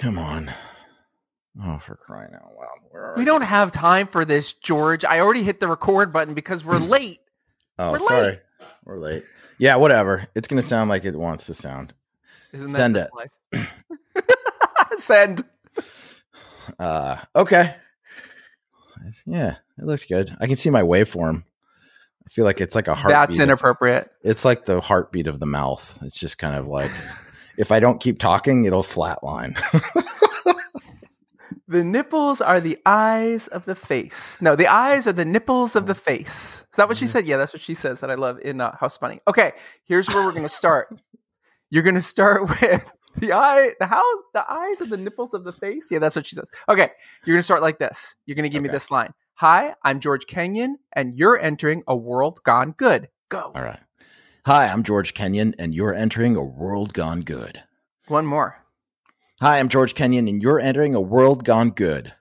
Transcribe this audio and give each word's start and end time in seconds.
Come 0.00 0.18
on. 0.18 0.50
Oh, 1.62 1.76
for 1.76 1.94
crying 1.94 2.32
out 2.34 2.54
loud. 2.58 2.78
Where 2.90 3.04
are 3.04 3.14
We 3.18 3.26
don't 3.26 3.42
have 3.42 3.70
time 3.70 4.06
for 4.06 4.24
this, 4.24 4.54
George. 4.54 5.04
I 5.04 5.20
already 5.20 5.42
hit 5.42 5.60
the 5.60 5.68
record 5.68 6.10
button 6.10 6.32
because 6.32 6.64
we're 6.64 6.78
late. 6.78 7.20
Oh, 7.78 7.92
we're 7.92 7.98
sorry. 7.98 8.22
late. 8.22 8.40
We're 8.86 8.98
late. 8.98 9.24
Yeah, 9.58 9.76
whatever. 9.76 10.26
It's 10.34 10.48
going 10.48 10.60
to 10.60 10.66
sound 10.66 10.88
like 10.88 11.04
it 11.04 11.14
wants 11.14 11.46
to 11.46 11.54
sound. 11.54 11.92
Isn't 12.52 12.72
that 12.72 12.76
Send 12.76 12.96
it. 13.52 14.26
Send. 14.98 15.44
Uh, 16.78 17.18
okay. 17.36 17.74
Yeah, 19.26 19.56
it 19.78 19.84
looks 19.84 20.06
good. 20.06 20.34
I 20.40 20.46
can 20.46 20.56
see 20.56 20.70
my 20.70 20.82
waveform. 20.82 21.44
I 22.26 22.28
feel 22.30 22.46
like 22.46 22.62
it's 22.62 22.74
like 22.74 22.88
a 22.88 22.94
heartbeat. 22.94 23.12
That's 23.16 23.38
of- 23.38 23.42
inappropriate. 23.42 24.10
It's 24.22 24.46
like 24.46 24.64
the 24.64 24.80
heartbeat 24.80 25.26
of 25.26 25.40
the 25.40 25.46
mouth. 25.46 25.98
It's 26.00 26.18
just 26.18 26.38
kind 26.38 26.56
of 26.56 26.66
like 26.66 26.90
if 27.60 27.70
I 27.70 27.78
don't 27.78 28.00
keep 28.00 28.18
talking, 28.18 28.64
it'll 28.64 28.82
flatline. 28.82 29.56
The 31.68 31.84
nipples 31.84 32.40
are 32.40 32.60
the 32.60 32.78
eyes 32.84 33.46
of 33.46 33.64
the 33.64 33.76
face. 33.76 34.42
No, 34.42 34.56
the 34.56 34.66
eyes 34.66 35.06
are 35.06 35.12
the 35.12 35.24
nipples 35.24 35.76
of 35.76 35.86
the 35.86 35.94
face. 35.94 36.66
Is 36.68 36.76
that 36.76 36.88
what 36.88 36.96
she 36.96 37.06
said? 37.06 37.28
Yeah, 37.28 37.36
that's 37.36 37.52
what 37.52 37.62
she 37.62 37.74
says 37.74 38.00
that 38.00 38.10
I 38.10 38.16
love 38.16 38.40
in 38.40 38.60
uh, 38.60 38.76
House 38.76 38.98
Bunny. 38.98 39.20
Okay, 39.28 39.52
here's 39.84 40.08
where 40.08 40.26
we're 40.26 40.32
going 40.32 40.42
to 40.42 40.48
start. 40.48 40.88
You're 41.70 41.84
going 41.84 41.94
to 41.94 42.02
start 42.02 42.48
with 42.48 42.84
the 43.18 43.34
eye, 43.34 43.70
the 43.78 43.86
how, 43.86 44.02
the 44.34 44.44
eyes 44.50 44.80
of 44.80 44.90
the 44.90 44.96
nipples 44.96 45.32
of 45.32 45.44
the 45.44 45.52
face. 45.52 45.92
Yeah, 45.92 46.00
that's 46.00 46.16
what 46.16 46.26
she 46.26 46.34
says. 46.34 46.50
Okay, 46.68 46.90
you're 47.24 47.34
going 47.36 47.38
to 47.38 47.44
start 47.44 47.62
like 47.62 47.78
this. 47.78 48.16
You're 48.26 48.34
going 48.34 48.50
to 48.50 48.52
give 48.52 48.64
me 48.64 48.68
this 48.68 48.90
line. 48.90 49.12
Hi, 49.34 49.74
I'm 49.84 50.00
George 50.00 50.26
Kenyon, 50.26 50.78
and 50.92 51.16
you're 51.16 51.38
entering 51.38 51.84
a 51.86 51.96
world 51.96 52.40
gone 52.42 52.72
good. 52.72 53.06
Go. 53.28 53.52
All 53.54 53.62
right. 53.62 53.78
Hi, 54.46 54.66
I'm 54.68 54.82
George 54.82 55.14
Kenyon, 55.14 55.54
and 55.58 55.74
you're 55.74 55.94
entering 55.94 56.36
a 56.36 56.42
world 56.44 56.92
gone 56.94 57.20
good. 57.20 57.62
One 58.08 58.26
more. 58.26 58.56
Hi, 59.40 59.58
I'm 59.58 59.68
George 59.68 59.94
Kenyon, 59.94 60.28
and 60.28 60.42
you're 60.42 60.60
entering 60.60 60.94
a 60.94 61.00
world 61.00 61.44
gone 61.44 61.70
good. 61.70 62.12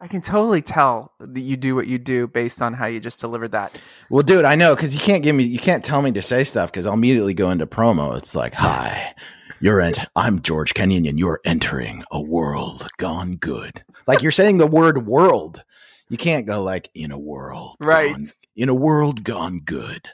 I 0.00 0.06
can 0.06 0.20
totally 0.20 0.62
tell 0.62 1.12
that 1.20 1.40
you 1.40 1.56
do 1.56 1.74
what 1.74 1.86
you 1.88 1.98
do 1.98 2.26
based 2.28 2.62
on 2.62 2.72
how 2.72 2.86
you 2.86 3.00
just 3.00 3.20
delivered 3.20 3.50
that. 3.52 3.80
Well, 4.10 4.22
dude, 4.22 4.44
I 4.44 4.54
know 4.54 4.74
because 4.74 4.94
you 4.94 5.00
can't 5.00 5.22
give 5.24 5.34
me, 5.34 5.44
you 5.44 5.58
can't 5.58 5.84
tell 5.84 6.02
me 6.02 6.12
to 6.12 6.22
say 6.22 6.44
stuff 6.44 6.70
because 6.70 6.86
I'll 6.86 6.94
immediately 6.94 7.34
go 7.34 7.50
into 7.50 7.66
promo. 7.66 8.16
It's 8.16 8.36
like, 8.36 8.54
hi, 8.54 9.14
you're 9.60 9.80
ent- 9.80 10.06
I'm 10.14 10.40
George 10.40 10.72
Kenyon, 10.74 11.04
and 11.06 11.18
you're 11.18 11.40
entering 11.44 12.04
a 12.12 12.20
world 12.22 12.88
gone 12.98 13.36
good. 13.36 13.82
Like 14.06 14.22
you're 14.22 14.30
saying 14.32 14.58
the 14.58 14.66
word 14.66 15.06
world. 15.06 15.64
You 16.10 16.16
can't 16.16 16.46
go 16.46 16.62
like 16.62 16.90
in 16.94 17.10
a 17.10 17.18
world, 17.18 17.76
Right. 17.80 18.12
gone- 18.12 18.26
in 18.56 18.68
a 18.70 18.74
world 18.74 19.24
gone 19.24 19.60
good. 19.64 20.06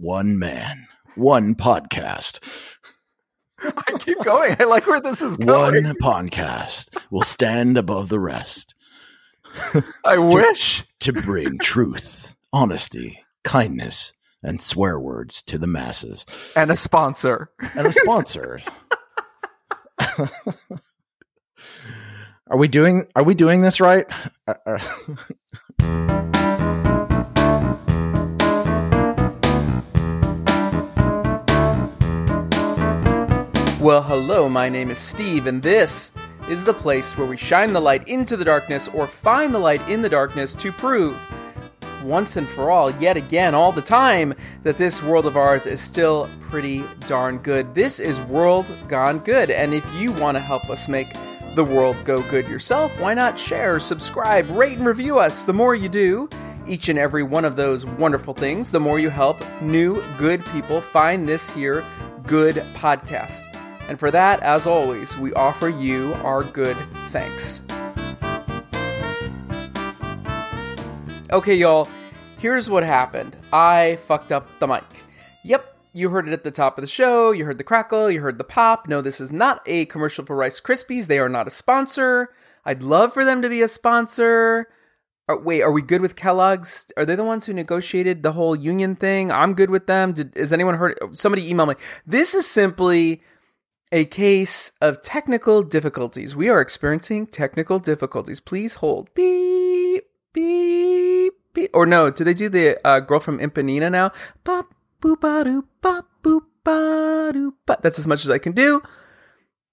One 0.00 0.38
man, 0.38 0.86
one 1.16 1.56
podcast, 1.56 2.38
I 3.60 3.98
keep 3.98 4.22
going. 4.22 4.54
I 4.60 4.64
like 4.64 4.86
where 4.86 5.00
this 5.00 5.20
is 5.20 5.36
going. 5.36 5.82
one 5.82 5.94
podcast 5.96 6.96
will 7.10 7.24
stand 7.24 7.76
above 7.76 8.08
the 8.08 8.20
rest 8.20 8.76
I 10.04 10.18
wish. 10.18 10.84
to 11.00 11.12
bring 11.12 11.58
truth, 11.58 12.36
honesty, 12.52 13.24
kindness, 13.42 14.12
and 14.40 14.62
swear 14.62 15.00
words 15.00 15.42
to 15.42 15.58
the 15.58 15.66
masses. 15.66 16.24
And 16.54 16.70
a 16.70 16.76
sponsor. 16.76 17.50
and 17.74 17.88
a 17.88 17.92
sponsor. 17.92 18.60
are 22.46 22.56
we 22.56 22.68
doing 22.68 23.06
are 23.16 23.24
we 23.24 23.34
doing 23.34 23.62
this 23.62 23.80
right? 23.80 24.06
Uh, 24.46 24.78
uh. 25.80 26.34
Well, 33.88 34.02
hello, 34.02 34.50
my 34.50 34.68
name 34.68 34.90
is 34.90 34.98
Steve, 34.98 35.46
and 35.46 35.62
this 35.62 36.12
is 36.46 36.62
the 36.62 36.74
place 36.74 37.16
where 37.16 37.26
we 37.26 37.38
shine 37.38 37.72
the 37.72 37.80
light 37.80 38.06
into 38.06 38.36
the 38.36 38.44
darkness 38.44 38.86
or 38.86 39.06
find 39.06 39.54
the 39.54 39.58
light 39.58 39.80
in 39.88 40.02
the 40.02 40.10
darkness 40.10 40.52
to 40.56 40.70
prove 40.70 41.16
once 42.04 42.36
and 42.36 42.46
for 42.46 42.70
all, 42.70 42.90
yet 42.96 43.16
again, 43.16 43.54
all 43.54 43.72
the 43.72 43.80
time, 43.80 44.34
that 44.62 44.76
this 44.76 45.02
world 45.02 45.24
of 45.24 45.38
ours 45.38 45.64
is 45.64 45.80
still 45.80 46.28
pretty 46.38 46.84
darn 47.06 47.38
good. 47.38 47.74
This 47.74 47.98
is 47.98 48.20
World 48.20 48.70
Gone 48.88 49.20
Good, 49.20 49.50
and 49.50 49.72
if 49.72 49.86
you 49.94 50.12
want 50.12 50.36
to 50.36 50.42
help 50.42 50.68
us 50.68 50.86
make 50.86 51.08
the 51.54 51.64
world 51.64 51.96
go 52.04 52.20
good 52.24 52.46
yourself, 52.46 52.92
why 53.00 53.14
not 53.14 53.38
share, 53.38 53.78
subscribe, 53.78 54.50
rate, 54.50 54.76
and 54.76 54.86
review 54.86 55.18
us? 55.18 55.44
The 55.44 55.54
more 55.54 55.74
you 55.74 55.88
do, 55.88 56.28
each 56.66 56.90
and 56.90 56.98
every 56.98 57.22
one 57.22 57.46
of 57.46 57.56
those 57.56 57.86
wonderful 57.86 58.34
things, 58.34 58.70
the 58.70 58.80
more 58.80 58.98
you 58.98 59.08
help 59.08 59.42
new, 59.62 60.04
good 60.18 60.44
people 60.44 60.82
find 60.82 61.26
this 61.26 61.48
here 61.48 61.86
good 62.26 62.56
podcast. 62.74 63.57
And 63.88 63.98
for 63.98 64.10
that, 64.10 64.40
as 64.42 64.66
always, 64.66 65.16
we 65.16 65.32
offer 65.32 65.68
you 65.68 66.12
our 66.22 66.44
good 66.44 66.76
thanks. 67.08 67.62
Okay, 71.30 71.54
y'all, 71.54 71.88
here's 72.38 72.68
what 72.68 72.84
happened. 72.84 73.36
I 73.52 73.96
fucked 74.06 74.30
up 74.30 74.46
the 74.58 74.66
mic. 74.66 74.84
Yep, 75.42 75.74
you 75.94 76.10
heard 76.10 76.28
it 76.28 76.32
at 76.32 76.44
the 76.44 76.50
top 76.50 76.76
of 76.76 76.82
the 76.82 76.88
show. 76.88 77.32
You 77.32 77.46
heard 77.46 77.58
the 77.58 77.64
crackle. 77.64 78.10
You 78.10 78.20
heard 78.20 78.38
the 78.38 78.44
pop. 78.44 78.88
No, 78.88 79.00
this 79.00 79.20
is 79.20 79.32
not 79.32 79.62
a 79.64 79.86
commercial 79.86 80.24
for 80.24 80.36
Rice 80.36 80.60
Krispies. 80.60 81.06
They 81.06 81.18
are 81.18 81.28
not 81.28 81.46
a 81.46 81.50
sponsor. 81.50 82.28
I'd 82.66 82.82
love 82.82 83.14
for 83.14 83.24
them 83.24 83.40
to 83.40 83.48
be 83.48 83.62
a 83.62 83.68
sponsor. 83.68 84.68
Are, 85.28 85.38
wait, 85.38 85.62
are 85.62 85.72
we 85.72 85.82
good 85.82 86.02
with 86.02 86.16
Kellogg's? 86.16 86.92
Are 86.96 87.06
they 87.06 87.14
the 87.14 87.24
ones 87.24 87.46
who 87.46 87.52
negotiated 87.54 88.22
the 88.22 88.32
whole 88.32 88.54
union 88.54 88.96
thing? 88.96 89.32
I'm 89.32 89.54
good 89.54 89.70
with 89.70 89.86
them. 89.86 90.12
Did, 90.12 90.34
has 90.36 90.52
anyone 90.52 90.74
heard? 90.76 90.98
Somebody 91.12 91.48
email 91.48 91.66
me. 91.66 91.74
This 92.06 92.34
is 92.34 92.46
simply 92.46 93.22
a 93.90 94.04
case 94.04 94.72
of 94.80 95.02
technical 95.02 95.62
difficulties. 95.62 96.36
We 96.36 96.48
are 96.48 96.60
experiencing 96.60 97.26
technical 97.26 97.78
difficulties. 97.78 98.40
Please 98.40 98.76
hold. 98.76 99.12
Beep, 99.14 100.04
beep, 100.32 101.34
beep. 101.52 101.70
Or 101.74 101.86
no, 101.86 102.10
do 102.10 102.24
they 102.24 102.34
do 102.34 102.48
the 102.48 102.78
uh, 102.86 103.00
girl 103.00 103.20
from 103.20 103.38
Ipanema 103.38 103.90
now? 103.90 104.12
Bop, 104.44 104.74
boop, 105.00 105.20
ba, 105.20 105.44
doo, 105.44 105.66
bop, 105.80 106.08
boop, 106.22 106.42
ba, 106.64 107.30
doo, 107.32 107.54
ba. 107.66 107.78
That's 107.82 107.98
as 107.98 108.06
much 108.06 108.24
as 108.24 108.30
I 108.30 108.38
can 108.38 108.52
do 108.52 108.82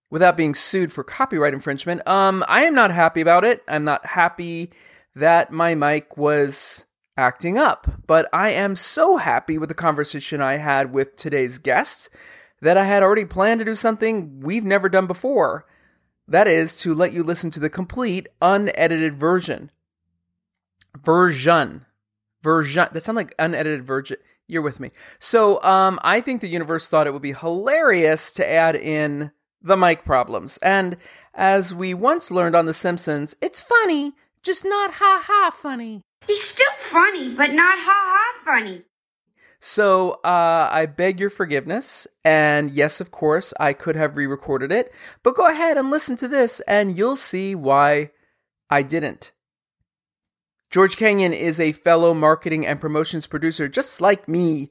without 0.09 0.37
being 0.37 0.55
sued 0.55 0.93
for 0.93 1.03
copyright 1.03 1.53
infringement. 1.53 2.07
Um, 2.07 2.43
I 2.47 2.63
am 2.63 2.75
not 2.75 2.91
happy 2.91 3.21
about 3.21 3.43
it. 3.43 3.63
I'm 3.67 3.83
not 3.83 4.05
happy 4.05 4.71
that 5.15 5.51
my 5.51 5.75
mic 5.75 6.15
was 6.15 6.85
acting 7.17 7.57
up, 7.57 7.87
but 8.07 8.29
I 8.31 8.51
am 8.51 8.75
so 8.75 9.17
happy 9.17 9.57
with 9.57 9.69
the 9.69 9.75
conversation 9.75 10.41
I 10.41 10.57
had 10.57 10.93
with 10.93 11.15
today's 11.15 11.57
guest 11.57 12.09
that 12.65 12.77
I 12.77 12.85
had 12.85 13.03
already 13.03 13.25
planned 13.25 13.59
to 13.59 13.65
do 13.65 13.75
something 13.75 14.39
we've 14.39 14.65
never 14.65 14.89
done 14.89 15.05
before. 15.05 15.67
That 16.27 16.47
is 16.47 16.75
to 16.77 16.95
let 16.95 17.13
you 17.13 17.21
listen 17.21 17.51
to 17.51 17.59
the 17.59 17.69
complete 17.69 18.27
unedited 18.41 19.15
version. 19.15 19.69
Version. 20.97 21.85
Version. 22.41 22.87
That 22.91 23.03
sounds 23.03 23.17
like 23.17 23.35
unedited 23.37 23.85
version. 23.85 24.17
You're 24.47 24.63
with 24.63 24.79
me. 24.79 24.89
So, 25.19 25.61
um, 25.61 25.99
I 26.03 26.21
think 26.21 26.41
the 26.41 26.47
universe 26.47 26.87
thought 26.87 27.05
it 27.05 27.13
would 27.13 27.21
be 27.21 27.33
hilarious 27.33 28.33
to 28.33 28.51
add 28.51 28.75
in 28.75 29.29
the 29.61 29.77
mic 29.77 30.03
problems. 30.03 30.57
And 30.63 30.97
as 31.35 31.71
we 31.71 31.93
once 31.93 32.31
learned 32.31 32.55
on 32.55 32.65
The 32.65 32.73
Simpsons, 32.73 33.35
it's 33.41 33.59
funny, 33.59 34.13
just 34.41 34.65
not 34.65 34.93
ha 34.93 35.23
ha 35.23 35.51
funny. 35.55 36.01
He's 36.25 36.41
still 36.41 36.65
funny, 36.79 37.35
but 37.35 37.53
not 37.53 37.77
ha 37.77 37.85
ha 37.85 38.41
funny. 38.43 38.85
So 39.67 40.19
uh, 40.23 40.69
I 40.71 40.85
beg 40.85 41.19
your 41.19 41.31
forgiveness. 41.31 42.05
And 42.23 42.69
yes, 42.69 43.01
of 43.01 43.09
course, 43.09 43.51
I 43.59 43.73
could 43.73 43.95
have 43.95 44.15
re 44.15 44.27
recorded 44.27 44.71
it. 44.71 44.93
But 45.23 45.35
go 45.35 45.49
ahead 45.49 45.75
and 45.75 45.89
listen 45.89 46.15
to 46.17 46.27
this, 46.27 46.59
and 46.67 46.95
you'll 46.95 47.15
see 47.15 47.55
why 47.55 48.11
I 48.69 48.83
didn't. 48.83 49.31
George 50.69 50.97
Kenyon 50.97 51.33
is 51.33 51.59
a 51.59 51.71
fellow 51.71 52.13
marketing 52.13 52.63
and 52.63 52.79
promotions 52.79 53.25
producer 53.25 53.67
just 53.67 53.99
like 53.99 54.27
me. 54.27 54.69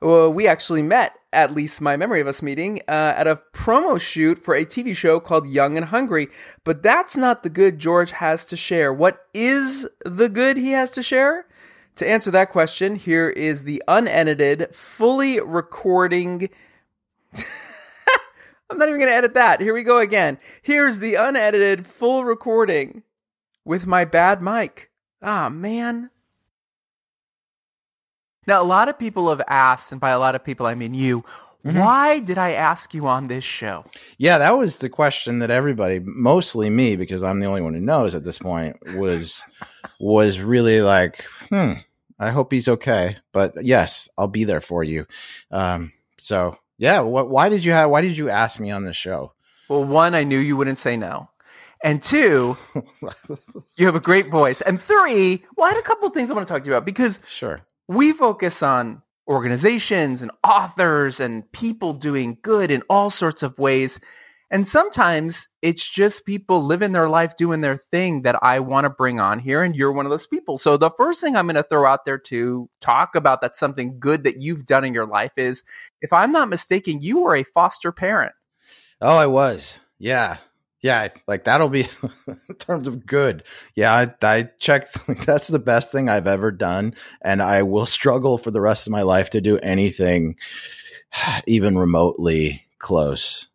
Well, 0.00 0.32
we 0.32 0.46
actually 0.46 0.82
met, 0.82 1.14
at 1.32 1.52
least 1.52 1.80
my 1.80 1.96
memory 1.96 2.20
of 2.20 2.28
us 2.28 2.40
meeting, 2.40 2.80
uh, 2.86 3.14
at 3.16 3.26
a 3.26 3.42
promo 3.52 4.00
shoot 4.00 4.38
for 4.38 4.54
a 4.54 4.64
TV 4.64 4.94
show 4.94 5.18
called 5.18 5.48
Young 5.48 5.76
and 5.76 5.86
Hungry. 5.86 6.28
But 6.62 6.84
that's 6.84 7.16
not 7.16 7.42
the 7.42 7.50
good 7.50 7.80
George 7.80 8.12
has 8.12 8.46
to 8.46 8.56
share. 8.56 8.92
What 8.92 9.18
is 9.34 9.88
the 10.04 10.28
good 10.28 10.56
he 10.58 10.70
has 10.70 10.92
to 10.92 11.02
share? 11.02 11.47
To 11.98 12.08
answer 12.08 12.30
that 12.30 12.50
question, 12.50 12.94
here 12.94 13.28
is 13.28 13.64
the 13.64 13.82
unedited, 13.88 14.72
fully 14.72 15.40
recording. 15.40 16.48
I'm 18.70 18.78
not 18.78 18.88
even 18.88 19.00
going 19.00 19.10
to 19.10 19.16
edit 19.16 19.34
that. 19.34 19.60
Here 19.60 19.74
we 19.74 19.82
go 19.82 19.98
again. 19.98 20.38
Here's 20.62 21.00
the 21.00 21.16
unedited, 21.16 21.88
full 21.88 22.22
recording 22.22 23.02
with 23.64 23.84
my 23.84 24.04
bad 24.04 24.40
mic. 24.40 24.90
Ah, 25.20 25.48
man. 25.48 26.10
Now, 28.46 28.62
a 28.62 28.64
lot 28.64 28.88
of 28.88 28.96
people 28.96 29.28
have 29.30 29.42
asked, 29.48 29.90
and 29.90 30.00
by 30.00 30.10
a 30.10 30.20
lot 30.20 30.36
of 30.36 30.44
people, 30.44 30.66
I 30.66 30.76
mean 30.76 30.94
you, 30.94 31.24
why 31.62 32.20
did 32.20 32.38
I 32.38 32.52
ask 32.52 32.94
you 32.94 33.08
on 33.08 33.26
this 33.26 33.42
show? 33.42 33.84
yeah, 34.18 34.38
that 34.38 34.56
was 34.56 34.78
the 34.78 34.88
question 34.88 35.40
that 35.40 35.50
everybody, 35.50 35.98
mostly 35.98 36.70
me, 36.70 36.94
because 36.94 37.24
I'm 37.24 37.40
the 37.40 37.46
only 37.46 37.60
one 37.60 37.74
who 37.74 37.80
knows 37.80 38.14
at 38.14 38.22
this 38.22 38.38
point, 38.38 38.76
was 38.96 39.44
was 40.00 40.40
really 40.40 40.80
like, 40.80 41.24
hmm, 41.48 41.72
I 42.18 42.30
hope 42.30 42.52
he's 42.52 42.68
okay. 42.68 43.16
But 43.32 43.64
yes, 43.64 44.08
I'll 44.18 44.28
be 44.28 44.44
there 44.44 44.60
for 44.60 44.82
you. 44.82 45.06
Um, 45.50 45.92
so 46.18 46.58
yeah, 46.78 47.00
what? 47.00 47.28
Why 47.28 47.48
did 47.48 47.64
you 47.64 47.72
have? 47.72 47.90
Why 47.90 48.00
did 48.00 48.16
you 48.16 48.30
ask 48.30 48.60
me 48.60 48.70
on 48.70 48.84
the 48.84 48.92
show? 48.92 49.32
Well, 49.68 49.84
one, 49.84 50.14
I 50.14 50.24
knew 50.24 50.38
you 50.38 50.56
wouldn't 50.56 50.78
say 50.78 50.96
no. 50.96 51.28
And 51.84 52.02
two, 52.02 52.56
you 53.76 53.86
have 53.86 53.94
a 53.94 54.00
great 54.00 54.28
voice. 54.28 54.60
And 54.60 54.80
three, 54.80 55.44
well, 55.56 55.66
I 55.66 55.74
had 55.74 55.78
a 55.78 55.86
couple 55.86 56.08
of 56.08 56.14
things 56.14 56.30
I 56.30 56.34
want 56.34 56.48
to 56.48 56.52
talk 56.52 56.64
to 56.64 56.70
you 56.70 56.74
about 56.74 56.86
because 56.86 57.20
sure. 57.28 57.60
we 57.86 58.12
focus 58.12 58.62
on 58.62 59.02
organizations 59.28 60.22
and 60.22 60.30
authors 60.42 61.20
and 61.20 61.50
people 61.52 61.92
doing 61.92 62.38
good 62.42 62.70
in 62.70 62.82
all 62.88 63.10
sorts 63.10 63.42
of 63.42 63.58
ways. 63.58 64.00
And 64.50 64.66
sometimes 64.66 65.48
it's 65.60 65.86
just 65.86 66.24
people 66.24 66.64
living 66.64 66.92
their 66.92 67.08
life 67.08 67.36
doing 67.36 67.60
their 67.60 67.76
thing 67.76 68.22
that 68.22 68.42
I 68.42 68.60
want 68.60 68.84
to 68.84 68.90
bring 68.90 69.20
on 69.20 69.38
here. 69.38 69.62
And 69.62 69.76
you're 69.76 69.92
one 69.92 70.06
of 70.06 70.10
those 70.10 70.26
people. 70.26 70.56
So 70.56 70.76
the 70.76 70.90
first 70.96 71.20
thing 71.20 71.36
I'm 71.36 71.46
going 71.46 71.56
to 71.56 71.62
throw 71.62 71.86
out 71.86 72.06
there 72.06 72.18
to 72.18 72.70
talk 72.80 73.14
about 73.14 73.40
that's 73.42 73.58
something 73.58 73.98
good 73.98 74.24
that 74.24 74.40
you've 74.40 74.64
done 74.64 74.84
in 74.84 74.94
your 74.94 75.06
life 75.06 75.32
is 75.36 75.62
if 76.00 76.12
I'm 76.12 76.32
not 76.32 76.48
mistaken, 76.48 77.02
you 77.02 77.20
were 77.20 77.36
a 77.36 77.44
foster 77.44 77.92
parent. 77.92 78.32
Oh, 79.02 79.18
I 79.18 79.26
was. 79.26 79.80
Yeah. 79.98 80.38
Yeah, 80.80 81.08
like 81.26 81.42
that'll 81.42 81.68
be 81.68 81.86
in 82.48 82.54
terms 82.56 82.86
of 82.86 83.04
good. 83.04 83.42
Yeah, 83.74 83.92
I, 83.92 84.14
I 84.22 84.44
checked. 84.60 84.96
Like, 85.08 85.24
that's 85.24 85.48
the 85.48 85.58
best 85.58 85.90
thing 85.90 86.08
I've 86.08 86.28
ever 86.28 86.52
done, 86.52 86.94
and 87.20 87.42
I 87.42 87.64
will 87.64 87.84
struggle 87.84 88.38
for 88.38 88.52
the 88.52 88.60
rest 88.60 88.86
of 88.86 88.92
my 88.92 89.02
life 89.02 89.30
to 89.30 89.40
do 89.40 89.58
anything 89.58 90.36
even 91.48 91.76
remotely 91.76 92.68
close 92.78 93.48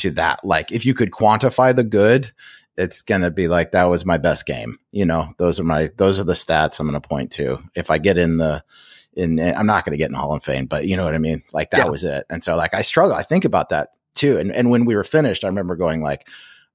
to 0.00 0.10
that. 0.12 0.40
Like, 0.44 0.72
if 0.72 0.84
you 0.84 0.94
could 0.94 1.10
quantify 1.10 1.74
the 1.74 1.84
good, 1.84 2.32
it's 2.76 3.02
gonna 3.02 3.30
be 3.30 3.48
like 3.48 3.72
that 3.72 3.84
was 3.84 4.06
my 4.06 4.18
best 4.18 4.46
game. 4.46 4.78
You 4.90 5.04
know, 5.04 5.34
those 5.38 5.60
are 5.60 5.64
my 5.64 5.90
those 5.96 6.18
are 6.18 6.24
the 6.24 6.32
stats 6.32 6.80
I'm 6.80 6.86
gonna 6.86 7.00
point 7.00 7.30
to. 7.32 7.62
If 7.74 7.90
I 7.90 7.98
get 7.98 8.16
in 8.16 8.38
the 8.38 8.64
in, 9.14 9.38
I'm 9.38 9.66
not 9.66 9.84
gonna 9.84 9.96
get 9.96 10.08
in 10.08 10.14
Hall 10.14 10.34
of 10.34 10.42
Fame, 10.42 10.66
but 10.66 10.86
you 10.86 10.96
know 10.96 11.04
what 11.04 11.14
I 11.14 11.18
mean. 11.18 11.42
Like 11.52 11.70
that 11.70 11.84
yeah. 11.84 11.90
was 11.90 12.04
it. 12.04 12.24
And 12.30 12.42
so 12.42 12.56
like 12.56 12.74
I 12.74 12.82
struggle. 12.82 13.14
I 13.14 13.22
think 13.22 13.44
about 13.44 13.68
that 13.68 13.90
too. 14.14 14.38
And 14.38 14.50
and 14.52 14.70
when 14.70 14.84
we 14.84 14.94
were 14.94 15.04
finished, 15.04 15.44
I 15.44 15.48
remember 15.48 15.76
going 15.76 16.02
like 16.02 16.26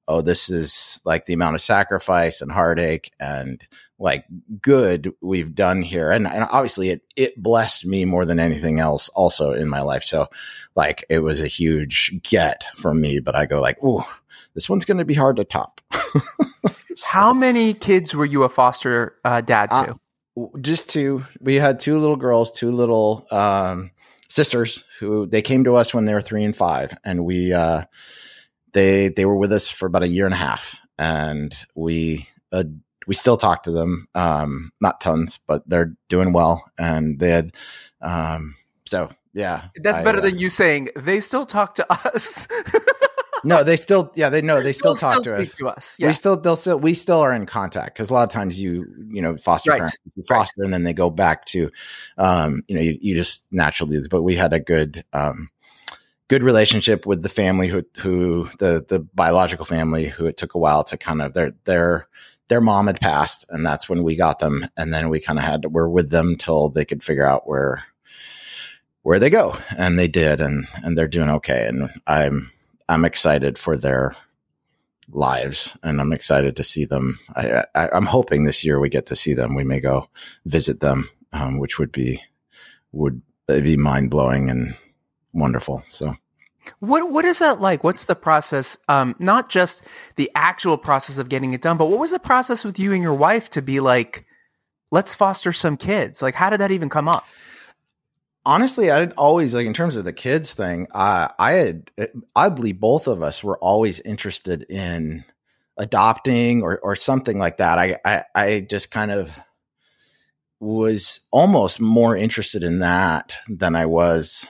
oh, 0.07 0.21
this 0.21 0.49
is 0.49 1.01
like 1.05 1.25
the 1.25 1.33
amount 1.33 1.55
of 1.55 1.61
sacrifice 1.61 2.41
and 2.41 2.51
heartache 2.51 3.11
and 3.19 3.67
like 3.97 4.25
good 4.61 5.13
we've 5.21 5.55
done 5.55 5.81
here. 5.81 6.11
And, 6.11 6.27
and 6.27 6.45
obviously 6.51 6.89
it, 6.89 7.01
it 7.15 7.41
blessed 7.41 7.85
me 7.85 8.05
more 8.05 8.25
than 8.25 8.39
anything 8.39 8.79
else 8.79 9.09
also 9.09 9.53
in 9.53 9.69
my 9.69 9.81
life. 9.81 10.03
So 10.03 10.27
like 10.75 11.05
it 11.09 11.19
was 11.19 11.41
a 11.41 11.47
huge 11.47 12.19
get 12.23 12.65
for 12.75 12.93
me, 12.93 13.19
but 13.19 13.35
I 13.35 13.45
go 13.45 13.61
like, 13.61 13.77
oh, 13.81 14.07
this 14.53 14.69
one's 14.69 14.85
going 14.85 14.97
to 14.97 15.05
be 15.05 15.13
hard 15.13 15.37
to 15.37 15.43
top. 15.43 15.81
How 17.07 17.33
many 17.33 17.73
kids 17.73 18.15
were 18.15 18.25
you 18.25 18.43
a 18.43 18.49
foster 18.49 19.15
uh, 19.23 19.41
dad 19.41 19.69
to? 19.69 19.75
Uh, 19.75 19.93
just 20.61 20.89
two. 20.89 21.25
We 21.39 21.55
had 21.55 21.79
two 21.79 21.99
little 21.99 22.15
girls, 22.15 22.51
two 22.51 22.71
little 22.71 23.25
um, 23.31 23.91
sisters 24.27 24.83
who 24.99 25.25
they 25.25 25.41
came 25.41 25.63
to 25.65 25.75
us 25.75 25.93
when 25.93 26.05
they 26.05 26.13
were 26.13 26.21
three 26.21 26.43
and 26.43 26.55
five, 26.55 26.93
and 27.03 27.25
we 27.25 27.53
uh, 27.53 27.83
they 28.75 29.09
they 29.09 29.25
were 29.25 29.37
with 29.37 29.51
us 29.51 29.67
for 29.67 29.87
about 29.87 30.03
a 30.03 30.07
year 30.07 30.25
and 30.25 30.33
a 30.33 30.37
half, 30.37 30.79
and 30.99 31.65
we 31.73 32.27
uh, 32.51 32.65
we 33.07 33.15
still 33.15 33.37
talk 33.37 33.63
to 33.63 33.71
them, 33.71 34.07
um, 34.13 34.71
not 34.81 35.01
tons, 35.01 35.39
but 35.47 35.67
they're 35.67 35.95
doing 36.09 36.33
well, 36.33 36.69
and 36.77 37.19
they 37.19 37.29
had 37.29 37.55
um, 38.01 38.55
so 38.85 39.09
yeah. 39.33 39.63
That's 39.75 39.99
I, 39.99 40.03
better 40.03 40.19
uh, 40.19 40.21
than 40.21 40.37
you 40.37 40.49
saying 40.49 40.89
they 40.95 41.19
still 41.19 41.45
talk 41.45 41.75
to 41.75 41.91
us. 41.91 42.47
no, 43.43 43.63
they 43.63 43.75
still, 43.75 44.11
yeah, 44.15 44.29
they 44.29 44.41
know 44.41 44.61
they 44.61 44.73
still, 44.73 44.95
talk 44.95 45.23
still 45.23 45.35
to, 45.35 45.41
us. 45.41 45.55
to 45.55 45.67
us. 45.67 45.95
Yeah. 45.99 46.07
We 46.07 46.13
still, 46.13 46.37
they'll 46.37 46.55
still, 46.55 46.79
we 46.79 46.93
still 46.93 47.19
are 47.19 47.33
in 47.33 47.45
contact 47.45 47.95
because 47.95 48.09
a 48.09 48.13
lot 48.13 48.23
of 48.23 48.29
times 48.29 48.61
you, 48.61 48.87
you 49.09 49.21
know, 49.21 49.35
foster 49.37 49.71
right. 49.71 49.77
parents, 49.77 49.97
foster, 50.27 50.61
right. 50.61 50.65
and 50.65 50.73
then 50.73 50.83
they 50.83 50.93
go 50.93 51.09
back 51.09 51.45
to, 51.47 51.69
um, 52.17 52.61
you 52.67 52.75
know, 52.75 52.81
you, 52.81 52.97
you 53.01 53.15
just 53.15 53.45
naturally, 53.51 53.99
but 54.09 54.23
we 54.23 54.35
had 54.35 54.53
a 54.53 54.59
good, 54.59 55.03
um, 55.11 55.49
good 56.27 56.43
relationship 56.43 57.05
with 57.05 57.21
the 57.21 57.29
family 57.29 57.67
who 57.67 57.83
who 57.97 58.49
the 58.59 58.85
the 58.87 58.99
biological 59.13 59.65
family 59.65 60.07
who 60.07 60.25
it 60.25 60.37
took 60.37 60.55
a 60.55 60.59
while 60.59 60.83
to 60.83 60.97
kind 60.97 61.21
of 61.21 61.33
their 61.33 61.51
their 61.65 62.07
their 62.47 62.61
mom 62.61 62.87
had 62.87 62.99
passed 62.99 63.45
and 63.49 63.65
that's 63.65 63.89
when 63.89 64.03
we 64.03 64.15
got 64.15 64.39
them. 64.39 64.67
And 64.77 64.93
then 64.93 65.09
we 65.09 65.19
kind 65.19 65.39
of 65.39 65.45
had 65.45 65.63
to 65.63 65.69
we're 65.69 65.87
with 65.87 66.11
them 66.11 66.35
till 66.35 66.69
they 66.69 66.85
could 66.85 67.03
figure 67.03 67.25
out 67.25 67.47
where 67.47 67.83
where 69.01 69.19
they 69.19 69.29
go. 69.29 69.57
And 69.77 69.97
they 69.97 70.07
did 70.07 70.41
and 70.41 70.65
and 70.83 70.97
they're 70.97 71.07
doing 71.07 71.29
okay. 71.29 71.67
And 71.67 71.89
I'm 72.07 72.51
I'm 72.87 73.05
excited 73.05 73.57
for 73.57 73.75
their 73.75 74.15
lives 75.09 75.77
and 75.83 76.01
I'm 76.01 76.13
excited 76.13 76.55
to 76.55 76.63
see 76.63 76.85
them. 76.85 77.19
I, 77.35 77.65
I 77.75 77.95
am 77.95 78.05
hoping 78.05 78.43
this 78.43 78.63
year 78.63 78.79
we 78.79 78.89
get 78.89 79.07
to 79.07 79.15
see 79.15 79.33
them. 79.33 79.55
We 79.55 79.63
may 79.63 79.79
go 79.79 80.09
visit 80.45 80.79
them 80.79 81.09
um, 81.35 81.59
which 81.59 81.77
would 81.77 81.91
be 81.91 82.23
would 82.91 83.21
be 83.47 83.77
mind 83.77 84.09
blowing 84.09 84.49
and 84.49 84.75
wonderful. 85.35 85.83
So 85.87 86.15
what 86.79 87.11
what 87.11 87.25
is 87.25 87.39
that 87.39 87.61
like? 87.61 87.83
What's 87.83 88.05
the 88.05 88.15
process? 88.15 88.77
Um, 88.87 89.15
not 89.19 89.49
just 89.49 89.83
the 90.15 90.31
actual 90.35 90.77
process 90.77 91.17
of 91.17 91.29
getting 91.29 91.53
it 91.53 91.61
done, 91.61 91.77
but 91.77 91.87
what 91.87 91.99
was 91.99 92.11
the 92.11 92.19
process 92.19 92.63
with 92.63 92.79
you 92.79 92.93
and 92.93 93.03
your 93.03 93.13
wife 93.13 93.49
to 93.51 93.61
be 93.61 93.79
like, 93.79 94.25
let's 94.91 95.13
foster 95.13 95.51
some 95.51 95.77
kids? 95.77 96.21
Like, 96.21 96.35
how 96.35 96.49
did 96.49 96.59
that 96.59 96.71
even 96.71 96.89
come 96.89 97.07
up? 97.07 97.25
Honestly, 98.47 98.91
I 98.91 99.05
always 99.17 99.55
like 99.55 99.65
in 99.65 99.73
terms 99.73 99.95
of 99.95 100.05
the 100.05 100.13
kids 100.13 100.53
thing. 100.53 100.87
I 100.93 101.29
I 101.37 101.51
had 101.51 101.91
oddly 102.35 102.73
both 102.73 103.07
of 103.07 103.21
us 103.21 103.43
were 103.43 103.57
always 103.59 103.99
interested 103.99 104.65
in 104.69 105.25
adopting 105.77 106.61
or 106.63 106.79
or 106.79 106.95
something 106.95 107.37
like 107.37 107.57
that. 107.57 107.77
I 107.77 107.97
I, 108.05 108.23
I 108.33 108.59
just 108.61 108.91
kind 108.91 109.11
of 109.11 109.39
was 110.59 111.21
almost 111.31 111.81
more 111.81 112.15
interested 112.15 112.63
in 112.63 112.79
that 112.79 113.35
than 113.47 113.75
I 113.75 113.85
was 113.85 114.49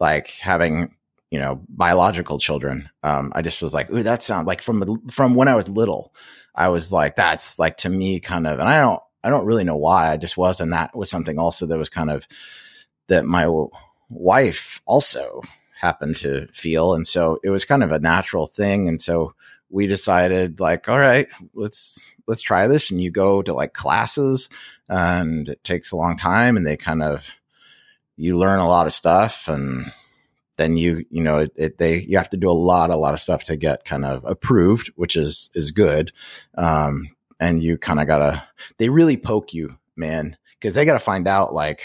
like 0.00 0.30
having 0.40 0.94
you 1.30 1.38
know 1.38 1.60
biological 1.68 2.38
children 2.38 2.88
um, 3.02 3.32
i 3.34 3.42
just 3.42 3.62
was 3.62 3.72
like 3.72 3.90
ooh 3.90 4.02
that 4.02 4.22
sounds 4.22 4.46
like 4.46 4.62
from 4.62 4.80
the 4.80 4.98
from 5.10 5.34
when 5.34 5.48
i 5.48 5.54
was 5.54 5.68
little 5.68 6.12
i 6.56 6.68
was 6.68 6.92
like 6.92 7.14
that's 7.14 7.58
like 7.58 7.76
to 7.76 7.88
me 7.88 8.18
kind 8.18 8.46
of 8.46 8.58
and 8.58 8.68
i 8.68 8.80
don't 8.80 9.00
i 9.22 9.28
don't 9.28 9.46
really 9.46 9.64
know 9.64 9.76
why 9.76 10.10
i 10.10 10.16
just 10.16 10.36
was 10.36 10.60
and 10.60 10.72
that 10.72 10.96
was 10.96 11.10
something 11.10 11.38
also 11.38 11.66
that 11.66 11.78
was 11.78 11.88
kind 11.88 12.10
of 12.10 12.26
that 13.08 13.24
my 13.24 13.46
wife 14.08 14.80
also 14.86 15.42
happened 15.80 16.16
to 16.16 16.46
feel 16.48 16.94
and 16.94 17.06
so 17.06 17.38
it 17.44 17.50
was 17.50 17.64
kind 17.64 17.82
of 17.82 17.92
a 17.92 18.00
natural 18.00 18.46
thing 18.46 18.88
and 18.88 19.00
so 19.00 19.34
we 19.70 19.86
decided 19.86 20.60
like 20.60 20.88
all 20.88 20.98
right 20.98 21.28
let's 21.54 22.16
let's 22.26 22.42
try 22.42 22.66
this 22.66 22.90
and 22.90 23.00
you 23.00 23.10
go 23.10 23.40
to 23.40 23.54
like 23.54 23.72
classes 23.72 24.50
and 24.88 25.48
it 25.48 25.62
takes 25.62 25.92
a 25.92 25.96
long 25.96 26.16
time 26.16 26.56
and 26.56 26.66
they 26.66 26.76
kind 26.76 27.02
of 27.02 27.32
you 28.20 28.36
learn 28.36 28.60
a 28.60 28.68
lot 28.68 28.86
of 28.86 28.92
stuff 28.92 29.48
and 29.48 29.92
then 30.58 30.76
you 30.76 31.06
you 31.10 31.22
know 31.22 31.38
it, 31.38 31.52
it, 31.56 31.78
they 31.78 32.00
you 32.00 32.18
have 32.18 32.28
to 32.28 32.36
do 32.36 32.50
a 32.50 32.52
lot 32.52 32.90
a 32.90 32.96
lot 32.96 33.14
of 33.14 33.20
stuff 33.20 33.44
to 33.44 33.56
get 33.56 33.86
kind 33.86 34.04
of 34.04 34.22
approved 34.24 34.88
which 34.94 35.16
is 35.16 35.50
is 35.54 35.70
good. 35.70 36.12
Um, 36.56 37.16
and 37.40 37.62
you 37.62 37.78
kind 37.78 37.98
of 37.98 38.06
gotta 38.06 38.46
they 38.76 38.90
really 38.90 39.16
poke 39.16 39.54
you 39.54 39.78
man 39.96 40.36
because 40.58 40.74
they 40.74 40.84
gotta 40.84 40.98
find 40.98 41.26
out 41.26 41.54
like 41.54 41.82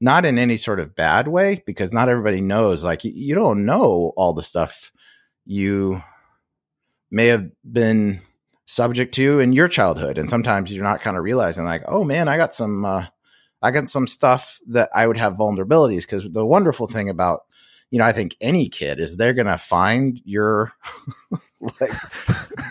not 0.00 0.24
in 0.24 0.38
any 0.38 0.56
sort 0.56 0.80
of 0.80 0.96
bad 0.96 1.28
way 1.28 1.62
because 1.66 1.92
not 1.92 2.08
everybody 2.08 2.40
knows 2.40 2.82
like 2.82 3.04
you, 3.04 3.12
you 3.14 3.34
don't 3.34 3.66
know 3.66 4.14
all 4.16 4.32
the 4.32 4.42
stuff 4.42 4.90
you 5.44 6.02
may 7.10 7.26
have 7.26 7.50
been 7.70 8.20
subject 8.64 9.12
to 9.12 9.40
in 9.40 9.52
your 9.52 9.68
childhood. 9.68 10.16
And 10.16 10.30
sometimes 10.30 10.72
you're 10.72 10.84
not 10.84 11.00
kind 11.00 11.18
of 11.18 11.22
realizing 11.22 11.66
like 11.66 11.82
oh 11.86 12.02
man 12.02 12.28
i 12.28 12.38
got 12.38 12.54
some 12.54 12.86
uh, 12.86 13.04
I 13.62 13.70
got 13.70 13.88
some 13.88 14.06
stuff 14.06 14.60
that 14.68 14.90
I 14.94 15.06
would 15.06 15.18
have 15.18 15.34
vulnerabilities 15.34 16.02
because 16.02 16.30
the 16.30 16.46
wonderful 16.46 16.86
thing 16.86 17.08
about 17.08 17.42
you 17.90 17.98
know, 17.98 18.04
I 18.04 18.12
think 18.12 18.36
any 18.40 18.68
kid 18.68 19.00
is 19.00 19.16
they're 19.16 19.34
gonna 19.34 19.58
find 19.58 20.20
your 20.24 20.72
like 21.80 21.92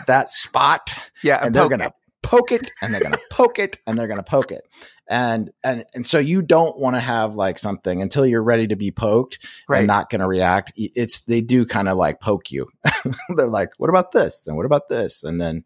that 0.06 0.30
spot, 0.30 0.90
yeah, 1.22 1.44
and 1.44 1.54
they're 1.54 1.68
gonna 1.68 1.92
poke 2.22 2.52
it, 2.52 2.70
and 2.80 2.92
they're 2.92 3.02
gonna 3.02 3.18
poke 3.30 3.58
it, 3.58 3.78
and 3.86 3.98
they're 3.98 4.08
gonna 4.08 4.22
poke 4.22 4.50
it, 4.50 4.62
and 5.08 5.50
and 5.62 5.84
and 5.94 6.06
so 6.06 6.18
you 6.18 6.40
don't 6.40 6.78
want 6.78 6.96
to 6.96 7.00
have 7.00 7.34
like 7.34 7.58
something 7.58 8.00
until 8.00 8.26
you're 8.26 8.42
ready 8.42 8.66
to 8.66 8.76
be 8.76 8.90
poked 8.90 9.46
right. 9.68 9.78
and 9.78 9.86
not 9.86 10.08
gonna 10.08 10.26
react. 10.26 10.72
It's 10.76 11.22
they 11.22 11.42
do 11.42 11.66
kind 11.66 11.88
of 11.88 11.98
like 11.98 12.20
poke 12.20 12.50
you. 12.50 12.68
they're 13.36 13.46
like, 13.46 13.70
what 13.76 13.90
about 13.90 14.12
this, 14.12 14.46
and 14.46 14.56
what 14.56 14.66
about 14.66 14.88
this, 14.88 15.22
and 15.22 15.38
then 15.38 15.64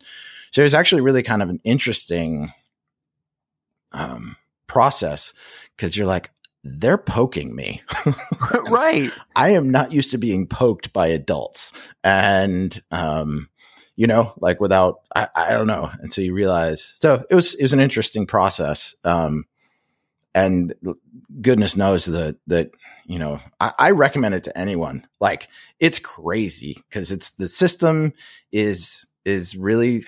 so 0.50 0.62
it's 0.62 0.75
actually 0.75 1.02
really 1.02 1.23
kind 1.23 1.43
of 1.43 1.49
an 1.49 1.61
interesting. 1.62 2.52
Um, 3.93 4.35
process 4.66 5.33
because 5.76 5.97
you're 5.97 6.06
like, 6.06 6.30
they're 6.64 6.99
poking 6.99 7.54
me. 7.54 7.83
right. 8.71 9.11
I 9.37 9.50
am 9.50 9.71
not 9.71 9.92
used 9.92 10.12
to 10.12 10.18
being 10.18 10.47
poked 10.47 10.92
by 10.92 11.09
adults. 11.09 11.73
And, 12.02 12.83
um, 12.90 13.50
you 13.97 14.06
know, 14.06 14.33
like 14.38 14.61
without, 14.61 15.00
I, 15.14 15.28
I 15.35 15.52
don't 15.52 15.66
know. 15.66 15.90
And 16.00 16.11
so 16.11 16.23
you 16.23 16.33
realize, 16.33 16.83
so 16.83 17.25
it 17.28 17.35
was, 17.35 17.54
it 17.54 17.62
was 17.62 17.75
an 17.75 17.80
interesting 17.80 18.26
process. 18.26 18.97
Um, 19.04 19.44
and 20.35 20.75
goodness 21.40 21.76
knows 21.76 22.06
that, 22.06 22.38
that, 22.47 22.71
you 23.06 23.18
know, 23.18 23.40
I, 23.61 23.73
I 23.78 23.90
recommend 23.90 24.35
it 24.35 24.44
to 24.44 24.59
anyone. 24.59 25.06
Like 25.21 25.49
it's 25.78 25.99
crazy 25.99 26.76
because 26.88 27.12
it's 27.12 27.33
the 27.33 27.47
system 27.47 28.14
is, 28.50 29.06
is 29.26 29.54
really, 29.54 30.04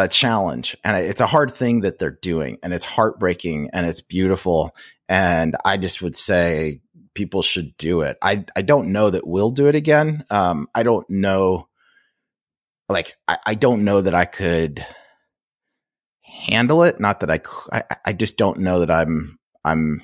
a 0.00 0.08
challenge 0.08 0.76
and 0.84 0.96
it's 0.96 1.20
a 1.20 1.26
hard 1.26 1.52
thing 1.52 1.80
that 1.80 1.98
they're 1.98 2.18
doing 2.22 2.58
and 2.62 2.72
it's 2.72 2.84
heartbreaking 2.84 3.70
and 3.72 3.86
it's 3.86 4.00
beautiful. 4.00 4.74
And 5.08 5.56
I 5.64 5.76
just 5.76 6.02
would 6.02 6.16
say 6.16 6.80
people 7.14 7.42
should 7.42 7.76
do 7.76 8.02
it. 8.02 8.16
I 8.22 8.44
I 8.56 8.62
don't 8.62 8.92
know 8.92 9.10
that 9.10 9.26
we'll 9.26 9.50
do 9.50 9.66
it 9.68 9.74
again. 9.74 10.24
Um, 10.30 10.68
I 10.74 10.82
don't 10.82 11.08
know, 11.10 11.68
like 12.88 13.16
I, 13.28 13.38
I 13.46 13.54
don't 13.54 13.84
know 13.84 14.00
that 14.00 14.14
I 14.14 14.24
could 14.24 14.84
handle 16.22 16.82
it. 16.84 17.00
Not 17.00 17.20
that 17.20 17.30
I, 17.30 17.40
I, 17.72 17.82
I 18.06 18.12
just 18.12 18.36
don't 18.38 18.58
know 18.58 18.80
that 18.80 18.90
I'm 18.90 19.38
I'm 19.64 20.02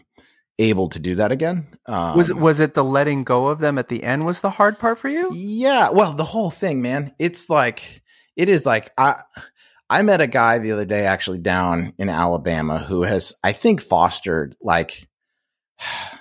able 0.58 0.88
to 0.88 0.98
do 0.98 1.16
that 1.16 1.32
again. 1.32 1.68
Um, 1.86 2.16
was 2.16 2.32
was 2.32 2.60
it 2.60 2.74
the 2.74 2.84
letting 2.84 3.24
go 3.24 3.48
of 3.48 3.60
them 3.60 3.78
at 3.78 3.88
the 3.88 4.02
end 4.02 4.26
was 4.26 4.40
the 4.40 4.50
hard 4.50 4.78
part 4.78 4.98
for 4.98 5.08
you? 5.08 5.30
Yeah, 5.32 5.90
well, 5.90 6.12
the 6.12 6.24
whole 6.24 6.50
thing, 6.50 6.82
man. 6.82 7.14
It's 7.18 7.48
like 7.48 8.02
it 8.36 8.48
is 8.48 8.66
like 8.66 8.90
I 8.98 9.14
I 9.88 10.02
met 10.02 10.20
a 10.20 10.26
guy 10.26 10.58
the 10.58 10.72
other 10.72 10.84
day 10.84 11.06
actually 11.06 11.38
down 11.38 11.92
in 11.98 12.08
Alabama 12.08 12.78
who 12.78 13.02
has 13.02 13.32
I 13.44 13.52
think 13.52 13.80
fostered 13.80 14.56
like 14.60 15.08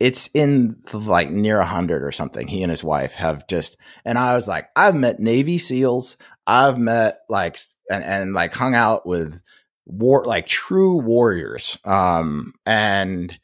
it's 0.00 0.30
in 0.34 0.80
the, 0.90 0.98
like 0.98 1.30
near 1.30 1.60
a 1.60 1.66
hundred 1.66 2.02
or 2.02 2.10
something. 2.10 2.48
He 2.48 2.62
and 2.62 2.70
his 2.70 2.82
wife 2.82 3.14
have 3.14 3.46
just, 3.46 3.76
and 4.04 4.16
I 4.16 4.34
was 4.34 4.48
like, 4.48 4.68
I've 4.74 4.94
met 4.94 5.20
Navy 5.20 5.58
SEALs. 5.58 6.16
I've 6.46 6.78
met 6.78 7.18
like, 7.28 7.58
and, 7.90 8.02
and 8.02 8.32
like 8.32 8.54
hung 8.54 8.74
out 8.74 9.06
with 9.06 9.42
war, 9.84 10.24
like 10.24 10.46
true 10.46 10.96
warriors. 10.96 11.78
Um, 11.84 12.54
and 12.64 13.38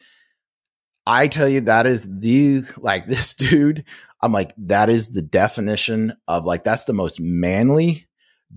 I 1.07 1.29
tell 1.29 1.49
you, 1.49 1.61
that 1.61 1.85
is 1.85 2.09
the, 2.11 2.63
like 2.79 3.07
this 3.07 3.35
dude, 3.35 3.85
I'm 4.23 4.33
like, 4.33 4.55
that 4.57 4.89
is 4.89 5.11
the 5.11 5.23
definition 5.23 6.15
of 6.27 6.47
like, 6.47 6.65
that's 6.65 6.87
the 6.87 6.95
most 6.95 7.21
manly 7.21 8.06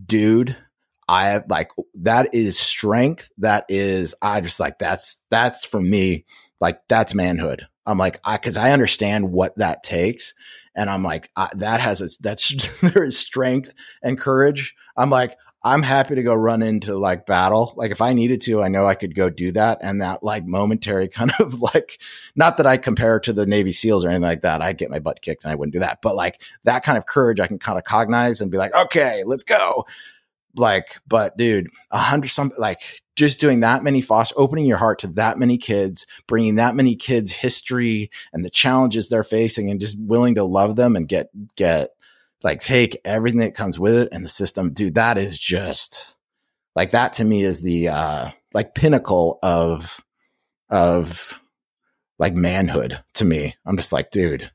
dude 0.06 0.56
I 1.10 1.30
have 1.30 1.46
like 1.50 1.72
that 1.96 2.36
is 2.36 2.58
strength. 2.58 3.32
That 3.40 3.66
is, 3.68 4.14
I 4.22 4.42
just 4.42 4.60
like 4.60 4.78
that's, 4.78 5.24
that's 5.32 5.66
for 5.66 5.82
me, 5.82 6.26
like 6.62 6.82
that's 6.88 7.16
manhood. 7.16 7.68
I'm 7.88 7.98
like, 7.98 8.20
I, 8.24 8.38
cause 8.38 8.58
I 8.58 8.72
understand 8.72 9.32
what 9.32 9.58
that 9.58 9.82
takes. 9.82 10.36
And 10.76 10.88
I'm 10.88 11.04
like, 11.04 11.32
I, 11.36 11.50
that 11.56 11.82
has 11.82 12.02
its, 12.02 12.18
that's, 12.18 12.54
there 12.82 13.04
is 13.04 13.18
strength 13.18 13.74
and 14.04 14.20
courage. 14.20 14.76
I'm 14.96 15.10
like, 15.10 15.36
I'm 15.62 15.84
happy 15.84 16.16
to 16.16 16.24
go 16.24 16.34
run 16.34 16.62
into 16.62 16.98
like 16.98 17.26
battle. 17.26 17.74
Like 17.76 17.92
if 17.92 18.02
I 18.02 18.14
needed 18.14 18.42
to, 18.42 18.64
I 18.64 18.70
know 18.70 18.86
I 18.88 18.96
could 18.96 19.14
go 19.14 19.30
do 19.30 19.52
that. 19.52 19.80
And 19.82 20.02
that 20.02 20.24
like 20.24 20.46
momentary 20.46 21.08
kind 21.10 21.32
of 21.40 21.60
like, 21.60 22.00
not 22.36 22.58
that 22.58 22.68
I 22.68 22.78
compare 22.78 23.20
to 23.22 23.34
the 23.34 23.46
Navy 23.46 23.72
SEALs 23.72 24.06
or 24.06 24.10
anything 24.10 24.24
like 24.24 24.42
that. 24.42 24.62
I'd 24.62 24.78
get 24.78 24.90
my 24.90 25.00
butt 25.00 25.22
kicked 25.22 25.44
and 25.44 25.52
I 25.52 25.56
wouldn't 25.56 25.74
do 25.74 25.80
that. 25.80 26.02
But 26.02 26.16
like 26.16 26.42
that 26.64 26.84
kind 26.84 26.98
of 26.98 27.06
courage, 27.06 27.40
I 27.40 27.48
can 27.48 27.60
kind 27.60 27.78
of 27.78 27.84
cognize 27.84 28.40
and 28.40 28.52
be 28.52 28.58
like, 28.58 28.76
okay, 28.76 29.24
let's 29.26 29.44
go. 29.44 29.86
Like, 30.56 30.98
but 31.08 31.38
dude, 31.38 31.68
a 31.92 31.98
hundred 31.98 32.30
some 32.30 32.52
like 32.58 32.82
just 33.16 33.40
doing 33.40 33.60
that 33.60 33.84
many 33.84 34.02
foster, 34.02 34.34
opening 34.38 34.66
your 34.66 34.78
heart 34.78 35.00
to 35.00 35.08
that 35.08 35.38
many 35.38 35.58
kids, 35.58 36.08
bringing 36.26 36.56
that 36.56 36.74
many 36.74 36.96
kids 36.96 37.32
history 37.32 38.10
and 38.34 38.44
the 38.44 38.50
challenges 38.50 39.10
they're 39.10 39.24
facing, 39.24 39.70
and 39.70 39.80
just 39.80 39.98
willing 40.00 40.36
to 40.36 40.44
love 40.44 40.76
them 40.76 40.96
and 40.96 41.08
get 41.08 41.30
get 41.56 41.92
like 42.44 42.60
take 42.60 43.00
everything 43.04 43.40
that 43.42 43.56
comes 43.56 43.80
with 43.80 43.96
it 43.96 44.10
and 44.12 44.24
the 44.24 44.30
system, 44.30 44.74
dude. 44.74 44.96
That 44.96 45.18
is 45.18 45.40
just 45.40 46.16
like 46.76 46.92
that 46.92 47.14
to 47.14 47.26
me 47.26 47.44
is 47.44 47.62
the 47.62 47.90
uh 47.90 48.30
like 48.54 48.76
pinnacle 48.76 49.40
of 49.44 50.00
of 50.70 51.40
like 52.18 52.34
manhood 52.34 53.02
to 53.16 53.26
me. 53.26 53.56
I'm 53.66 53.78
just 53.78 53.92
like, 53.92 54.12
dude, 54.12 54.52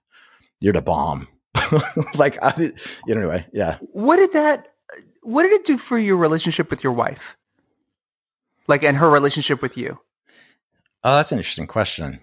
you're 0.61 0.73
the 0.73 0.83
bomb. 0.83 1.29
like, 2.17 2.43
I, 2.43 2.53
you 3.07 3.15
know, 3.15 3.21
anyway, 3.23 3.47
yeah. 3.53 3.79
What 3.93 4.17
did 4.17 4.33
that? 4.33 4.75
what 5.25 5.43
did 5.43 5.53
it 5.53 5.65
do 5.65 5.79
for 5.79 5.99
your 5.99 6.17
relationship 6.17 6.71
with 6.71 6.85
your 6.85 6.93
wife? 6.93 7.37
Like, 8.69 8.85
and 8.85 8.99
her 8.99 9.11
relationship 9.11 9.61
with 9.61 9.77
you? 9.77 9.99
Oh, 11.03 11.17
that's 11.17 11.33
an 11.33 11.39
interesting 11.39 11.67
question. 11.67 12.21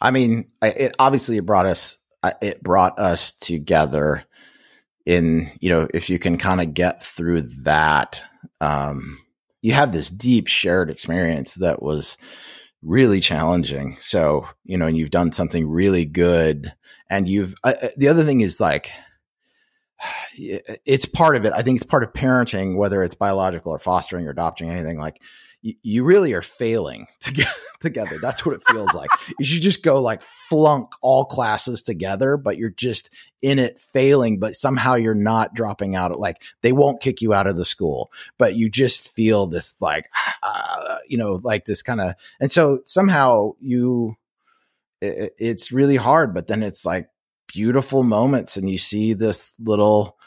I 0.00 0.10
mean, 0.10 0.50
it 0.60 0.94
obviously 0.98 1.36
it 1.36 1.46
brought 1.46 1.66
us 1.66 1.98
it 2.42 2.62
brought 2.62 2.98
us 2.98 3.32
together 3.32 4.24
in 5.06 5.50
you 5.60 5.70
know 5.70 5.86
if 5.92 6.08
you 6.08 6.18
can 6.18 6.38
kind 6.38 6.60
of 6.60 6.74
get 6.74 7.02
through 7.02 7.42
that 7.42 8.22
um 8.60 9.18
you 9.62 9.72
have 9.72 9.92
this 9.92 10.10
deep 10.10 10.46
shared 10.46 10.90
experience 10.90 11.54
that 11.56 11.82
was 11.82 12.16
really 12.82 13.20
challenging 13.20 13.96
so 14.00 14.46
you 14.64 14.78
know 14.78 14.86
and 14.86 14.96
you've 14.96 15.10
done 15.10 15.32
something 15.32 15.68
really 15.68 16.04
good 16.04 16.72
and 17.10 17.28
you've 17.28 17.54
uh, 17.64 17.74
uh 17.82 17.88
the 17.96 18.08
other 18.08 18.24
thing 18.24 18.40
is 18.40 18.60
like 18.60 18.90
it's 20.36 21.06
part 21.06 21.36
of 21.36 21.44
it. 21.44 21.52
I 21.54 21.62
think 21.62 21.76
it's 21.76 21.86
part 21.86 22.02
of 22.02 22.12
parenting, 22.12 22.76
whether 22.76 23.02
it's 23.02 23.14
biological 23.14 23.72
or 23.72 23.78
fostering 23.78 24.26
or 24.26 24.30
adopting 24.30 24.70
anything. 24.70 24.98
Like 24.98 25.22
you, 25.82 26.04
really 26.04 26.34
are 26.34 26.42
failing 26.42 27.06
to 27.20 27.32
get 27.32 27.48
together. 27.80 28.18
That's 28.20 28.44
what 28.44 28.54
it 28.54 28.62
feels 28.68 28.94
like. 28.94 29.10
You 29.38 29.46
should 29.46 29.62
just 29.62 29.82
go 29.82 30.00
like 30.00 30.22
flunk 30.22 30.92
all 31.00 31.24
classes 31.24 31.82
together, 31.82 32.36
but 32.36 32.58
you're 32.58 32.70
just 32.70 33.14
in 33.42 33.58
it 33.58 33.78
failing, 33.78 34.38
but 34.38 34.56
somehow 34.56 34.94
you're 34.94 35.14
not 35.14 35.54
dropping 35.54 35.96
out. 35.96 36.18
Like 36.18 36.42
they 36.62 36.72
won't 36.72 37.00
kick 37.00 37.22
you 37.22 37.32
out 37.32 37.46
of 37.46 37.56
the 37.56 37.64
school, 37.64 38.12
but 38.38 38.54
you 38.56 38.68
just 38.68 39.10
feel 39.10 39.46
this 39.46 39.80
like, 39.80 40.10
uh, 40.42 40.98
you 41.08 41.16
know, 41.16 41.40
like 41.42 41.64
this 41.64 41.82
kind 41.82 42.00
of, 42.00 42.14
and 42.40 42.50
so 42.50 42.80
somehow 42.84 43.52
you, 43.60 44.16
it, 45.00 45.32
it's 45.38 45.72
really 45.72 45.96
hard, 45.96 46.34
but 46.34 46.46
then 46.46 46.62
it's 46.62 46.84
like, 46.84 47.08
beautiful 47.46 48.02
moments 48.02 48.56
and 48.56 48.68
you 48.68 48.78
see 48.78 49.12
this 49.12 49.54
little 49.60 50.18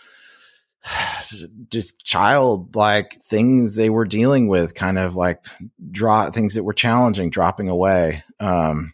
just 1.69 2.03
childlike 2.05 3.22
things 3.24 3.75
they 3.75 3.89
were 3.89 4.05
dealing 4.05 4.48
with 4.48 4.75
kind 4.75 4.98
of 4.98 5.15
like 5.15 5.46
draw 5.91 6.29
things 6.29 6.53
that 6.55 6.63
were 6.63 6.74
challenging 6.74 7.29
dropping 7.29 7.69
away 7.69 8.24
um, 8.39 8.93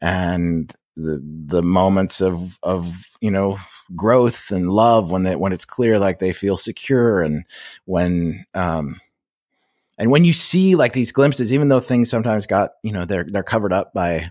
and 0.00 0.74
the 0.96 1.20
the 1.46 1.62
moments 1.62 2.20
of 2.20 2.58
of 2.62 3.04
you 3.20 3.30
know 3.30 3.58
growth 3.96 4.50
and 4.50 4.70
love 4.70 5.10
when 5.10 5.24
they 5.24 5.36
when 5.36 5.52
it's 5.52 5.64
clear 5.64 5.98
like 5.98 6.18
they 6.18 6.32
feel 6.32 6.56
secure 6.56 7.20
and 7.20 7.44
when 7.84 8.44
um 8.54 9.00
and 9.98 10.10
when 10.10 10.24
you 10.24 10.32
see 10.32 10.74
like 10.74 10.92
these 10.92 11.12
glimpses 11.12 11.52
even 11.52 11.68
though 11.68 11.80
things 11.80 12.10
sometimes 12.10 12.46
got 12.46 12.70
you 12.82 12.92
know 12.92 13.04
they're 13.04 13.26
they're 13.28 13.42
covered 13.42 13.72
up 13.72 13.92
by 13.92 14.30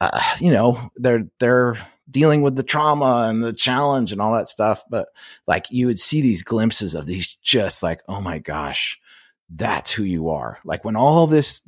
uh, 0.00 0.20
you 0.40 0.50
know 0.50 0.90
they're 0.96 1.24
they're 1.38 1.76
dealing 2.10 2.42
with 2.42 2.56
the 2.56 2.62
trauma 2.62 3.28
and 3.28 3.42
the 3.42 3.52
challenge 3.52 4.12
and 4.12 4.20
all 4.20 4.32
that 4.34 4.48
stuff. 4.48 4.82
But 4.90 5.08
like 5.46 5.66
you 5.70 5.86
would 5.86 5.98
see 5.98 6.20
these 6.20 6.42
glimpses 6.42 6.94
of 6.94 7.06
these 7.06 7.36
just 7.36 7.82
like, 7.82 8.00
oh 8.08 8.20
my 8.20 8.38
gosh, 8.38 9.00
that's 9.48 9.92
who 9.92 10.04
you 10.04 10.30
are. 10.30 10.58
Like 10.64 10.84
when 10.84 10.96
all 10.96 11.26
this 11.26 11.62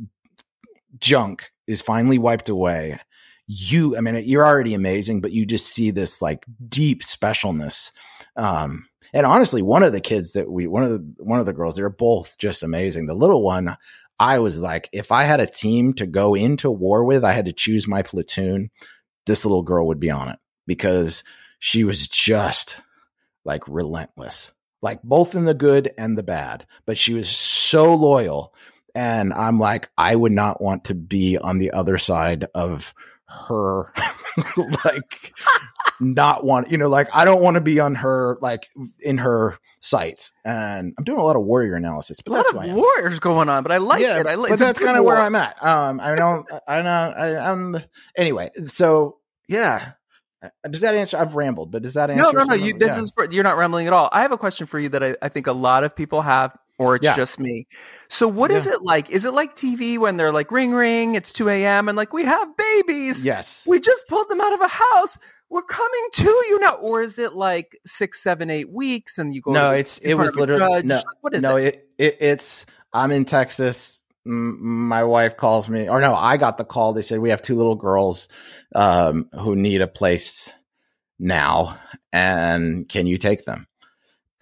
junk 0.99 1.51
is 1.67 1.83
finally 1.83 2.19
wiped 2.19 2.49
away, 2.49 2.99
you, 3.47 3.97
I 3.97 4.01
mean, 4.01 4.23
you're 4.25 4.47
already 4.47 4.75
amazing, 4.75 5.21
but 5.21 5.33
you 5.33 5.45
just 5.45 5.67
see 5.67 5.91
this 5.91 6.23
like 6.23 6.45
deep 6.69 7.03
specialness. 7.03 7.93
Um, 8.37 8.89
and 9.13 9.27
honestly, 9.27 9.63
one 9.63 9.83
of 9.83 9.93
the 9.93 10.01
kids 10.01 10.33
that 10.33 10.51
we, 10.51 10.67
one 10.67 10.85
of 10.85 10.91
the, 10.91 11.15
one 11.19 11.41
of 11.41 11.47
the 11.47 11.53
girls, 11.53 11.77
they're 11.77 11.91
both 11.91 12.39
just 12.39 12.63
amazing. 12.63 13.07
The 13.07 13.15
little 13.15 13.43
one, 13.43 13.77
I 14.19 14.39
was 14.39 14.63
like, 14.63 14.89
if 14.93 15.11
I 15.11 15.25
had 15.25 15.41
a 15.41 15.47
team 15.47 15.93
to 15.95 16.07
go 16.07 16.35
into 16.35 16.71
war 16.71 17.05
with, 17.05 17.25
I 17.25 17.33
had 17.33 17.47
to 17.47 17.53
choose 17.53 17.89
my 17.89 18.03
platoon 18.03 18.71
this 19.26 19.45
little 19.45 19.62
girl 19.62 19.87
would 19.87 20.00
be 20.00 20.11
on 20.11 20.29
it 20.29 20.38
because 20.67 21.25
she 21.59 21.85
was 21.85 22.09
just 22.09 22.81
like 23.45 23.62
relentless, 23.69 24.52
like 24.81 25.02
both 25.02 25.35
in 25.35 25.45
the 25.45 25.55
good 25.55 25.93
and 25.99 26.17
the 26.17 26.23
bad. 26.23 26.67
But 26.87 26.99
she 26.99 27.14
was 27.14 27.29
so 27.29 27.95
loyal. 27.95 28.55
And 28.95 29.33
I'm 29.33 29.59
like, 29.59 29.88
I 29.97 30.14
would 30.14 30.33
not 30.33 30.61
want 30.61 30.85
to 30.85 30.95
be 30.95 31.38
on 31.38 31.59
the 31.59 31.71
other 31.71 31.99
side 31.99 32.47
of 32.55 32.93
her, 33.26 33.93
like, 34.85 35.33
not 36.03 36.45
want, 36.45 36.71
you 36.71 36.79
know, 36.79 36.89
like, 36.89 37.15
I 37.15 37.25
don't 37.25 37.43
want 37.43 37.55
to 37.55 37.61
be 37.61 37.81
on 37.81 37.95
her, 37.97 38.39
like, 38.41 38.69
in 39.01 39.19
her 39.19 39.59
sights. 39.81 40.33
And 40.45 40.95
I'm 40.99 41.05
doing 41.05 41.19
a 41.19 41.25
lot 41.25 41.37
of 41.37 41.43
warrior 41.43 41.75
analysis, 41.75 42.21
but 42.21 42.33
a 42.33 42.37
that's 42.37 42.53
lot 42.53 42.69
of 42.69 42.75
warriors 42.75 43.19
going 43.19 43.49
on. 43.49 43.63
But 43.63 43.73
I 43.73 43.79
like 43.79 44.03
yeah, 44.03 44.21
it. 44.21 44.27
I 44.27 44.35
like, 44.35 44.51
but 44.51 44.59
that's 44.59 44.81
kind 44.81 44.99
of 44.99 45.05
where 45.05 45.19
I'm 45.19 45.35
at. 45.35 45.63
Um, 45.65 46.01
I 46.01 46.15
don't, 46.15 46.47
I 46.67 46.83
know, 46.83 47.15
I, 47.17 47.51
I'm 47.51 47.77
anyway. 48.17 48.51
So 48.67 49.19
yeah, 49.49 49.93
uh, 50.43 50.49
does 50.69 50.81
that 50.81 50.95
answer? 50.95 51.17
I've 51.17 51.35
rambled, 51.35 51.71
but 51.71 51.83
does 51.83 51.95
that 51.95 52.11
answer? 52.11 52.23
No, 52.23 52.31
no, 52.31 52.45
no. 52.45 52.55
You, 52.55 52.77
this 52.77 52.97
yeah. 52.97 53.01
is 53.01 53.13
you're 53.33 53.45
not 53.45 53.57
rambling 53.57 53.87
at 53.87 53.93
all. 53.93 54.09
I 54.13 54.23
have 54.23 54.33
a 54.33 54.39
question 54.39 54.67
for 54.67 54.79
you 54.79 54.89
that 54.91 55.03
I, 55.03 55.17
I 55.23 55.29
think 55.29 55.47
a 55.47 55.53
lot 55.53 55.85
of 55.85 55.95
people 55.95 56.23
have, 56.23 56.57
or 56.79 56.97
it's 56.97 57.05
yeah. 57.05 57.17
just 57.17 57.39
me. 57.39 57.67
So, 58.09 58.27
what 58.27 58.51
yeah. 58.51 58.57
is 58.57 58.67
it 58.67 58.83
like? 58.83 59.11
Is 59.11 59.25
it 59.25 59.33
like 59.33 59.55
TV 59.55 59.99
when 59.99 60.17
they're 60.17 60.33
like 60.33 60.51
ring 60.51 60.73
ring? 60.73 61.15
It's 61.15 61.33
two 61.33 61.49
a.m. 61.49 61.89
and 61.89 61.97
like 61.97 62.13
we 62.13 62.25
have 62.25 62.57
babies. 62.57 63.25
Yes, 63.25 63.67
we 63.69 63.79
just 63.79 64.09
pulled 64.09 64.29
them 64.29 64.41
out 64.41 64.53
of 64.53 64.61
a 64.61 64.69
house. 64.69 65.19
We're 65.53 65.63
coming 65.63 66.09
to 66.15 66.25
you 66.25 66.59
now, 66.61 66.77
or 66.77 67.03
is 67.03 67.19
it 67.19 67.35
like 67.35 67.79
six, 67.85 68.23
seven, 68.23 68.49
eight 68.49 68.71
weeks, 68.71 69.19
and 69.19 69.35
you 69.35 69.43
go? 69.43 69.53
No, 69.53 69.73
it's 69.73 69.99
it 69.99 70.15
was 70.15 70.35
literally 70.35 70.83
no. 70.83 71.03
What 71.21 71.35
is 71.35 71.43
no, 71.43 71.57
it? 71.57 71.91
it, 71.99 72.05
it 72.07 72.17
it's 72.21 72.65
I'm 72.95 73.13
in 73.13 73.27
Texas 73.27 74.03
my 74.25 75.03
wife 75.03 75.37
calls 75.37 75.69
me, 75.69 75.89
or 75.89 76.01
no, 76.01 76.15
I 76.15 76.37
got 76.37 76.57
the 76.57 76.65
call. 76.65 76.93
They 76.93 77.03
said 77.03 77.19
we 77.19 77.31
have 77.31 77.43
two 77.43 77.57
little 77.57 77.75
girls 77.75 78.29
um, 78.75 79.29
who 79.33 79.57
need 79.57 79.81
a 79.81 79.89
place 79.89 80.53
now, 81.19 81.79
and 82.13 82.89
can 82.89 83.07
you 83.07 83.19
take 83.19 83.45
them? 83.45 83.67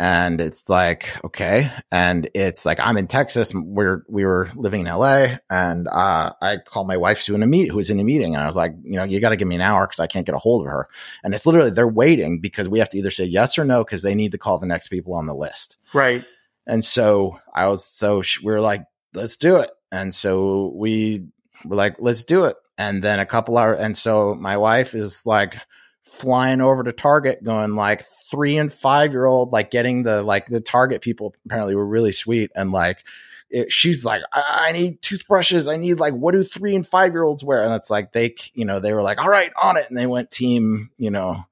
And 0.00 0.40
it's 0.40 0.66
like 0.70 1.22
okay. 1.22 1.70
And 1.92 2.30
it's 2.34 2.64
like 2.64 2.80
i'm 2.80 2.96
in 2.96 3.06
texas 3.06 3.52
we're 3.54 4.02
we 4.08 4.24
were 4.24 4.50
living 4.54 4.86
in 4.86 4.86
la 4.86 5.26
and 5.50 5.86
uh, 5.88 6.32
i 6.40 6.56
called 6.56 6.88
my 6.88 6.96
wife 6.96 7.24
who 7.26 7.34
in 7.34 7.42
a 7.42 7.46
meet 7.46 7.68
who 7.68 7.76
was 7.76 7.90
in 7.90 8.00
a 8.00 8.04
meeting 8.04 8.34
and 8.34 8.42
i 8.42 8.46
was 8.46 8.56
like 8.56 8.72
you 8.82 8.96
know 8.96 9.04
you 9.04 9.20
got 9.20 9.28
to 9.28 9.36
give 9.36 9.46
me 9.46 9.56
an 9.56 9.60
hour 9.60 9.86
because 9.86 10.00
i 10.00 10.06
can't 10.06 10.24
get 10.26 10.34
a 10.34 10.38
hold 10.38 10.62
of 10.62 10.72
her. 10.72 10.88
And 11.22 11.34
it's 11.34 11.44
literally 11.44 11.70
they're 11.70 11.86
waiting 11.86 12.40
because 12.40 12.68
we 12.68 12.78
have 12.78 12.88
to 12.90 12.98
either 12.98 13.10
say 13.10 13.24
yes 13.24 13.58
or 13.58 13.64
no 13.64 13.84
because 13.84 14.02
they 14.02 14.14
need 14.14 14.32
to 14.32 14.38
call 14.38 14.58
the 14.58 14.66
next 14.66 14.88
people 14.88 15.14
on 15.14 15.26
the 15.26 15.34
list. 15.34 15.76
Right. 15.92 16.24
and 16.66 16.82
so 16.84 17.38
i 17.54 17.66
was 17.66 17.84
so 17.84 18.22
sh- 18.22 18.42
we 18.42 18.52
were 18.52 18.60
like 18.60 18.84
let's 19.12 19.36
do 19.36 19.56
it. 19.56 19.70
And 19.92 20.14
so 20.14 20.72
we 20.76 21.26
were 21.64 21.76
like 21.76 21.96
let's 21.98 22.22
do 22.22 22.46
it. 22.46 22.56
And 22.78 23.02
then 23.02 23.20
a 23.20 23.26
couple 23.26 23.58
hours 23.58 23.80
and 23.80 23.96
so 23.96 24.34
my 24.34 24.56
wife 24.56 24.94
is 24.94 25.26
like 25.26 25.56
flying 26.02 26.60
over 26.60 26.82
to 26.82 26.92
Target, 26.92 27.42
going 27.44 27.76
like 27.76 28.02
three 28.30 28.58
and 28.58 28.72
five 28.72 29.12
year 29.12 29.26
old, 29.26 29.52
like 29.52 29.70
getting 29.70 30.02
the 30.02 30.22
like 30.22 30.46
the 30.46 30.60
Target 30.60 31.02
people 31.02 31.34
apparently 31.46 31.74
were 31.74 31.86
really 31.86 32.12
sweet 32.12 32.50
and 32.54 32.72
like. 32.72 33.04
It, 33.52 33.72
she's 33.72 34.04
like, 34.04 34.22
I-, 34.32 34.66
I 34.68 34.72
need 34.72 35.02
toothbrushes. 35.02 35.66
I 35.66 35.76
need 35.76 35.94
like, 35.94 36.14
what 36.14 36.34
do 36.34 36.44
three 36.44 36.76
and 36.76 36.86
five 36.86 37.12
year 37.12 37.24
olds 37.24 37.42
wear? 37.42 37.64
And 37.64 37.74
it's 37.74 37.90
like 37.90 38.12
they, 38.12 38.36
you 38.54 38.64
know, 38.64 38.78
they 38.78 38.94
were 38.94 39.02
like, 39.02 39.20
all 39.20 39.28
right, 39.28 39.50
on 39.60 39.76
it, 39.76 39.86
and 39.88 39.98
they 39.98 40.06
went 40.06 40.30
team, 40.30 40.90
you 40.98 41.10
know, 41.10 41.44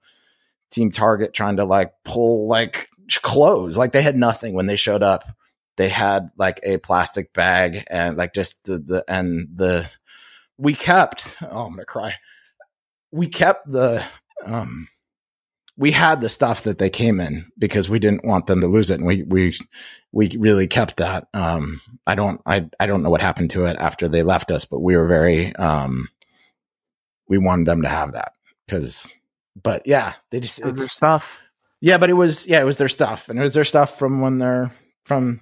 team 0.71 0.93
Target 0.93 1.35
trying 1.35 1.57
to 1.57 1.64
like 1.64 1.93
pull 2.05 2.47
like 2.47 2.88
clothes. 3.17 3.76
Like 3.76 3.93
they 3.93 4.02
had 4.02 4.17
nothing 4.17 4.55
when 4.55 4.67
they 4.67 4.76
showed 4.76 5.02
up. 5.02 5.25
They 5.76 5.88
had 5.88 6.31
like 6.37 6.61
a 6.62 6.78
plastic 6.78 7.33
bag 7.33 7.85
and 7.88 8.17
like 8.17 8.35
just 8.35 8.64
the, 8.64 8.78
the 8.78 9.05
and 9.09 9.49
the 9.55 9.88
we 10.57 10.75
kept. 10.75 11.37
Oh, 11.43 11.67
I'm 11.67 11.73
gonna 11.73 11.85
cry. 11.85 12.14
We 13.11 13.28
kept 13.28 13.71
the 13.71 14.05
um 14.47 14.88
we 15.76 15.92
had 15.92 16.21
the 16.21 16.28
stuff 16.28 16.64
that 16.64 16.78
they 16.78 16.90
came 16.90 17.21
in 17.21 17.47
because 17.57 17.88
we 17.88 18.00
didn't 18.00 18.25
want 18.25 18.47
them 18.47 18.61
to 18.61 18.66
lose 18.66 18.90
it 18.90 18.99
and 18.99 19.07
we 19.07 19.23
we 19.23 19.54
we 20.12 20.28
really 20.38 20.66
kept 20.66 20.97
that 20.97 21.28
um 21.35 21.80
i 22.07 22.14
don't 22.14 22.40
i 22.47 22.68
i 22.80 22.87
don't 22.87 23.02
know 23.02 23.11
what 23.11 23.21
happened 23.23 23.50
to 23.50 23.64
it 23.64 23.76
after 23.78 24.09
they 24.09 24.23
left 24.23 24.50
us 24.50 24.64
but 24.64 24.80
we 24.80 24.97
were 24.97 25.07
very 25.07 25.54
um 25.57 26.09
we 27.28 27.38
wanted 27.38 27.66
them 27.66 27.83
to 27.83 27.88
have 27.88 28.12
that 28.12 28.33
because 28.66 29.12
but 29.62 29.83
yeah 29.87 30.14
they 30.30 30.40
just 30.40 30.64
it's 30.64 30.92
stuff. 30.92 31.42
yeah 31.80 31.97
but 31.99 32.11
it 32.11 32.14
was 32.14 32.47
yeah 32.49 32.61
it 32.61 32.64
was 32.66 32.78
their 32.78 32.88
stuff 32.88 33.28
and 33.28 33.38
it 33.38 33.42
was 33.42 33.54
their 33.54 33.64
stuff 33.64 33.99
from 33.99 34.21
when 34.21 34.38
they're 34.38 34.73
from 35.04 35.40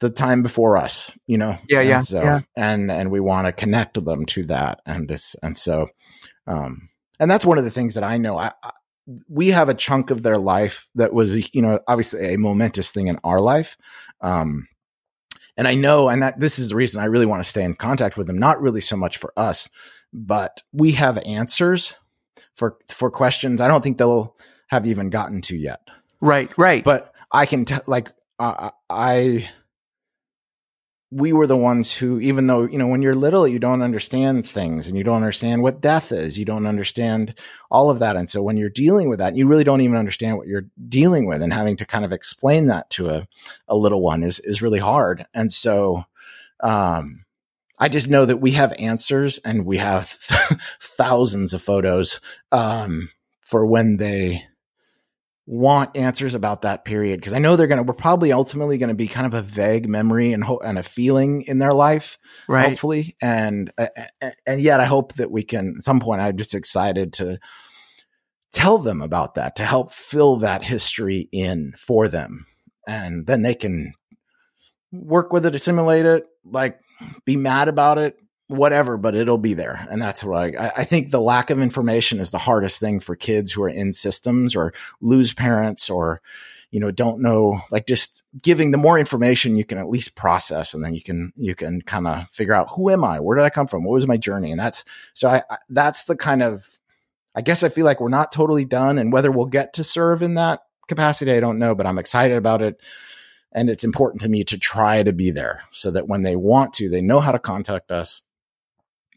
the 0.00 0.10
time 0.10 0.42
before 0.42 0.76
us 0.76 1.10
you 1.26 1.38
know 1.38 1.58
Yeah, 1.68 1.80
And 1.80 1.88
yeah, 1.88 1.98
so 2.00 2.22
yeah. 2.22 2.40
and 2.56 2.90
and 2.90 3.10
we 3.10 3.18
want 3.20 3.46
to 3.46 3.52
connect 3.52 4.02
them 4.04 4.26
to 4.26 4.44
that 4.44 4.80
and 4.86 5.08
this 5.08 5.34
and 5.42 5.56
so 5.56 5.88
um 6.46 6.88
and 7.20 7.30
that's 7.30 7.46
one 7.46 7.58
of 7.58 7.64
the 7.64 7.70
things 7.70 7.94
that 7.94 8.04
i 8.04 8.16
know 8.16 8.38
I, 8.38 8.52
I 8.62 8.70
we 9.28 9.48
have 9.48 9.68
a 9.68 9.74
chunk 9.74 10.10
of 10.10 10.22
their 10.22 10.36
life 10.36 10.86
that 10.94 11.12
was 11.12 11.54
you 11.54 11.62
know 11.62 11.80
obviously 11.88 12.34
a 12.34 12.38
momentous 12.38 12.90
thing 12.92 13.08
in 13.08 13.18
our 13.24 13.40
life 13.40 13.76
um 14.20 14.68
and 15.56 15.66
i 15.66 15.74
know 15.74 16.08
and 16.08 16.22
that 16.22 16.40
this 16.40 16.58
is 16.58 16.70
the 16.70 16.76
reason 16.76 17.00
i 17.00 17.06
really 17.06 17.26
want 17.26 17.42
to 17.42 17.48
stay 17.48 17.64
in 17.64 17.74
contact 17.74 18.16
with 18.16 18.26
them 18.26 18.38
not 18.38 18.60
really 18.60 18.80
so 18.80 18.96
much 18.96 19.16
for 19.16 19.32
us 19.36 19.70
but 20.12 20.62
we 20.72 20.92
have 20.92 21.18
answers 21.18 21.94
for 22.54 22.76
for 22.88 23.10
questions 23.10 23.60
i 23.60 23.68
don't 23.68 23.82
think 23.82 23.98
they'll 23.98 24.36
have 24.68 24.86
even 24.86 25.08
gotten 25.10 25.40
to 25.40 25.56
yet 25.56 25.80
Right. 26.20 26.52
Right. 26.58 26.82
but 26.82 27.14
I 27.30 27.46
can 27.46 27.64
tell, 27.64 27.82
like, 27.86 28.10
uh, 28.38 28.70
I, 28.90 29.48
we 31.10 31.32
were 31.32 31.46
the 31.46 31.56
ones 31.56 31.96
who, 31.96 32.20
even 32.20 32.46
though, 32.46 32.64
you 32.64 32.76
know, 32.76 32.86
when 32.86 33.00
you're 33.00 33.14
little, 33.14 33.48
you 33.48 33.58
don't 33.58 33.80
understand 33.80 34.46
things 34.46 34.88
and 34.88 34.98
you 34.98 35.04
don't 35.04 35.16
understand 35.16 35.62
what 35.62 35.80
death 35.80 36.12
is. 36.12 36.38
You 36.38 36.44
don't 36.44 36.66
understand 36.66 37.38
all 37.70 37.88
of 37.88 38.00
that. 38.00 38.16
And 38.16 38.28
so 38.28 38.42
when 38.42 38.58
you're 38.58 38.68
dealing 38.68 39.08
with 39.08 39.18
that, 39.20 39.34
you 39.34 39.46
really 39.46 39.64
don't 39.64 39.80
even 39.80 39.96
understand 39.96 40.36
what 40.36 40.46
you're 40.46 40.66
dealing 40.88 41.26
with 41.26 41.40
and 41.40 41.52
having 41.52 41.76
to 41.76 41.86
kind 41.86 42.04
of 42.04 42.12
explain 42.12 42.66
that 42.66 42.90
to 42.90 43.08
a, 43.08 43.26
a 43.68 43.76
little 43.76 44.02
one 44.02 44.22
is, 44.22 44.38
is 44.40 44.60
really 44.60 44.80
hard. 44.80 45.24
And 45.32 45.50
so, 45.50 46.04
um, 46.60 47.24
I 47.80 47.88
just 47.88 48.10
know 48.10 48.26
that 48.26 48.38
we 48.38 48.52
have 48.52 48.74
answers 48.78 49.38
and 49.38 49.64
we 49.64 49.78
have 49.78 50.08
thousands 50.80 51.54
of 51.54 51.62
photos, 51.62 52.20
um, 52.52 53.10
for 53.40 53.64
when 53.64 53.96
they, 53.96 54.44
want 55.50 55.96
answers 55.96 56.34
about 56.34 56.60
that 56.60 56.84
period 56.84 57.18
because 57.18 57.32
I 57.32 57.38
know 57.38 57.56
they're 57.56 57.66
going 57.66 57.78
to 57.78 57.82
we're 57.82 57.94
probably 57.94 58.32
ultimately 58.32 58.76
going 58.76 58.90
to 58.90 58.94
be 58.94 59.08
kind 59.08 59.26
of 59.26 59.32
a 59.32 59.40
vague 59.40 59.88
memory 59.88 60.34
and 60.34 60.44
ho- 60.44 60.60
and 60.62 60.78
a 60.78 60.82
feeling 60.82 61.40
in 61.46 61.56
their 61.56 61.72
life 61.72 62.18
right. 62.46 62.68
hopefully 62.68 63.16
and 63.22 63.72
uh, 63.78 63.86
and 64.46 64.60
yet 64.60 64.78
I 64.78 64.84
hope 64.84 65.14
that 65.14 65.30
we 65.30 65.42
can 65.42 65.76
at 65.78 65.84
some 65.84 66.00
point 66.00 66.20
I'm 66.20 66.36
just 66.36 66.54
excited 66.54 67.14
to 67.14 67.38
tell 68.52 68.76
them 68.76 69.00
about 69.00 69.36
that 69.36 69.56
to 69.56 69.64
help 69.64 69.90
fill 69.90 70.36
that 70.36 70.64
history 70.64 71.30
in 71.32 71.72
for 71.78 72.08
them 72.08 72.44
and 72.86 73.26
then 73.26 73.40
they 73.40 73.54
can 73.54 73.94
work 74.92 75.32
with 75.32 75.46
it 75.46 75.54
assimilate 75.54 76.04
it 76.04 76.26
like 76.44 76.78
be 77.24 77.36
mad 77.36 77.68
about 77.68 77.96
it 77.96 78.18
whatever, 78.48 78.96
but 78.96 79.14
it'll 79.14 79.38
be 79.38 79.54
there. 79.54 79.86
And 79.90 80.00
that's 80.00 80.24
what 80.24 80.56
I, 80.56 80.72
I 80.76 80.84
think 80.84 81.10
the 81.10 81.20
lack 81.20 81.50
of 81.50 81.60
information 81.60 82.18
is 82.18 82.30
the 82.30 82.38
hardest 82.38 82.80
thing 82.80 82.98
for 82.98 83.14
kids 83.14 83.52
who 83.52 83.62
are 83.62 83.68
in 83.68 83.92
systems 83.92 84.56
or 84.56 84.72
lose 85.00 85.34
parents 85.34 85.90
or, 85.90 86.22
you 86.70 86.80
know, 86.80 86.90
don't 86.90 87.20
know, 87.20 87.60
like 87.70 87.86
just 87.86 88.22
giving 88.42 88.70
the 88.70 88.78
more 88.78 88.98
information 88.98 89.56
you 89.56 89.64
can 89.64 89.78
at 89.78 89.90
least 89.90 90.16
process 90.16 90.72
and 90.72 90.82
then 90.82 90.94
you 90.94 91.02
can, 91.02 91.32
you 91.36 91.54
can 91.54 91.82
kind 91.82 92.06
of 92.06 92.26
figure 92.30 92.54
out 92.54 92.70
who 92.74 92.90
am 92.90 93.04
I? 93.04 93.20
Where 93.20 93.36
did 93.36 93.44
I 93.44 93.50
come 93.50 93.66
from? 93.66 93.84
What 93.84 93.92
was 93.92 94.08
my 94.08 94.16
journey? 94.16 94.50
And 94.50 94.58
that's, 94.58 94.84
so 95.12 95.28
I, 95.28 95.42
I, 95.50 95.58
that's 95.68 96.06
the 96.06 96.16
kind 96.16 96.42
of, 96.42 96.78
I 97.34 97.42
guess 97.42 97.62
I 97.62 97.68
feel 97.68 97.84
like 97.84 98.00
we're 98.00 98.08
not 98.08 98.32
totally 98.32 98.64
done 98.64 98.96
and 98.96 99.12
whether 99.12 99.30
we'll 99.30 99.46
get 99.46 99.74
to 99.74 99.84
serve 99.84 100.22
in 100.22 100.34
that 100.34 100.60
capacity, 100.88 101.32
I 101.32 101.40
don't 101.40 101.58
know, 101.58 101.74
but 101.74 101.86
I'm 101.86 101.98
excited 101.98 102.38
about 102.38 102.62
it. 102.62 102.80
And 103.52 103.68
it's 103.68 103.84
important 103.84 104.22
to 104.22 104.28
me 104.28 104.42
to 104.44 104.58
try 104.58 105.02
to 105.02 105.12
be 105.12 105.30
there 105.30 105.62
so 105.70 105.90
that 105.90 106.08
when 106.08 106.22
they 106.22 106.36
want 106.36 106.72
to, 106.74 106.88
they 106.88 107.02
know 107.02 107.20
how 107.20 107.32
to 107.32 107.38
contact 107.38 107.90
us 107.90 108.22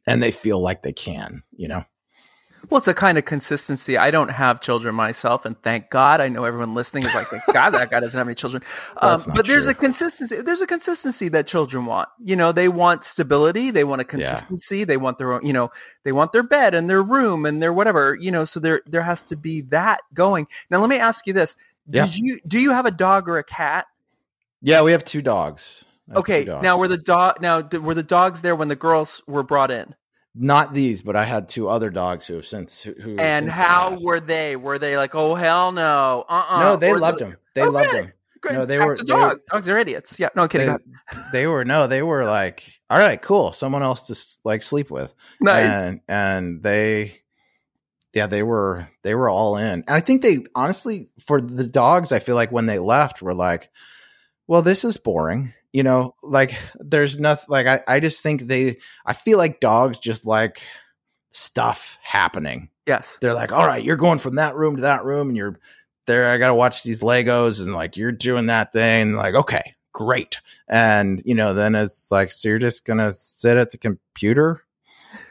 and 0.08 0.22
they 0.22 0.32
feel 0.32 0.60
like 0.60 0.84
they 0.84 0.94
can, 0.94 1.44
you 1.56 1.68
know? 1.68 1.84
Well, 2.70 2.78
it's 2.78 2.88
a 2.88 2.94
kind 2.94 3.18
of 3.18 3.26
consistency. 3.26 3.98
I 3.98 4.12
don't 4.12 4.30
have 4.30 4.62
children 4.62 4.94
myself, 4.96 5.46
and 5.46 5.62
thank 5.62 5.90
God. 5.90 6.22
I 6.22 6.30
know 6.30 6.44
everyone 6.46 6.74
listening 6.76 7.04
is 7.04 7.14
like, 7.14 7.28
thank 7.28 7.44
God 7.52 7.72
that 7.72 7.90
guy 7.90 8.00
doesn't 8.00 8.18
have 8.18 8.28
any 8.28 8.36
children. 8.36 8.64
Um, 9.02 9.20
but 9.36 9.48
there's 9.48 9.64
true. 9.66 9.72
a 9.72 9.74
consistency. 9.74 10.42
There's 10.42 10.62
a 10.62 10.68
consistency 10.68 11.28
that 11.30 11.48
children 11.48 11.86
want. 11.86 12.08
You 12.24 12.36
know, 12.36 12.52
they 12.52 12.68
want 12.70 13.04
stability. 13.04 13.72
They 13.72 13.84
want 13.84 14.02
a 14.02 14.06
Yeah. 14.06 14.10
consistency. 14.10 14.84
They 14.84 14.96
want 14.96 15.18
their 15.18 15.34
own. 15.34 15.46
You 15.46 15.54
know, 15.54 15.72
they 16.04 16.12
want 16.12 16.34
their 16.34 16.44
bed 16.44 16.76
and 16.76 16.88
their 16.90 17.02
room 17.02 17.46
and 17.48 17.62
their 17.64 17.74
whatever. 17.74 18.16
You 18.16 18.30
know, 18.32 18.44
so 18.44 18.60
there 18.60 18.82
there 18.86 19.02
has 19.02 19.24
to 19.24 19.36
be 19.36 19.62
that 19.64 20.02
going. 20.14 20.48
Now, 20.70 20.80
let 20.80 20.90
me 20.90 20.98
ask 20.98 21.26
you 21.26 21.34
this: 21.34 21.56
Yeah. 21.90 22.06
Did 22.06 22.16
you 22.18 22.40
do 22.48 22.60
you 22.60 22.72
have 22.72 22.86
a 22.86 22.92
dog 22.92 23.28
or 23.28 23.38
a 23.40 23.44
cat? 23.44 23.88
Yeah, 24.62 24.84
we 24.84 24.92
have 24.92 25.04
two 25.04 25.24
dogs. 25.24 25.84
Okay, 26.16 26.46
dogs. 26.46 26.64
now 26.64 26.78
were 26.78 26.88
the 26.88 26.98
dog 26.98 27.42
now 27.42 27.62
were 27.62 27.94
the 27.96 28.04
dogs 28.04 28.42
there 28.42 28.56
when 28.56 28.68
the 28.68 28.76
girls 28.76 29.22
were 29.28 29.44
brought 29.44 29.72
in? 29.72 29.96
not 30.34 30.74
these, 30.74 31.02
but 31.02 31.18
I 31.18 31.26
had 31.26 31.50
two 31.50 31.68
other 31.68 31.90
dogs 31.90 32.26
who 32.26 32.36
have 32.36 32.46
since 32.48 32.82
who. 32.84 32.94
who 32.94 33.18
And 33.18 33.46
since 33.48 33.56
how 33.56 33.90
passed. 33.90 34.06
were 34.06 34.20
they? 34.22 34.56
Were 34.56 34.80
they 34.80 34.96
like, 34.96 35.14
oh 35.14 35.36
hell 35.36 35.74
no, 35.74 36.24
uh, 36.30 36.46
uh 36.50 36.60
No, 36.62 36.76
they 36.78 36.94
loved 36.94 37.20
them. 37.20 37.36
They 37.54 37.64
Oh, 37.64 37.70
loved 37.70 37.94
them. 37.94 38.14
Great. 38.40 38.54
No, 38.56 38.66
they 38.66 38.78
Cats 38.78 38.86
were- 38.86 38.92
are 38.94 38.96
they 38.96 39.04
dogs. 39.04 39.44
dogs 39.52 39.70
are 39.70 39.78
idiots. 39.78 40.20
Yeah, 40.20 40.30
no 40.36 40.44
I'm 40.44 40.48
kidding. 40.50 40.68
They, 40.70 41.20
they 41.34 41.48
were 41.48 41.66
no, 41.66 41.86
they 41.88 42.02
were 42.02 42.24
like, 42.24 42.80
all 42.90 42.98
right, 42.98 43.22
cool, 43.22 43.52
someone 43.52 43.84
else 43.84 44.08
to 44.08 44.40
like 44.46 44.64
sleep 44.64 44.90
with. 44.90 45.14
Nice. 45.42 45.76
and 45.76 46.00
and 46.08 46.64
they 46.64 47.18
yeah 48.14 48.28
they 48.28 48.42
were 48.44 48.88
they 49.04 49.16
were 49.16 49.30
all 49.30 49.56
in 49.58 49.66
and 49.66 49.84
i 49.88 50.02
think 50.02 50.22
they 50.22 50.40
honestly 50.54 51.08
for 51.20 51.40
the 51.40 51.64
dogs 51.64 52.12
i 52.12 52.20
feel 52.20 52.36
like 52.36 52.52
when 52.52 52.66
they 52.66 52.78
left 52.78 53.22
were 53.22 53.34
like 53.34 53.70
well 54.48 54.62
this 54.62 54.84
is 54.84 54.98
boring 54.98 55.54
you 55.74 55.84
know 55.84 56.16
like 56.22 56.56
there's 56.80 57.20
nothing 57.20 57.48
like 57.50 57.68
i, 57.68 57.80
I 57.88 58.00
just 58.00 58.22
think 58.24 58.44
they 58.44 58.78
i 59.06 59.14
feel 59.14 59.38
like 59.38 59.60
dogs 59.60 60.00
just 60.00 60.26
like 60.26 60.62
stuff 61.30 61.98
happening. 62.04 62.70
Yes. 62.88 63.18
they're 63.22 63.34
like 63.34 63.54
all 63.54 63.66
right 63.66 63.84
you're 63.84 63.96
going 63.96 64.20
from 64.20 64.36
that 64.36 64.56
room 64.56 64.76
to 64.76 64.82
that 64.82 65.06
room 65.06 65.30
and 65.30 65.38
you're 65.38 65.60
there 66.08 66.30
i 66.30 66.38
gotta 66.38 66.56
watch 66.56 66.84
these 66.84 67.00
legos 67.00 67.64
and 67.64 67.74
like 67.74 67.96
you're 67.96 68.12
doing 68.12 68.48
that 68.48 68.74
thing. 68.74 69.02
And 69.02 69.16
like 69.16 69.36
okay 69.36 69.76
great. 69.94 70.40
And 70.68 71.22
you 71.26 71.36
know 71.36 71.54
then 71.54 71.76
it's 71.76 72.12
like 72.12 72.32
so 72.32 72.50
you're 72.50 72.60
just 72.60 72.86
gonna 72.86 73.14
sit 73.14 73.58
at 73.58 73.72
the 73.72 73.78
computer 73.78 74.64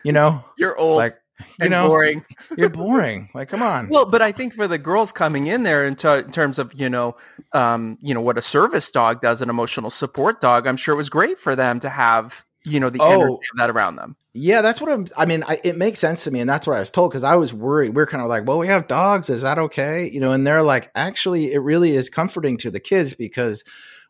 you 0.05 0.13
know? 0.13 0.45
You're 0.57 0.77
old. 0.77 0.97
Like 0.97 1.20
you 1.61 1.69
know 1.69 1.89
boring. 1.89 2.25
you're 2.57 2.69
boring 2.71 3.29
like 3.35 3.49
come 3.49 3.63
on 3.63 3.89
Well, 3.89 4.07
but 4.07 4.23
I 4.23 4.33
think 4.33 4.55
for 4.55 4.67
the 4.69 4.79
girls 4.79 5.13
coming 5.13 5.47
in 5.47 5.63
there 5.63 5.87
in, 5.87 5.97
ter- 5.97 6.21
in 6.21 6.31
terms 6.33 6.59
of 6.59 6.73
you 6.75 6.89
know, 6.89 7.17
um, 7.53 7.99
you 8.01 8.15
know 8.15 8.21
what 8.21 8.39
a 8.39 8.43
service 8.43 8.91
dog 8.91 9.21
does, 9.21 9.43
an 9.43 9.51
emotional 9.51 9.91
support 9.91 10.41
dog. 10.41 10.67
I'm 10.67 10.77
sure 10.77 10.95
it 10.95 10.99
was 10.99 11.09
great 11.11 11.39
for 11.39 11.55
them 11.57 11.81
to 11.81 11.89
have 11.91 12.45
you 12.65 12.79
know 12.79 12.91
the 12.91 12.99
Oh. 13.01 13.11
energy 13.13 13.33
of 13.53 13.59
that 13.59 13.71
around 13.71 13.97
them. 13.97 14.17
yeah 14.35 14.61
that's 14.61 14.83
what 14.83 14.93
i'm 14.93 15.07
i 15.17 15.25
mean 15.25 15.43
I, 15.49 15.59
it 15.65 15.79
makes 15.79 15.99
sense 15.99 16.25
to 16.25 16.31
me 16.31 16.41
and 16.41 16.49
that's 16.51 16.67
what 16.67 16.77
i 16.77 16.81
was 16.81 16.91
told 16.91 17.11
because 17.11 17.25
i 17.25 17.35
was 17.35 17.55
worried 17.55 17.97
we 17.97 18.03
are 18.03 18.07
kind 18.07 18.23
of 18.23 18.29
like 18.29 18.47
well 18.47 18.59
we 18.59 18.67
have 18.67 18.87
dogs 18.87 19.31
is 19.31 19.41
that 19.41 19.59
okay 19.59 20.07
you 20.11 20.21
know 20.21 20.33
and 20.33 20.47
they're 20.47 20.63
like 20.63 20.91
actually 20.95 21.55
it 21.55 21.59
really 21.61 21.93
is 21.97 22.11
comforting 22.11 22.59
to 22.59 22.71
the 22.71 22.79
kids 22.79 23.15
because 23.15 23.65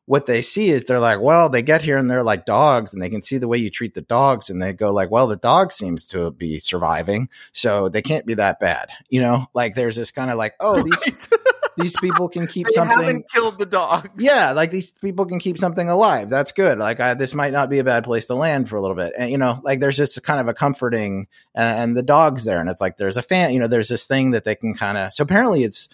what 0.06 0.26
they 0.26 0.42
see 0.42 0.68
is 0.70 0.84
they're 0.84 0.98
like 1.00 1.20
well 1.20 1.48
they 1.48 1.62
get 1.62 1.82
here 1.82 1.96
and 1.96 2.10
they're 2.10 2.22
like 2.22 2.44
dogs 2.44 2.92
and 2.92 3.02
they 3.02 3.08
can 3.10 3.22
see 3.22 3.38
the 3.38 3.46
way 3.48 3.58
you 3.58 3.70
treat 3.70 3.94
the 3.94 4.00
dogs 4.02 4.50
and 4.50 4.60
they 4.60 4.72
go 4.72 4.92
like 4.92 5.10
well 5.10 5.26
the 5.26 5.36
dog 5.36 5.70
seems 5.72 6.06
to 6.06 6.30
be 6.32 6.58
surviving 6.58 7.28
so 7.52 7.88
they 7.88 8.02
can't 8.02 8.26
be 8.26 8.34
that 8.34 8.58
bad 8.58 8.88
you 9.08 9.20
know 9.20 9.46
like 9.54 9.74
there's 9.74 9.96
this 9.96 10.10
kind 10.10 10.30
of 10.30 10.36
like 10.36 10.54
oh 10.60 10.82
these 10.82 11.16
Right. 11.16 11.28
these 11.76 11.96
people 12.00 12.28
can 12.28 12.46
keep 12.46 12.66
They 12.66 12.72
something. 12.72 12.98
haven't 12.98 13.30
killed 13.32 13.56
the 13.58 13.64
dogs. 13.64 14.08
Yeah, 14.18 14.50
like 14.52 14.70
these 14.70 14.90
people 14.90 15.24
can 15.24 15.38
keep 15.38 15.56
something 15.56 15.88
alive. 15.88 16.28
That's 16.28 16.52
good. 16.52 16.78
Like 16.78 17.00
I, 17.00 17.14
this 17.14 17.32
might 17.34 17.52
not 17.52 17.70
be 17.70 17.78
a 17.78 17.84
bad 17.84 18.04
place 18.04 18.26
to 18.26 18.34
land 18.34 18.68
for 18.68 18.76
a 18.76 18.82
little 18.82 18.96
bit. 18.96 19.14
And 19.16 19.30
you 19.30 19.38
know, 19.38 19.60
like 19.62 19.80
there's 19.80 19.96
just 19.96 20.22
kind 20.24 20.40
of 20.40 20.48
a 20.48 20.52
comforting, 20.52 21.28
and, 21.54 21.78
and 21.78 21.96
the 21.96 22.02
dogs 22.02 22.44
there, 22.44 22.60
and 22.60 22.68
it's 22.68 22.80
like 22.82 22.96
there's 22.98 23.16
a 23.16 23.22
fan. 23.22 23.52
You 23.54 23.60
know, 23.60 23.66
there's 23.68 23.88
this 23.88 24.04
thing 24.06 24.32
that 24.32 24.44
they 24.44 24.56
can 24.56 24.74
kind 24.74 24.98
of. 24.98 25.14
So 25.14 25.22
apparently, 25.22 25.62
it's 25.62 25.88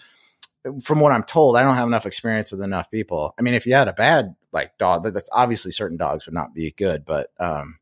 from 0.83 0.99
what 0.99 1.11
I'm 1.11 1.23
told. 1.23 1.57
I 1.57 1.63
don't 1.63 1.75
have 1.75 1.87
enough 1.87 2.05
experience 2.05 2.51
with 2.51 2.61
enough 2.61 2.89
people. 2.91 3.33
I 3.37 3.41
mean, 3.41 3.53
if 3.53 3.65
you 3.65 3.73
had 3.73 3.87
a 3.87 3.93
bad 3.93 4.35
like 4.51 4.77
dog, 4.77 5.03
that's 5.03 5.29
obviously 5.31 5.71
certain 5.71 5.97
dogs 5.97 6.25
would 6.25 6.33
not 6.33 6.53
be 6.53 6.71
good, 6.71 7.05
but 7.05 7.31
um, 7.39 7.77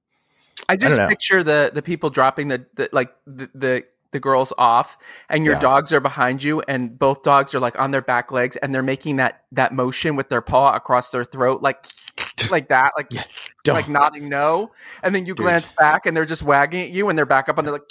I 0.70 0.78
just 0.78 0.98
know. 0.98 1.08
picture 1.08 1.44
the 1.44 1.72
the 1.74 1.82
people 1.82 2.10
dropping 2.10 2.48
the, 2.50 2.66
the 2.76 2.90
like 2.92 3.14
the, 3.26 3.50
the 3.54 3.84
the 4.12 4.20
girls 4.20 4.54
off 4.58 4.98
and 5.30 5.44
your 5.46 5.56
Yeah. 5.56 5.60
dogs 5.60 5.92
are 5.92 6.00
behind 6.00 6.42
you 6.42 6.62
and 6.70 6.98
both 6.98 7.22
dogs 7.22 7.54
are 7.54 7.60
like 7.60 7.78
on 7.78 7.92
their 7.92 8.02
back 8.02 8.32
legs 8.32 8.56
and 8.56 8.74
they're 8.74 8.82
making 8.82 9.18
that 9.18 9.44
that 9.52 9.74
motion 9.74 10.16
with 10.16 10.30
their 10.30 10.42
paw 10.42 10.74
across 10.74 11.10
their 11.10 11.26
throat 11.26 11.62
like 11.62 11.86
like 12.50 12.70
that 12.70 12.92
like 12.96 13.12
Yeah, 13.12 13.24
like 13.68 13.90
nodding 13.90 14.30
no 14.30 14.72
and 15.04 15.14
then 15.14 15.26
you 15.26 15.36
Dude. 15.36 15.44
glance 15.44 15.74
back 15.74 16.06
and 16.06 16.16
they're 16.16 16.24
just 16.24 16.44
wagging 16.44 16.84
at 16.84 16.92
you 16.92 17.10
and 17.10 17.18
they're 17.18 17.26
back 17.26 17.50
up 17.50 17.58
and 17.58 17.68
they're 17.68 17.74
like 17.74 17.82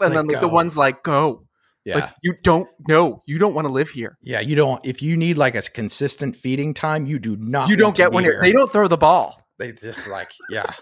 and 0.00 0.14
then 0.14 0.26
like, 0.28 0.40
the 0.40 0.48
one's 0.48 0.78
like 0.78 1.02
go 1.02 1.42
yeah. 1.84 1.96
like 1.96 2.14
you 2.22 2.34
don't 2.42 2.68
know 2.88 3.22
you 3.26 3.38
don't 3.38 3.54
want 3.54 3.66
to 3.66 3.72
live 3.72 3.90
here 3.90 4.16
Yeah, 4.22 4.40
you 4.40 4.56
don't. 4.56 4.84
If 4.84 5.02
you 5.02 5.16
need 5.16 5.36
like 5.36 5.54
a 5.54 5.62
consistent 5.62 6.36
feeding 6.36 6.74
time, 6.74 7.06
you 7.06 7.18
do 7.18 7.36
not. 7.36 7.68
you 7.68 7.76
don't 7.76 7.96
get 7.96 8.12
one 8.12 8.22
here 8.24 8.32
here. 8.32 8.40
they 8.40 8.52
don't 8.52 8.72
throw 8.72 8.88
the 8.88 8.96
ball 8.96 9.40
They 9.58 9.72
just 9.72 10.08
like 10.08 10.32
yeah, 10.50 10.72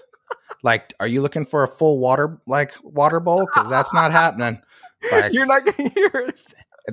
like 0.63 0.93
are 1.01 1.07
you 1.07 1.23
looking 1.23 1.45
for 1.45 1.65
a 1.65 1.69
full 1.69 1.99
water 1.99 2.41
like 2.47 2.73
water 2.83 3.21
bowl? 3.21 3.47
Because 3.47 3.71
that's 3.71 3.95
not 3.95 4.13
happening. 4.13 4.61
Like 5.11 5.33
you're 5.33 5.47
not 5.47 5.65
gonna 5.67 5.89
hear 5.89 6.33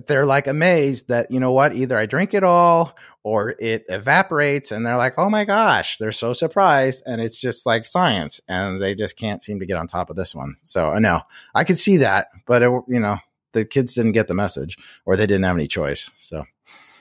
they're 0.07 0.25
like 0.25 0.47
amazed 0.47 1.09
that 1.09 1.31
you 1.31 1.39
know 1.39 1.51
what? 1.51 1.73
Either 1.73 1.97
I 1.97 2.05
drink 2.05 2.33
it 2.33 2.43
all 2.43 2.95
or 3.23 3.55
it 3.59 3.83
evaporates, 3.89 4.71
and 4.71 4.85
they're 4.85 4.97
like, 4.97 5.13
oh 5.17 5.29
my 5.29 5.45
gosh, 5.45 5.97
they're 5.97 6.11
so 6.11 6.33
surprised, 6.33 7.03
and 7.05 7.19
it's 7.21 7.39
just 7.39 7.65
like 7.65 7.85
science, 7.85 8.39
and 8.47 8.81
they 8.81 8.95
just 8.95 9.17
can't 9.17 9.43
seem 9.43 9.59
to 9.59 9.65
get 9.65 9.77
on 9.77 9.87
top 9.87 10.09
of 10.09 10.15
this 10.15 10.33
one. 10.33 10.55
So 10.63 10.91
I 10.91 10.99
know 10.99 11.21
I 11.53 11.63
could 11.63 11.77
see 11.77 11.97
that, 11.97 12.27
but 12.45 12.61
it, 12.61 12.71
you 12.87 12.99
know 12.99 13.17
the 13.53 13.65
kids 13.65 13.93
didn't 13.95 14.13
get 14.13 14.27
the 14.27 14.33
message, 14.33 14.77
or 15.05 15.15
they 15.15 15.25
didn't 15.27 15.43
have 15.43 15.55
any 15.55 15.67
choice. 15.67 16.11
So 16.19 16.45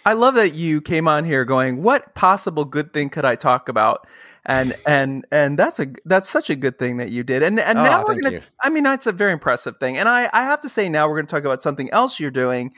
I 0.04 0.14
love 0.14 0.34
that 0.36 0.54
you 0.54 0.80
came 0.80 1.06
on 1.08 1.24
here 1.24 1.44
going, 1.44 1.82
"What 1.82 2.14
possible 2.14 2.64
good 2.64 2.92
thing 2.92 3.10
could 3.10 3.24
I 3.24 3.34
talk 3.36 3.68
about?" 3.68 4.06
And 4.46 4.74
and 4.86 5.26
and 5.30 5.58
that's 5.58 5.78
a 5.78 5.88
that's 6.06 6.28
such 6.30 6.48
a 6.48 6.56
good 6.56 6.78
thing 6.78 6.96
that 6.98 7.10
you 7.10 7.22
did. 7.22 7.42
And 7.42 7.60
and 7.60 7.78
Oh, 7.78 7.82
now 7.84 8.04
we're 8.06 8.20
gonna. 8.20 8.36
you. 8.36 8.40
I 8.62 8.70
mean, 8.70 8.84
that's 8.84 9.06
a 9.06 9.12
very 9.12 9.32
impressive 9.32 9.76
thing. 9.78 9.98
And 9.98 10.08
I 10.08 10.30
I 10.32 10.42
have 10.42 10.60
to 10.62 10.68
say 10.68 10.88
now 10.88 11.08
we're 11.08 11.16
gonna 11.16 11.26
talk 11.26 11.44
about 11.44 11.60
something 11.60 11.90
else 11.90 12.18
you're 12.18 12.30
doing, 12.30 12.72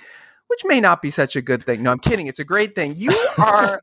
which 0.49 0.61
may 0.65 0.81
not 0.81 1.01
be 1.03 1.11
such 1.11 1.37
a 1.37 1.43
good 1.43 1.65
thing. 1.65 1.83
No, 1.83 1.93
I'm 1.93 2.01
kidding. 2.01 2.27
It's 2.27 2.41
a 2.41 2.45
great 2.45 2.75
thing. 2.75 2.95
You 2.97 3.13
are. 3.39 3.81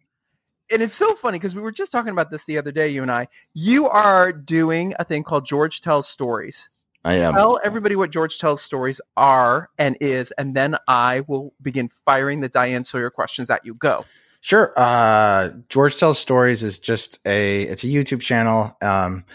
And 0.69 0.81
it's 0.81 0.95
so 0.95 1.15
funny 1.15 1.37
because 1.39 1.55
we 1.55 1.61
were 1.61 1.71
just 1.71 1.93
talking 1.93 2.11
about 2.11 2.29
this 2.29 2.43
the 2.43 2.57
other 2.57 2.73
day, 2.73 2.89
you 2.89 3.01
and 3.01 3.09
I. 3.09 3.29
You 3.53 3.87
are 3.87 4.33
doing 4.33 4.93
a 4.99 5.05
thing 5.05 5.23
called 5.23 5.45
George 5.45 5.79
Tells 5.79 6.09
Stories. 6.09 6.69
I 7.03 7.15
am. 7.15 7.33
Tell 7.33 7.59
everybody 7.63 7.95
what 7.95 8.11
George 8.11 8.39
Tells 8.39 8.61
Stories 8.61 8.99
are 9.15 9.69
and 9.77 9.97
is, 10.01 10.31
and 10.37 10.55
then 10.55 10.77
I 10.87 11.21
will 11.21 11.53
begin 11.61 11.89
firing 12.05 12.41
the 12.41 12.49
Diane 12.49 12.83
Sawyer 12.83 13.09
questions 13.09 13.49
at 13.49 13.65
you. 13.65 13.73
Go. 13.75 14.05
Sure. 14.41 14.73
Uh, 14.77 15.49
George 15.69 15.97
tells 15.97 16.19
stories 16.19 16.63
is 16.63 16.79
just 16.79 17.19
a 17.25 17.63
it's 17.63 17.83
a 17.83 17.87
YouTube 17.87 18.21
channel 18.21 18.77
um, 18.81 19.25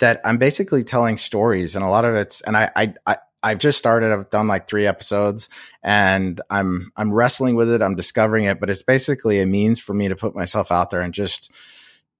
that 0.00 0.20
I'm 0.24 0.38
basically 0.38 0.82
telling 0.82 1.18
stories, 1.18 1.76
and 1.76 1.84
a 1.84 1.88
lot 1.88 2.04
of 2.04 2.14
it's 2.14 2.40
and 2.42 2.56
I 2.56 2.70
I. 2.76 2.94
I 3.06 3.16
I've 3.42 3.58
just 3.58 3.78
started. 3.78 4.12
I've 4.12 4.28
done 4.28 4.48
like 4.48 4.68
three 4.68 4.86
episodes, 4.86 5.48
and 5.82 6.40
I'm 6.50 6.92
I'm 6.96 7.10
wrestling 7.10 7.54
with 7.54 7.70
it. 7.70 7.80
I'm 7.80 7.94
discovering 7.94 8.44
it, 8.44 8.60
but 8.60 8.68
it's 8.68 8.82
basically 8.82 9.40
a 9.40 9.46
means 9.46 9.80
for 9.80 9.94
me 9.94 10.08
to 10.08 10.14
put 10.14 10.34
myself 10.34 10.70
out 10.70 10.90
there 10.90 11.00
and 11.00 11.14
just 11.14 11.50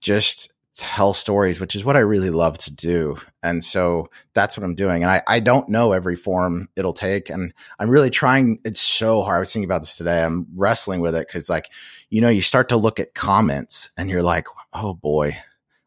just 0.00 0.54
tell 0.74 1.12
stories, 1.12 1.61
which 1.61 1.74
is 1.74 1.85
what 1.85 1.96
I 1.96 2.00
really 2.00 2.30
love 2.30 2.56
to 2.59 2.74
do. 2.74 3.16
And 3.42 3.62
so 3.62 4.11
that's 4.35 4.56
what 4.56 4.64
I'm 4.64 4.74
doing. 4.74 5.02
And 5.02 5.11
I, 5.11 5.22
I 5.26 5.40
don't 5.40 5.68
know 5.68 5.92
every 5.92 6.16
form 6.16 6.68
it'll 6.76 6.92
take. 6.92 7.30
And 7.30 7.52
I'm 7.78 7.90
really 7.90 8.11
trying. 8.11 8.61
It's 8.64 8.80
so 8.80 9.22
hard. 9.22 9.37
I 9.37 9.40
was 9.40 9.52
thinking 9.52 9.68
about 9.68 9.83
this 9.83 9.96
today. 9.96 10.22
I'm 10.22 10.46
wrestling 10.54 11.00
with 11.00 11.14
it 11.14 11.26
because, 11.26 11.48
like, 11.48 11.66
you 12.09 12.20
know, 12.20 12.28
you 12.28 12.40
start 12.40 12.68
to 12.70 12.76
look 12.76 13.00
at 13.00 13.14
comments 13.14 13.90
and 13.96 14.09
you're 14.09 14.22
like, 14.22 14.46
oh 14.72 14.94
boy. 14.94 15.37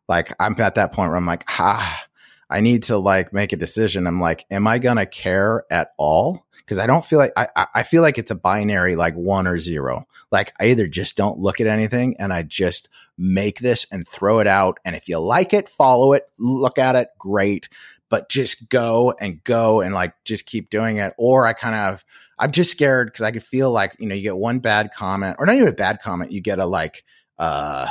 Like, 0.10 0.34
I'm 0.40 0.60
at 0.60 0.76
that 0.76 0.92
point 0.92 1.10
where 1.10 1.18
I'm 1.18 1.26
like, 1.26 1.46
ah, 1.48 2.04
I 2.54 2.62
need 2.62 2.84
to 2.84 2.98
like 2.98 3.34
make 3.34 3.52
a 3.52 3.58
decision. 3.58 4.06
I'm 4.06 4.22
like, 4.22 4.46
am 4.52 4.68
I 4.68 4.78
going 4.78 4.98
to 4.98 5.08
care 5.08 5.64
at 5.72 5.90
all? 5.98 6.46
Because 6.58 6.78
I 6.78 6.86
don't 6.86 7.04
feel 7.04 7.18
like 7.20 7.32
I, 7.36 7.48
I- 7.56 7.68
I 7.76 7.84
feel 7.84 8.04
like 8.04 8.18
it's 8.20 8.32
a 8.32 8.36
binary, 8.36 8.96
like 8.96 9.16
one 9.16 9.48
or 9.48 9.58
zero. 9.58 10.06
Like 10.32 10.54
I 10.62 10.68
either 10.68 10.88
just 10.88 11.18
don't 11.18 11.40
look 11.40 11.60
at 11.60 11.68
anything 11.68 12.16
and 12.20 12.32
I 12.32 12.44
just 12.44 12.90
make 13.18 13.60
this 13.60 13.88
and 13.92 14.08
throw 14.08 14.40
it 14.40 14.48
out. 14.48 14.78
And 14.86 14.96
if 14.96 15.10
you 15.10 15.18
like 15.20 15.54
it, 15.54 15.68
follow 15.68 16.14
it, 16.14 16.30
look 16.38 16.78
at 16.78 16.96
it, 16.96 17.10
great. 17.20 17.70
But 18.10 18.30
just 18.30 18.70
go 18.70 19.16
and 19.20 19.44
go 19.44 19.82
and 19.82 19.94
like 19.94 20.14
just 20.24 20.46
keep 20.46 20.70
doing 20.70 20.98
it. 20.98 21.14
Or 21.18 21.48
I 21.48 21.54
kind 21.54 21.74
of, 21.76 22.06
I'm 22.38 22.52
just 22.52 22.70
scared 22.70 23.08
because 23.08 23.22
I 23.22 23.32
could 23.32 23.44
feel 23.44 23.72
like, 23.72 23.96
you 24.00 24.08
know, 24.08 24.14
you 24.14 24.22
get 24.22 24.38
one 24.38 24.60
bad 24.60 24.92
comment 24.96 25.38
or 25.40 25.48
not 25.48 25.56
even 25.56 25.68
a 25.68 25.74
bad 25.74 26.00
comment, 26.04 26.32
you 26.32 26.40
get 26.40 26.60
a 26.60 26.66
like, 26.66 27.04
uh, 27.40 27.88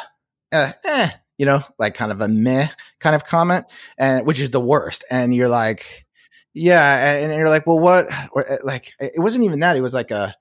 eh, 0.53 0.73
eh, 0.85 1.11
you 1.43 1.47
know, 1.47 1.61
like 1.77 1.95
kind 1.95 2.13
of 2.13 2.21
a 2.21 2.29
meh 2.29 2.69
kind 3.01 3.17
of 3.17 3.25
comment, 3.25 3.67
and 3.99 4.25
which 4.25 4.39
is 4.39 4.51
the 4.51 4.61
worst. 4.61 5.05
And 5.11 5.35
you're 5.35 5.49
like, 5.49 6.07
yeah, 6.55 7.17
and, 7.17 7.33
and 7.33 7.39
you're 7.41 7.49
like, 7.49 7.67
well, 7.67 7.81
what? 7.81 8.07
Or 8.31 8.49
uh, 8.49 8.59
like, 8.63 8.93
it 9.01 9.19
wasn't 9.19 9.45
even 9.45 9.59
that. 9.59 9.77
It 9.77 9.81
was 9.81 9.93
like 9.93 10.13
a, 10.13 10.37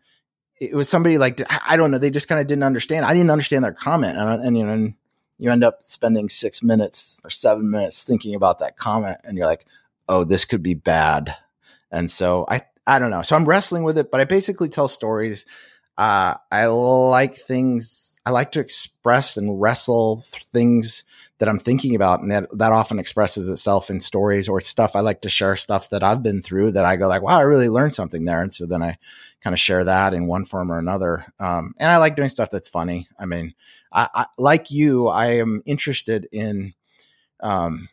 it 0.59 0.75
was 0.75 0.87
somebody 0.87 1.17
like 1.17 1.41
I 1.49 1.59
I 1.71 1.77
don't 1.77 1.89
know. 1.89 1.97
They 1.97 2.11
just 2.11 2.27
kind 2.27 2.39
of 2.39 2.45
didn't 2.45 2.65
understand. 2.65 3.03
I 3.03 3.15
didn't 3.15 3.31
understand 3.31 3.63
their 3.63 3.71
comment, 3.71 4.15
and, 4.15 4.45
and 4.45 4.55
you 4.55 4.63
know, 4.63 4.73
and 4.73 4.93
you 5.39 5.49
end 5.49 5.63
up 5.63 5.79
spending 5.81 6.29
six 6.29 6.61
minutes 6.61 7.19
or 7.23 7.31
seven 7.31 7.71
minutes 7.71 8.03
thinking 8.03 8.35
about 8.35 8.59
that 8.59 8.77
comment, 8.77 9.17
and 9.23 9.35
you're 9.35 9.47
like, 9.47 9.65
oh, 10.07 10.23
this 10.23 10.45
could 10.45 10.61
be 10.61 10.75
bad. 10.75 11.35
And 11.91 12.11
so 12.11 12.45
I, 12.47 12.61
I 12.85 12.99
don't 12.99 13.09
know. 13.09 13.23
So 13.23 13.35
I'm 13.35 13.45
wrestling 13.45 13.81
with 13.81 13.97
it, 13.97 14.11
but 14.11 14.21
I 14.21 14.25
basically 14.25 14.69
tell 14.69 14.87
stories. 14.87 15.47
Uh, 16.01 16.33
I 16.51 16.65
like 16.65 17.35
things. 17.35 18.19
I 18.25 18.31
like 18.31 18.53
to 18.53 18.59
express 18.59 19.37
and 19.37 19.61
wrestle 19.61 20.17
things 20.25 21.03
that 21.37 21.47
I'm 21.47 21.59
thinking 21.59 21.93
about, 21.93 22.21
and 22.21 22.31
that 22.31 22.47
that 22.57 22.71
often 22.71 22.97
expresses 22.97 23.47
itself 23.47 23.91
in 23.91 24.01
stories 24.01 24.49
or 24.49 24.61
stuff. 24.61 24.95
I 24.95 25.01
like 25.01 25.21
to 25.21 25.29
share 25.29 25.55
stuff 25.55 25.91
that 25.91 26.01
I've 26.01 26.23
been 26.23 26.41
through 26.41 26.71
that 26.71 26.85
I 26.85 26.95
go 26.95 27.07
like, 27.07 27.21
wow, 27.21 27.37
I 27.37 27.43
really 27.43 27.69
learned 27.69 27.93
something 27.93 28.25
there, 28.25 28.41
and 28.41 28.51
so 28.51 28.65
then 28.65 28.81
I 28.81 28.97
kind 29.41 29.53
of 29.53 29.59
share 29.59 29.83
that 29.83 30.15
in 30.15 30.25
one 30.25 30.45
form 30.45 30.71
or 30.71 30.79
another. 30.79 31.31
Um, 31.39 31.75
and 31.77 31.91
I 31.91 31.97
like 31.97 32.15
doing 32.15 32.29
stuff 32.29 32.49
that's 32.49 32.67
funny. 32.67 33.07
I 33.19 33.27
mean, 33.27 33.53
I, 33.93 34.09
I 34.11 34.25
like 34.39 34.71
you. 34.71 35.07
I 35.07 35.33
am 35.33 35.61
interested 35.67 36.27
in. 36.31 36.73
Um, 37.41 37.89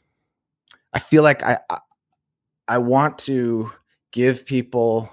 I 0.94 0.98
feel 0.98 1.22
like 1.22 1.42
I, 1.42 1.58
I 1.68 1.78
I 2.68 2.78
want 2.78 3.18
to 3.18 3.70
give 4.12 4.46
people. 4.46 5.10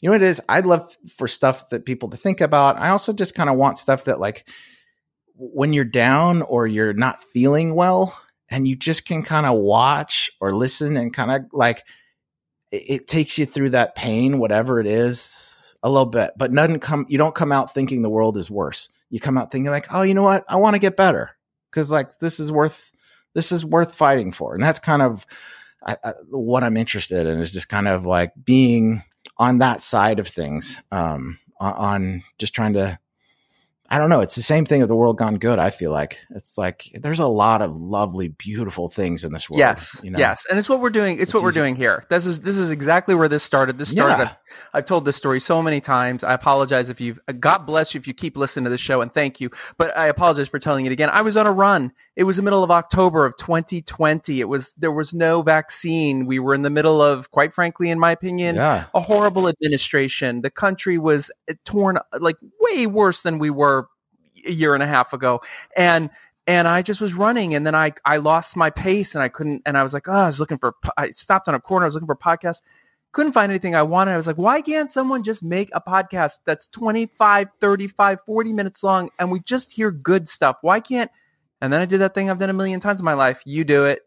You 0.00 0.08
know 0.08 0.14
what 0.14 0.22
it 0.22 0.28
is? 0.28 0.40
I'd 0.48 0.66
love 0.66 0.92
for 1.16 1.28
stuff 1.28 1.70
that 1.70 1.84
people 1.84 2.08
to 2.10 2.16
think 2.16 2.40
about. 2.40 2.78
I 2.78 2.90
also 2.90 3.12
just 3.12 3.34
kind 3.34 3.50
of 3.50 3.56
want 3.56 3.78
stuff 3.78 4.04
that 4.04 4.20
like 4.20 4.48
when 5.34 5.72
you're 5.72 5.84
down 5.84 6.42
or 6.42 6.66
you're 6.66 6.92
not 6.92 7.22
feeling 7.22 7.74
well 7.74 8.18
and 8.50 8.66
you 8.66 8.76
just 8.76 9.06
can 9.06 9.22
kind 9.22 9.46
of 9.46 9.58
watch 9.58 10.30
or 10.40 10.54
listen 10.54 10.96
and 10.96 11.12
kind 11.12 11.30
of 11.30 11.42
like 11.52 11.84
it, 12.70 12.82
it 12.88 13.08
takes 13.08 13.38
you 13.38 13.46
through 13.46 13.70
that 13.70 13.94
pain, 13.94 14.38
whatever 14.38 14.80
it 14.80 14.86
is, 14.86 15.76
a 15.82 15.88
little 15.88 16.06
bit, 16.06 16.32
but 16.36 16.52
doesn't 16.52 16.80
come, 16.80 17.06
you 17.08 17.18
don't 17.18 17.34
come 17.34 17.52
out 17.52 17.72
thinking 17.72 18.02
the 18.02 18.10
world 18.10 18.36
is 18.36 18.50
worse. 18.50 18.88
You 19.10 19.20
come 19.20 19.38
out 19.38 19.50
thinking 19.50 19.70
like, 19.70 19.92
oh, 19.92 20.02
you 20.02 20.14
know 20.14 20.24
what? 20.24 20.44
I 20.48 20.56
want 20.56 20.74
to 20.74 20.80
get 20.80 20.96
better 20.96 21.30
because 21.70 21.90
like 21.90 22.18
this 22.18 22.40
is 22.40 22.50
worth, 22.50 22.90
this 23.34 23.52
is 23.52 23.64
worth 23.64 23.94
fighting 23.94 24.32
for. 24.32 24.54
And 24.54 24.62
that's 24.62 24.80
kind 24.80 25.02
of 25.02 25.24
I, 25.84 25.96
I, 26.04 26.12
what 26.30 26.64
I'm 26.64 26.76
interested 26.76 27.26
in 27.26 27.38
is 27.38 27.52
just 27.52 27.68
kind 27.68 27.88
of 27.88 28.04
like 28.04 28.32
being 28.42 29.02
on 29.38 29.58
that 29.58 29.82
side 29.82 30.18
of 30.18 30.28
things, 30.28 30.82
um, 30.90 31.38
on, 31.60 32.22
just 32.38 32.54
trying 32.54 32.72
to, 32.74 32.98
I 33.90 33.96
don't 33.96 34.10
know. 34.10 34.20
It's 34.20 34.34
the 34.36 34.42
same 34.42 34.66
thing 34.66 34.82
of 34.82 34.88
the 34.88 34.94
world 34.94 35.16
gone 35.16 35.38
good. 35.38 35.58
I 35.58 35.70
feel 35.70 35.90
like 35.90 36.18
it's 36.30 36.58
like 36.58 36.90
there's 36.94 37.20
a 37.20 37.26
lot 37.26 37.62
of 37.62 37.74
lovely, 37.74 38.28
beautiful 38.28 38.88
things 38.88 39.24
in 39.24 39.32
this 39.32 39.48
world. 39.48 39.60
Yes, 39.60 39.98
you 40.02 40.10
know? 40.10 40.18
yes, 40.18 40.44
and 40.50 40.58
it's 40.58 40.68
what 40.68 40.80
we're 40.80 40.90
doing. 40.90 41.14
It's, 41.14 41.22
It's 41.22 41.34
what 41.34 41.42
we're 41.42 41.48
easy. 41.50 41.60
doing 41.60 41.76
here. 41.76 42.04
This 42.10 42.26
is 42.26 42.40
this 42.42 42.58
is 42.58 42.70
exactly 42.70 43.14
where 43.14 43.28
this 43.28 43.42
started. 43.42 43.78
This 43.78 43.90
started. 43.90 44.24
Yeah. 44.24 44.32
I've 44.74 44.84
told 44.84 45.04
this 45.06 45.16
story 45.16 45.40
so 45.40 45.62
many 45.62 45.80
times. 45.80 46.22
I 46.22 46.34
apologize 46.34 46.90
if 46.90 47.00
you've. 47.00 47.18
God 47.40 47.64
bless 47.64 47.94
you 47.94 47.98
if 47.98 48.06
you 48.06 48.12
keep 48.14 48.36
listening 48.36 48.64
to 48.64 48.70
the 48.70 48.76
show, 48.78 49.00
and 49.00 49.12
thank 49.12 49.40
you. 49.40 49.50
But 49.78 49.96
I 49.96 50.08
apologize 50.08 50.48
for 50.48 50.58
telling 50.58 50.84
it 50.84 50.92
again. 50.92 51.08
I 51.10 51.22
was 51.22 51.36
on 51.38 51.46
a 51.46 51.52
run. 51.52 51.92
It 52.14 52.24
was 52.24 52.36
the 52.36 52.42
middle 52.42 52.64
of 52.64 52.70
October 52.70 53.24
of 53.24 53.36
2020. 53.36 54.40
It 54.40 54.48
was 54.48 54.74
there 54.74 54.90
was 54.92 55.14
no 55.14 55.40
vaccine. 55.42 56.26
We 56.26 56.38
were 56.40 56.52
in 56.54 56.62
the 56.62 56.70
middle 56.70 57.00
of, 57.00 57.30
quite 57.30 57.54
frankly, 57.54 57.90
in 57.90 57.98
my 57.98 58.10
opinion, 58.10 58.56
Yeah. 58.56 58.86
a 58.92 59.00
horrible 59.00 59.46
administration. 59.48 60.42
The 60.42 60.50
country 60.50 60.98
was 60.98 61.30
torn 61.64 61.98
like 62.18 62.36
way 62.60 62.86
worse 62.86 63.22
than 63.22 63.38
we 63.38 63.50
were 63.50 63.77
a 64.48 64.52
year 64.52 64.74
and 64.74 64.82
a 64.82 64.86
half 64.86 65.12
ago. 65.12 65.40
And 65.76 66.10
and 66.46 66.66
I 66.66 66.80
just 66.80 67.00
was 67.00 67.14
running 67.14 67.54
and 67.54 67.66
then 67.66 67.74
I 67.74 67.92
I 68.04 68.16
lost 68.16 68.56
my 68.56 68.70
pace 68.70 69.14
and 69.14 69.22
I 69.22 69.28
couldn't 69.28 69.62
and 69.66 69.76
I 69.76 69.82
was 69.82 69.92
like, 69.92 70.08
oh, 70.08 70.12
I 70.12 70.26
was 70.26 70.40
looking 70.40 70.58
for 70.58 70.74
I 70.96 71.10
stopped 71.10 71.48
on 71.48 71.54
a 71.54 71.60
corner, 71.60 71.84
I 71.84 71.88
was 71.88 71.94
looking 71.94 72.06
for 72.06 72.16
podcasts, 72.16 72.62
couldn't 73.12 73.32
find 73.32 73.50
anything 73.50 73.74
I 73.74 73.82
wanted. 73.82 74.12
I 74.12 74.16
was 74.16 74.26
like, 74.26 74.38
why 74.38 74.60
can't 74.60 74.90
someone 74.90 75.22
just 75.22 75.42
make 75.42 75.70
a 75.72 75.80
podcast 75.80 76.38
that's 76.46 76.68
25, 76.68 77.48
35, 77.60 78.20
40 78.24 78.52
minutes 78.52 78.82
long 78.82 79.10
and 79.18 79.30
we 79.30 79.40
just 79.40 79.72
hear 79.72 79.90
good 79.90 80.28
stuff? 80.28 80.56
Why 80.62 80.80
can't? 80.80 81.10
And 81.60 81.72
then 81.72 81.80
I 81.80 81.84
did 81.84 81.98
that 81.98 82.14
thing 82.14 82.30
I've 82.30 82.38
done 82.38 82.50
a 82.50 82.54
million 82.54 82.80
times 82.80 83.00
in 83.00 83.04
my 83.04 83.14
life. 83.14 83.42
You 83.44 83.64
do 83.64 83.84
it. 83.84 84.02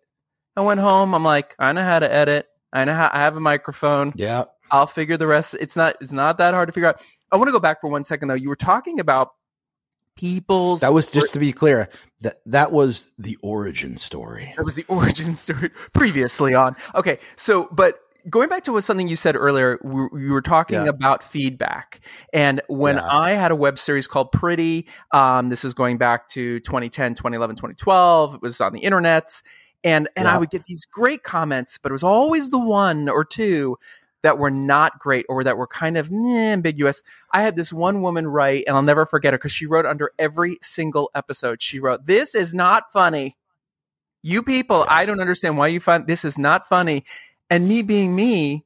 I 0.55 0.61
went 0.61 0.79
home. 0.79 1.13
I'm 1.13 1.23
like, 1.23 1.55
I 1.59 1.71
know 1.73 1.83
how 1.83 1.99
to 1.99 2.11
edit. 2.11 2.47
I 2.73 2.85
know 2.85 2.93
how 2.93 3.09
I 3.11 3.19
have 3.19 3.35
a 3.35 3.41
microphone. 3.41 4.13
Yeah. 4.15 4.45
I'll 4.71 4.87
figure 4.87 5.17
the 5.17 5.27
rest. 5.27 5.55
It's 5.59 5.75
not 5.75 5.97
it's 6.01 6.11
not 6.11 6.37
that 6.37 6.53
hard 6.53 6.69
to 6.69 6.73
figure 6.73 6.89
out. 6.89 7.01
I 7.31 7.37
want 7.37 7.49
to 7.49 7.51
go 7.51 7.59
back 7.59 7.81
for 7.81 7.89
one 7.89 8.03
second 8.03 8.29
though. 8.29 8.35
You 8.35 8.49
were 8.49 8.55
talking 8.55 8.99
about 8.99 9.33
people's 10.15 10.81
That 10.81 10.93
was 10.93 11.11
just 11.11 11.33
to 11.33 11.39
be 11.39 11.51
clear. 11.53 11.89
That 12.21 12.35
that 12.45 12.71
was 12.71 13.11
the 13.17 13.37
origin 13.41 13.97
story. 13.97 14.53
that 14.57 14.65
was 14.65 14.75
the 14.75 14.85
origin 14.87 15.35
story 15.35 15.69
previously 15.93 16.53
on. 16.53 16.75
Okay, 16.95 17.19
so 17.35 17.67
but 17.71 17.99
going 18.29 18.47
back 18.49 18.63
to 18.65 18.71
what 18.71 18.83
something 18.83 19.07
you 19.07 19.15
said 19.15 19.35
earlier, 19.35 19.79
we, 19.83 20.07
we 20.11 20.29
were 20.29 20.41
talking 20.43 20.75
Yeah. 20.83 20.89
about 20.89 21.23
feedback, 21.23 22.01
and 22.33 22.61
when 22.67 22.97
Yeah. 22.97 23.07
I 23.09 23.31
had 23.31 23.51
a 23.51 23.55
web 23.55 23.79
series 23.79 24.05
called 24.07 24.31
Pretty, 24.31 24.87
um, 25.11 25.49
this 25.49 25.63
is 25.65 25.73
going 25.73 25.97
back 25.97 26.27
to 26.29 26.59
2010, 26.59 27.15
2011, 27.15 27.55
2012. 27.55 28.35
It 28.35 28.41
was 28.41 28.61
on 28.61 28.73
the 28.73 28.79
internet 28.79 29.41
and 29.83 30.07
and 30.15 30.27
I 30.27 30.37
would 30.37 30.51
get 30.51 30.65
these 30.65 30.85
great 30.85 31.23
comments, 31.23 31.79
but 31.81 31.91
it 31.91 31.93
was 31.93 32.03
always 32.03 32.51
the 32.51 32.59
one 32.59 33.09
or 33.09 33.25
two 33.25 33.77
that 34.23 34.37
were 34.37 34.51
not 34.51 34.99
great 34.99 35.25
or 35.27 35.43
that 35.43 35.57
were 35.57 35.67
kind 35.67 35.97
of 35.97 36.11
meh, 36.11 36.53
ambiguous. 36.53 37.01
I 37.31 37.41
had 37.41 37.55
this 37.55 37.73
one 37.73 38.01
woman 38.01 38.27
write, 38.27 38.65
and 38.67 38.75
I'll 38.75 38.81
never 38.81 39.05
forget 39.05 39.33
her 39.33 39.37
because 39.37 39.51
she 39.51 39.65
wrote 39.65 39.85
under 39.85 40.11
every 40.19 40.57
single 40.61 41.09
episode. 41.15 41.61
She 41.61 41.79
wrote, 41.79 42.05
"This 42.05 42.35
is 42.35 42.53
not 42.53 42.91
funny." 42.91 43.37
You 44.21 44.43
people, 44.43 44.85
I 44.87 45.05
don't 45.05 45.19
understand 45.19 45.57
why 45.57 45.67
you 45.67 45.79
find 45.79 46.05
this 46.05 46.23
is 46.23 46.37
not 46.37 46.67
funny. 46.67 47.03
And 47.49 47.67
me 47.67 47.81
being 47.81 48.15
me, 48.15 48.65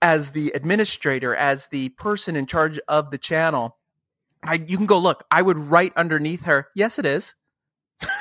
as 0.00 0.30
the 0.30 0.50
administrator, 0.54 1.34
as 1.34 1.66
the 1.66 1.90
person 1.90 2.36
in 2.36 2.46
charge 2.46 2.78
of 2.88 3.10
the 3.10 3.18
channel, 3.18 3.76
I 4.42 4.54
you 4.54 4.76
can 4.76 4.86
go 4.86 4.98
look. 4.98 5.24
I 5.30 5.42
would 5.42 5.58
write 5.58 5.92
underneath 5.96 6.44
her, 6.44 6.68
"Yes, 6.74 6.98
it 6.98 7.04
is," 7.04 7.34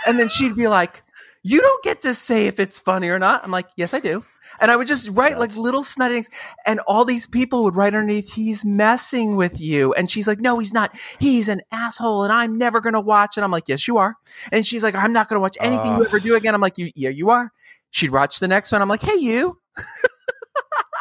and 0.06 0.20
then 0.20 0.28
she'd 0.28 0.56
be 0.56 0.68
like, 0.68 1.04
"You 1.44 1.62
don't 1.62 1.84
get 1.84 2.02
to 2.02 2.14
say 2.14 2.48
if 2.48 2.60
it's 2.60 2.78
funny 2.78 3.10
or 3.10 3.20
not." 3.20 3.44
I'm 3.44 3.52
like, 3.52 3.68
"Yes, 3.76 3.94
I 3.94 4.00
do." 4.00 4.24
And 4.60 4.72
I 4.72 4.76
would 4.76 4.88
just 4.88 5.10
write 5.10 5.38
like 5.38 5.56
little 5.58 5.84
snotty 5.84 6.16
things, 6.16 6.30
and 6.66 6.80
all 6.88 7.06
these 7.06 7.28
people 7.28 7.64
would 7.64 7.76
write 7.76 7.94
underneath, 7.94 8.34
"He's 8.34 8.64
messing 8.66 9.36
with 9.36 9.60
you," 9.60 9.94
and 9.94 10.10
she's 10.10 10.28
like, 10.28 10.40
"No, 10.40 10.58
he's 10.60 10.74
not. 10.74 10.96
He's 11.20 11.50
an 11.50 11.62
asshole, 11.72 12.24
and 12.24 12.32
I'm 12.34 12.58
never 12.58 12.80
gonna 12.82 13.02
watch." 13.02 13.38
And 13.38 13.44
I'm 13.44 13.52
like, 13.52 13.68
"Yes, 13.68 13.88
you 13.88 13.98
are." 13.98 14.16
And 14.52 14.66
she's 14.66 14.84
like, 14.84 14.96
"I'm 14.96 15.14
not 15.14 15.28
gonna 15.28 15.42
watch 15.42 15.58
anything 15.60 15.96
you 15.98 16.02
Uh. 16.04 16.06
ever 16.06 16.20
do 16.20 16.36
again." 16.36 16.56
I'm 16.56 16.62
like, 16.62 16.76
yeah, 16.78 17.10
you 17.10 17.30
are." 17.30 17.52
She'd 17.92 18.12
watch 18.12 18.40
the 18.40 18.48
next 18.48 18.72
one. 18.72 18.82
I'm 18.82 18.90
like, 18.90 19.02
"Hey, 19.04 19.18
you." 19.18 19.60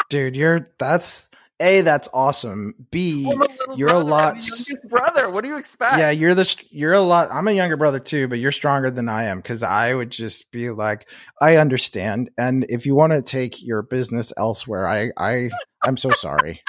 Dude, 0.08 0.36
you're 0.36 0.70
that's 0.78 1.28
A, 1.60 1.80
that's 1.80 2.08
awesome. 2.12 2.74
B, 2.90 3.30
a 3.30 3.76
you're 3.76 3.88
a 3.88 3.92
brother. 3.92 4.04
I'm 4.04 4.10
lot 4.10 4.34
the 4.34 4.42
youngest 4.42 4.88
brother. 4.90 5.30
What 5.30 5.42
do 5.42 5.48
you 5.48 5.56
expect? 5.56 5.96
Yeah, 5.96 6.10
you're 6.10 6.34
the 6.34 6.64
you're 6.70 6.92
a 6.92 7.00
lot. 7.00 7.28
I'm 7.32 7.48
a 7.48 7.52
younger 7.52 7.76
brother 7.78 7.98
too, 7.98 8.28
but 8.28 8.38
you're 8.38 8.52
stronger 8.52 8.90
than 8.90 9.08
I 9.08 9.24
am 9.24 9.38
because 9.38 9.62
I 9.62 9.94
would 9.94 10.10
just 10.10 10.50
be 10.50 10.68
like, 10.70 11.08
I 11.40 11.56
understand, 11.56 12.30
and 12.36 12.66
if 12.68 12.84
you 12.84 12.94
want 12.94 13.14
to 13.14 13.22
take 13.22 13.62
your 13.62 13.82
business 13.82 14.34
elsewhere, 14.36 14.86
I 14.86 15.12
I 15.16 15.50
I'm 15.82 15.96
so 15.96 16.10
sorry. 16.10 16.62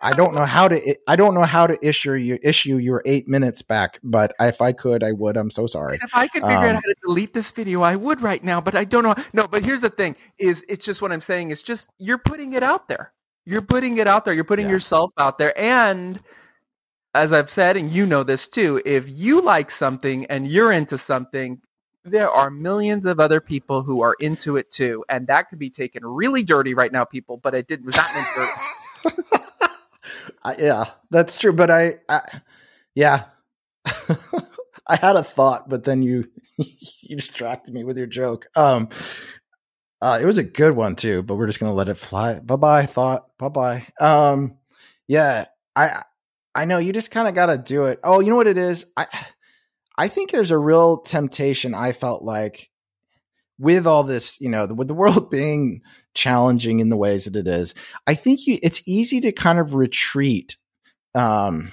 I 0.00 0.12
don't 0.12 0.34
know 0.34 0.44
how 0.44 0.68
to 0.68 0.96
I 1.08 1.16
don't 1.16 1.34
know 1.34 1.44
how 1.44 1.66
to 1.66 1.78
issue 1.80 2.14
you 2.14 2.38
issue 2.42 2.76
your 2.76 3.02
eight 3.06 3.28
minutes 3.28 3.62
back, 3.62 3.98
but 4.02 4.34
if 4.40 4.60
I 4.60 4.72
could, 4.72 5.02
I 5.02 5.12
would. 5.12 5.36
I'm 5.36 5.50
so 5.50 5.66
sorry. 5.66 5.94
And 5.94 6.02
if 6.02 6.14
I 6.14 6.26
could 6.26 6.42
figure 6.42 6.56
out 6.56 6.70
Um, 6.70 6.74
how 6.74 6.80
to 6.80 6.94
delete 7.06 7.32
this 7.34 7.50
video, 7.50 7.82
I 7.82 7.96
would 7.96 8.20
right 8.20 8.42
now, 8.42 8.60
but 8.60 8.74
I 8.74 8.84
don't 8.84 9.04
know. 9.04 9.14
No, 9.32 9.46
but 9.46 9.64
here's 9.64 9.80
the 9.80 9.90
thing: 9.90 10.16
is 10.38 10.64
it's 10.68 10.84
just 10.84 11.00
what 11.00 11.12
I'm 11.12 11.20
saying. 11.20 11.50
It's 11.50 11.62
just 11.62 11.88
you're 11.98 12.18
putting 12.18 12.52
it 12.52 12.62
out 12.62 12.88
there. 12.88 13.12
You're 13.46 13.62
putting 13.62 13.98
it 13.98 14.06
out 14.08 14.24
there. 14.24 14.34
You're 14.34 14.44
putting 14.44 14.66
Yeah. 14.66 14.72
yourself 14.72 15.12
out 15.18 15.38
there, 15.38 15.58
and 15.58 16.20
as 17.14 17.32
I've 17.32 17.48
said, 17.50 17.76
and 17.78 17.90
you 17.90 18.04
know 18.04 18.22
this 18.22 18.46
too, 18.48 18.82
if 18.84 19.08
you 19.08 19.40
like 19.40 19.70
something 19.70 20.26
and 20.26 20.46
you're 20.46 20.70
into 20.72 20.98
something, 20.98 21.62
there 22.04 22.30
are 22.30 22.50
millions 22.50 23.06
of 23.06 23.18
other 23.18 23.40
people 23.40 23.82
who 23.84 24.02
are 24.02 24.14
into 24.20 24.56
it 24.56 24.70
too, 24.70 25.04
and 25.08 25.26
that 25.28 25.48
could 25.48 25.58
be 25.58 25.70
taken 25.70 26.04
really 26.04 26.42
dirty 26.42 26.74
right 26.74 26.92
now, 26.92 27.04
people. 27.04 27.36
But 27.38 27.54
it 27.54 27.66
did 27.66 27.84
was 27.86 27.96
not 27.96 28.08
meant 28.14 28.28
dirty. 28.36 28.52
I, 30.44 30.54
yeah, 30.58 30.84
that's 31.10 31.38
true. 31.38 31.52
But 31.52 31.70
I, 31.70 31.94
I 32.08 32.20
yeah, 32.94 33.24
I 34.88 34.96
had 34.96 35.16
a 35.16 35.22
thought, 35.22 35.68
but 35.68 35.84
then 35.84 36.02
you 36.02 36.30
you 36.58 37.16
distracted 37.16 37.74
me 37.74 37.84
with 37.84 37.96
your 37.98 38.06
joke. 38.06 38.46
Um, 38.56 38.88
uh, 40.06 40.18
it 40.22 40.24
was 40.24 40.38
a 40.38 40.44
good 40.44 40.76
one 40.76 40.94
too, 40.94 41.24
but 41.24 41.34
we're 41.34 41.48
just 41.48 41.58
gonna 41.58 41.74
let 41.74 41.88
it 41.88 41.96
fly. 41.96 42.38
Bye 42.38 42.54
bye, 42.54 42.86
thought. 42.86 43.36
Bye 43.38 43.48
bye. 43.48 43.86
Um, 44.00 44.56
yeah, 45.08 45.46
I 45.74 46.02
I 46.54 46.64
know 46.64 46.78
you 46.78 46.92
just 46.92 47.10
kind 47.10 47.26
of 47.26 47.34
got 47.34 47.46
to 47.46 47.58
do 47.58 47.86
it. 47.86 47.98
Oh, 48.04 48.20
you 48.20 48.30
know 48.30 48.36
what 48.36 48.46
it 48.46 48.56
is? 48.56 48.86
I 48.96 49.08
I 49.98 50.06
think 50.06 50.30
there's 50.30 50.52
a 50.52 50.58
real 50.58 50.98
temptation. 50.98 51.74
I 51.74 51.90
felt 51.90 52.22
like 52.22 52.70
with 53.58 53.84
all 53.84 54.04
this, 54.04 54.40
you 54.40 54.48
know, 54.48 54.66
with 54.66 54.86
the 54.86 54.94
world 54.94 55.28
being 55.32 55.80
challenging 56.14 56.78
in 56.78 56.88
the 56.88 56.96
ways 56.96 57.24
that 57.24 57.34
it 57.34 57.48
is, 57.48 57.74
I 58.06 58.14
think 58.14 58.46
you 58.46 58.60
it's 58.62 58.86
easy 58.86 59.20
to 59.22 59.32
kind 59.32 59.58
of 59.58 59.74
retreat 59.74 60.56
um 61.16 61.72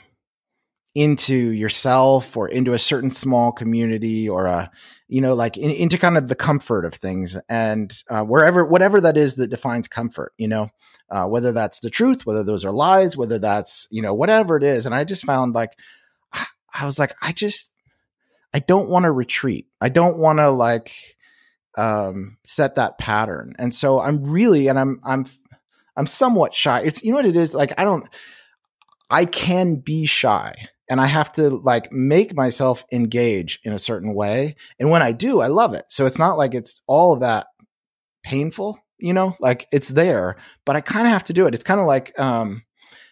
into 0.95 1.33
yourself 1.35 2.37
or 2.37 2.47
into 2.47 2.73
a 2.73 2.79
certain 2.79 3.09
small 3.09 3.51
community 3.51 4.29
or 4.29 4.45
a 4.45 4.69
you 5.07 5.21
know 5.21 5.33
like 5.33 5.57
in, 5.57 5.71
into 5.71 5.97
kind 5.97 6.17
of 6.17 6.27
the 6.27 6.35
comfort 6.35 6.85
of 6.85 6.93
things. 6.93 7.37
And 7.49 7.91
uh, 8.09 8.23
wherever 8.23 8.63
whatever 8.65 9.01
that 9.01 9.17
is 9.17 9.35
that 9.35 9.49
defines 9.49 9.87
comfort 9.87 10.33
you 10.37 10.47
know 10.47 10.69
uh, 11.09 11.25
whether 11.25 11.51
that's 11.51 11.79
the 11.79 11.89
truth 11.89 12.25
whether 12.25 12.43
those 12.43 12.63
are 12.63 12.71
lies 12.71 13.17
whether 13.17 13.39
that's 13.39 13.87
you 13.89 14.01
know 14.01 14.13
whatever 14.13 14.55
it 14.55 14.63
is. 14.63 14.85
And 14.85 14.93
i 14.93 15.03
just 15.03 15.25
found 15.25 15.55
like 15.55 15.71
I- 16.33 16.85
was 16.85 16.99
like 16.99 17.15
i 17.21 17.31
just 17.31 17.73
i 18.53 18.59
don't 18.59 18.89
want 18.89 19.03
to 19.03 19.11
retreat. 19.11 19.67
I 19.81 19.89
don't 19.89 20.19
want 20.19 20.39
to 20.39 20.49
like 20.49 20.93
um 21.75 22.37
set 22.43 22.75
that 22.75 22.99
pattern. 22.99 23.53
And 23.57 23.73
so 23.73 23.99
i'm 23.99 24.23
really 24.23 24.67
and 24.67 24.77
i'm 24.77 24.99
i'm 25.03 25.25
i'm 25.97 26.05
somewhat 26.05 26.53
shy. 26.53 26.81
It's 26.81 27.03
you 27.03 27.11
know 27.11 27.17
what 27.17 27.25
it 27.25 27.35
is? 27.35 27.55
Like 27.55 27.73
i 27.79 27.83
don't 27.83 28.05
i 29.09 29.25
can 29.25 29.77
be 29.77 30.05
shy 30.05 30.53
and 30.89 30.99
i 30.99 31.05
have 31.05 31.31
to 31.31 31.49
like 31.49 31.91
make 31.91 32.35
myself 32.35 32.85
engage 32.91 33.59
in 33.63 33.73
a 33.73 33.79
certain 33.79 34.13
way 34.13 34.55
and 34.79 34.89
when 34.89 35.01
i 35.01 35.11
do 35.11 35.41
i 35.41 35.47
love 35.47 35.73
it. 35.73 35.85
So 35.89 36.05
it's 36.05 36.19
not 36.19 36.37
like 36.37 36.53
it's 36.53 36.81
all 36.87 37.17
that 37.17 37.47
painful 38.23 38.79
you 38.99 39.13
know 39.13 39.35
like 39.39 39.67
it's 39.71 39.89
there 39.89 40.37
but 40.65 40.75
i 40.75 40.81
kind 40.81 41.07
of 41.07 41.13
have 41.13 41.25
to 41.25 41.33
do 41.33 41.47
it. 41.47 41.53
It's 41.53 41.63
kind 41.63 41.79
of 41.79 41.85
like 41.87 42.17
um 42.19 42.63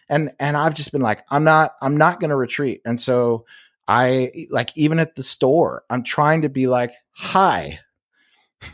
and 0.08 0.30
and 0.38 0.56
i've 0.56 0.74
just 0.74 0.92
been 0.92 1.02
like 1.02 1.24
i'm 1.30 1.44
not 1.44 1.72
i'm 1.82 1.96
not 1.96 2.20
going 2.20 2.30
to 2.30 2.36
retreat. 2.36 2.80
And 2.84 3.00
so 3.00 3.44
i 3.88 4.30
like 4.50 4.70
even 4.76 4.98
at 4.98 5.14
the 5.16 5.22
store 5.22 5.84
i'm 5.90 6.02
trying 6.02 6.42
to 6.42 6.48
be 6.48 6.66
like 6.66 6.92
hi. 7.12 7.80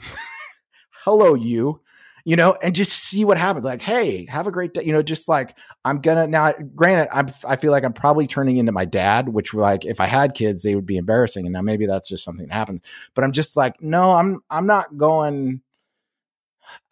Hello 1.04 1.34
you 1.34 1.80
you 2.28 2.36
know 2.36 2.54
and 2.62 2.74
just 2.74 2.92
see 2.92 3.24
what 3.24 3.38
happens 3.38 3.64
like 3.64 3.80
hey 3.80 4.26
have 4.26 4.46
a 4.46 4.50
great 4.50 4.74
day 4.74 4.82
you 4.82 4.92
know 4.92 5.00
just 5.00 5.30
like 5.30 5.56
i'm 5.86 5.98
gonna 5.98 6.26
now 6.26 6.52
granted 6.76 7.08
i'm 7.10 7.26
i 7.48 7.56
feel 7.56 7.72
like 7.72 7.84
i'm 7.84 7.92
probably 7.94 8.26
turning 8.26 8.58
into 8.58 8.70
my 8.70 8.84
dad 8.84 9.30
which 9.30 9.54
like 9.54 9.86
if 9.86 9.98
i 9.98 10.06
had 10.06 10.34
kids 10.34 10.62
they 10.62 10.74
would 10.74 10.84
be 10.84 10.98
embarrassing 10.98 11.46
and 11.46 11.54
now 11.54 11.62
maybe 11.62 11.86
that's 11.86 12.06
just 12.06 12.22
something 12.22 12.46
that 12.46 12.52
happens 12.52 12.82
but 13.14 13.24
i'm 13.24 13.32
just 13.32 13.56
like 13.56 13.80
no 13.80 14.12
i'm 14.12 14.40
i'm 14.50 14.66
not 14.66 14.94
going 14.98 15.62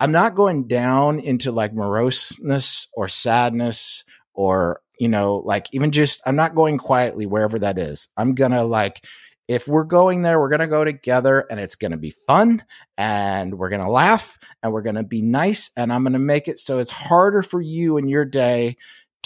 i'm 0.01 0.11
not 0.11 0.35
going 0.35 0.67
down 0.67 1.19
into 1.19 1.53
like 1.53 1.75
moroseness 1.75 2.89
or 2.95 3.07
sadness 3.07 4.05
or 4.33 4.81
you 4.99 5.09
know 5.09 5.43
like 5.45 5.67
even 5.73 5.91
just 5.91 6.23
i'm 6.25 6.37
not 6.37 6.55
going 6.55 6.79
quietly 6.79 7.27
wherever 7.27 7.59
that 7.59 7.79
is. 7.79 8.09
I'm 8.17 8.35
gonna 8.35 8.65
like 8.65 9.05
if 9.49 9.69
we're 9.69 9.85
going 9.85 10.23
there 10.23 10.41
we're 10.41 10.49
gonna 10.49 10.67
go 10.67 10.85
together 10.85 11.45
and 11.51 11.61
it's 11.61 11.77
gonna 11.77 11.97
be 11.97 12.15
fun 12.27 12.63
and 12.97 13.59
we're 13.59 13.69
gonna 13.69 13.91
laugh 13.91 14.39
and 14.63 14.73
we're 14.73 14.83
gonna 14.83 15.05
be 15.05 15.23
nice 15.23 15.71
and 15.77 15.93
i'm 15.93 16.03
gonna 16.03 16.19
make 16.19 16.49
it 16.49 16.59
so 16.59 16.79
it's 16.79 16.91
harder 16.91 17.43
for 17.43 17.61
you 17.61 17.97
in 17.97 18.09
your 18.09 18.25
day 18.25 18.77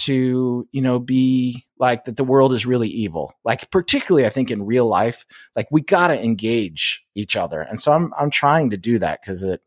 to 0.01 0.67
you 0.71 0.81
know 0.81 0.99
be 0.99 1.63
like 1.77 2.05
that 2.05 2.17
the 2.17 2.23
world 2.23 2.53
is 2.53 2.65
really 2.65 2.87
evil. 2.87 3.33
Like 3.43 3.69
particularly 3.69 4.25
i 4.25 4.29
think 4.29 4.49
in 4.49 4.65
real 4.65 4.87
life 4.87 5.25
like 5.55 5.67
we 5.69 5.81
got 5.81 6.07
to 6.07 6.23
engage 6.23 7.05
each 7.13 7.35
other 7.35 7.61
and 7.61 7.79
so 7.79 7.91
i'm 7.91 8.11
i'm 8.17 8.31
trying 8.31 8.71
to 8.71 8.77
do 8.77 8.97
that 8.97 9.21
cuz 9.23 9.43
it 9.43 9.61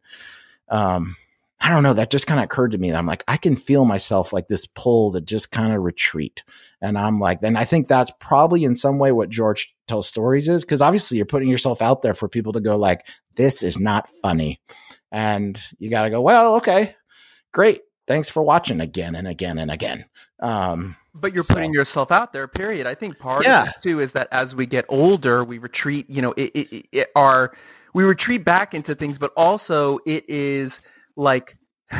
um 0.71 1.17
i 1.61 1.69
don't 1.69 1.83
know 1.83 1.93
that 1.93 2.11
just 2.11 2.27
kind 2.27 2.41
of 2.41 2.45
occurred 2.45 2.73
to 2.73 2.79
me 2.79 2.93
i'm 2.93 3.07
like 3.07 3.23
i 3.29 3.37
can 3.37 3.55
feel 3.55 3.85
myself 3.85 4.33
like 4.33 4.49
this 4.49 4.67
pull 4.67 5.13
to 5.13 5.21
just 5.21 5.53
kind 5.53 5.73
of 5.73 5.83
retreat 5.83 6.43
and 6.81 6.99
i'm 6.99 7.21
like 7.21 7.39
and 7.43 7.59
i 7.59 7.65
think 7.65 7.87
that's 7.87 8.13
probably 8.19 8.65
in 8.65 8.75
some 8.75 8.99
way 8.99 9.13
what 9.13 9.29
george 9.29 9.74
tells 9.89 10.09
stories 10.09 10.49
is 10.49 10.65
cuz 10.65 10.81
obviously 10.81 11.17
you're 11.17 11.27
putting 11.27 11.49
yourself 11.49 11.81
out 11.83 12.03
there 12.03 12.15
for 12.15 12.29
people 12.29 12.53
to 12.53 12.61
go 12.61 12.77
like 12.77 13.07
this 13.37 13.63
is 13.63 13.79
not 13.79 14.09
funny 14.23 14.61
and 15.13 15.61
you 15.79 15.91
got 15.91 16.03
to 16.05 16.11
go 16.11 16.21
well 16.21 16.57
okay 16.57 16.95
great 17.53 17.83
thanks 18.07 18.29
for 18.29 18.43
watching 18.43 18.81
again 18.81 19.15
and 19.15 19.27
again 19.29 19.59
and 19.59 19.71
again 19.71 20.05
um 20.41 20.97
But 21.15 21.33
you're 21.33 21.45
So- 21.45 21.55
putting 21.55 21.73
yourself 21.73 22.11
out 22.11 22.33
there. 22.33 22.49
Period. 22.49 22.89
I 22.89 22.95
think 22.97 23.19
part 23.21 23.45
Yeah. 23.45 23.63
of 23.63 23.69
it 23.69 23.75
too 23.81 24.01
is 24.01 24.13
that 24.15 24.27
as 24.33 24.55
we 24.57 24.67
get 24.67 24.85
older, 24.89 25.45
we 25.45 25.59
retreat. 25.59 26.07
You 26.11 26.23
know, 26.23 26.33
it, 26.37 26.51
it, 26.55 26.73
it, 26.77 26.87
it 26.91 27.09
our 27.15 27.55
we 27.95 28.03
retreat 28.03 28.45
back 28.45 28.75
into 28.75 28.97
things, 28.97 29.17
but 29.17 29.31
also 29.37 30.01
it 30.07 30.25
is 30.29 30.81
like 31.17 31.57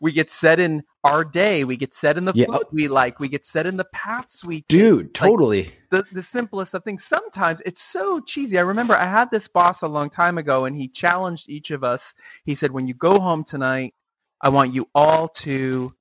we 0.00 0.12
get 0.12 0.30
set 0.30 0.58
in 0.60 0.84
our 1.04 1.24
day. 1.24 1.64
We 1.64 1.76
get 1.76 1.92
set 1.92 2.16
in 2.16 2.24
the 2.24 2.32
Yeah. 2.34 2.46
food 2.46 2.66
we 2.72 2.88
like. 2.88 3.20
We 3.20 3.28
get 3.28 3.44
set 3.44 3.66
in 3.66 3.76
the 3.76 3.84
paths 3.86 4.44
we 4.44 4.62
take. 4.62 4.68
Dude, 4.68 5.06
It's 5.10 5.20
like 5.20 5.28
totally. 5.30 5.68
the, 5.90 6.04
the 6.12 6.22
simplest 6.22 6.74
of 6.74 6.84
things. 6.84 7.04
Sometimes 7.04 7.60
it's 7.66 7.82
so 7.82 8.20
cheesy. 8.20 8.58
I 8.58 8.62
remember 8.62 8.94
I 8.94 9.06
had 9.06 9.30
this 9.30 9.48
boss 9.48 9.82
a 9.82 9.88
long 9.88 10.10
time 10.10 10.38
ago 10.38 10.64
and 10.64 10.76
he 10.76 10.88
challenged 10.88 11.48
each 11.48 11.70
of 11.70 11.84
us. 11.84 12.14
He 12.44 12.54
said, 12.54 12.70
when 12.72 12.86
you 12.86 12.94
go 12.94 13.18
home 13.20 13.44
tonight, 13.44 13.94
I 14.40 14.48
want 14.50 14.74
you 14.74 14.88
all 14.94 15.28
to 15.28 15.94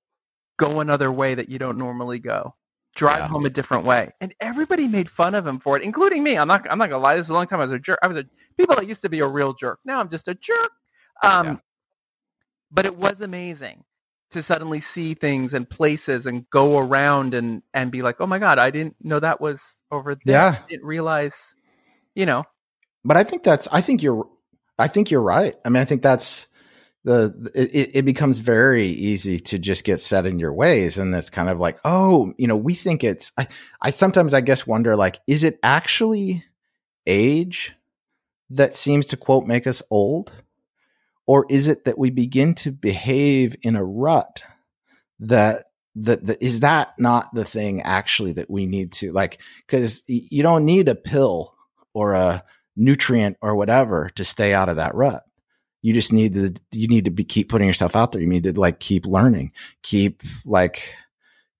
go 0.58 0.80
another 0.80 1.12
way 1.12 1.36
that 1.36 1.50
you 1.50 1.60
don't 1.60 1.78
normally 1.78 2.20
go. 2.20 2.56
Drive 2.96 3.20
Yeah. 3.20 3.28
home 3.28 3.46
a 3.46 3.50
different 3.50 3.86
way. 3.86 4.12
And 4.22 4.36
everybody 4.40 4.88
made 4.88 5.10
fun 5.10 5.34
of 5.34 5.48
him 5.48 5.60
for 5.60 5.76
it, 5.78 5.84
including 5.84 6.24
me. 6.24 6.38
I'm 6.38 6.48
not 6.48 6.70
I'm 6.70 6.78
not 6.78 6.90
gonna 6.92 7.02
lie, 7.04 7.16
this 7.16 7.26
is 7.26 7.30
a 7.32 7.34
long 7.34 7.48
time 7.48 7.60
I 7.60 7.64
was 7.64 7.72
a 7.72 7.80
jerk. 7.80 7.98
I 8.04 8.08
was 8.08 8.18
a 8.18 8.26
people 8.58 8.76
that 8.76 8.88
used 8.88 9.02
to 9.02 9.10
be 9.10 9.20
a 9.20 9.28
real 9.28 9.54
jerk. 9.54 9.80
Now 9.84 10.00
I'm 10.00 10.10
just 10.10 10.28
a 10.28 10.36
jerk. 10.36 10.72
Um 11.24 11.46
Yeah. 11.48 11.56
But 12.74 12.86
it 12.86 12.98
was 12.98 13.22
amazing 13.22 13.84
to 14.32 14.42
suddenly 14.42 14.80
see 14.80 15.14
things 15.14 15.54
and 15.54 15.70
places 15.70 16.26
and 16.26 16.50
go 16.50 16.80
around 16.80 17.34
and 17.34 17.62
and 17.74 17.92
be 17.92 18.02
like, 18.02 18.20
oh 18.20 18.28
my 18.28 18.40
god, 18.40 18.58
I 18.58 18.72
didn't 18.72 18.96
know 19.00 19.20
that 19.20 19.40
was 19.40 19.80
over 19.92 20.16
there. 20.26 20.36
Yeah. 20.36 20.60
I 20.64 20.68
didn't 20.68 20.86
realize, 20.86 21.56
you 22.16 22.26
know. 22.26 22.44
But 23.06 23.18
I 23.18 23.24
think 23.24 23.44
that's 23.44 23.68
I 23.72 23.82
think 23.82 24.02
you're 24.02 24.28
I 24.80 24.88
think 24.88 25.12
you're 25.12 25.22
right. 25.22 25.56
I 25.64 25.70
mean, 25.70 25.82
I 25.82 25.86
think 25.86 26.02
that's 26.02 26.48
the 27.04 27.52
it, 27.54 27.98
it 27.98 28.06
becomes 28.06 28.40
very 28.40 28.86
easy 28.86 29.40
to 29.40 29.60
just 29.60 29.86
get 29.86 30.02
set 30.02 30.26
in 30.26 30.40
your 30.40 30.54
ways 30.54 30.98
and 30.98 31.14
it's 31.14 31.30
kind 31.30 31.50
of 31.50 31.60
like, 31.60 31.80
oh, 31.86 32.34
you 32.38 32.48
know, 32.48 32.56
we 32.56 32.74
think 32.74 33.04
it's 33.04 33.32
I, 33.38 33.48
I 33.82 33.92
sometimes 33.92 34.34
I 34.34 34.42
guess 34.42 34.66
wonder 34.66 34.96
like, 34.96 35.20
is 35.28 35.44
it 35.44 35.60
actually 35.62 36.44
age 37.06 37.76
that 38.50 38.74
seems 38.74 39.08
to 39.08 39.18
quote 39.18 39.46
make 39.46 39.68
us 39.68 39.84
old? 39.92 40.32
Or 41.26 41.46
is 41.50 41.68
it 41.68 41.86
that 41.86 41.98
we 41.98 42.10
begin 42.10 42.54
to 42.56 42.72
behave 42.72 43.56
in 43.62 43.76
a 43.76 43.84
rut 43.84 44.44
that 45.20 45.66
that, 45.96 46.26
that 46.26 46.42
is 46.42 46.62
that 46.62 46.94
not 46.98 47.34
the 47.34 47.44
thing 47.44 47.82
actually 47.82 48.34
that 48.34 48.50
we 48.50 48.66
need 48.66 48.92
to 48.94 49.12
like 49.12 49.40
because 49.66 50.04
you 50.08 50.42
don't 50.42 50.66
need 50.66 50.90
a 50.90 50.96
pill 50.96 51.54
or 51.94 52.14
a 52.14 52.44
nutrient 52.76 53.38
or 53.42 53.56
whatever 53.56 54.10
to 54.16 54.24
stay 54.24 54.54
out 54.54 54.70
of 54.70 54.78
that 54.78 54.96
rut. 54.96 55.24
You 55.82 55.94
just 55.94 56.14
need 56.14 56.34
to 56.34 56.54
you 56.72 56.88
need 56.88 57.06
to 57.06 57.12
be 57.12 57.24
keep 57.24 57.50
putting 57.50 57.68
yourself 57.68 57.96
out 57.96 58.12
there. 58.12 58.22
You 58.22 58.28
need 58.28 58.46
to 58.46 58.60
like 58.60 58.80
keep 58.80 59.06
learning. 59.06 59.52
Keep 59.84 60.24
like 60.46 60.96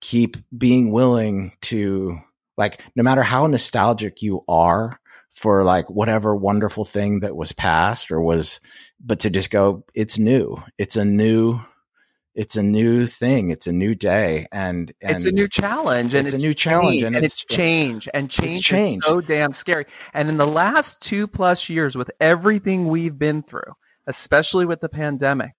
keep 0.02 0.38
being 0.58 0.92
willing 0.92 1.54
to 1.62 2.18
like 2.58 2.82
no 2.96 3.04
matter 3.04 3.24
how 3.24 3.48
nostalgic 3.48 4.22
you 4.22 4.44
are 4.48 5.00
for 5.34 5.64
like 5.64 5.90
whatever 5.90 6.36
wonderful 6.36 6.86
thing 6.86 7.20
that 7.22 7.36
was 7.36 7.52
past 7.52 8.12
or 8.12 8.22
was 8.22 8.62
but 9.04 9.20
to 9.20 9.30
just 9.30 9.50
go 9.52 9.84
it's 9.96 10.18
new 10.20 10.56
it's 10.78 10.96
a 10.96 11.04
new 11.04 11.60
it's 12.36 12.56
a 12.56 12.62
new 12.64 13.06
thing 13.08 13.50
it's 13.50 13.66
a 13.68 13.72
new 13.74 13.96
day 13.96 14.46
and, 14.52 14.94
and 15.02 15.16
it's 15.18 15.26
a 15.26 15.32
new 15.32 15.48
challenge 15.48 16.14
and 16.14 16.26
it's 16.28 16.36
a 16.36 16.38
new 16.38 16.54
challenge 16.54 17.00
change, 17.00 17.04
and 17.04 17.16
and 17.16 17.26
it's- 17.26 17.44
it's 17.44 17.46
change 17.46 18.08
and 18.14 18.30
change, 18.30 18.62
change. 18.64 19.04
is 19.04 19.08
so 19.08 19.22
damn 19.22 19.54
scary. 19.54 19.86
And 20.14 20.30
in 20.30 20.38
the 20.38 20.48
last 20.48 21.02
two 21.02 21.28
plus 21.28 21.68
years, 21.68 21.96
with 21.96 22.12
everything 22.20 22.88
we've 22.88 23.18
been 23.20 23.42
through, 23.44 23.74
especially 24.08 24.66
with 24.66 24.82
the 24.82 24.90
pandemic, 24.90 25.54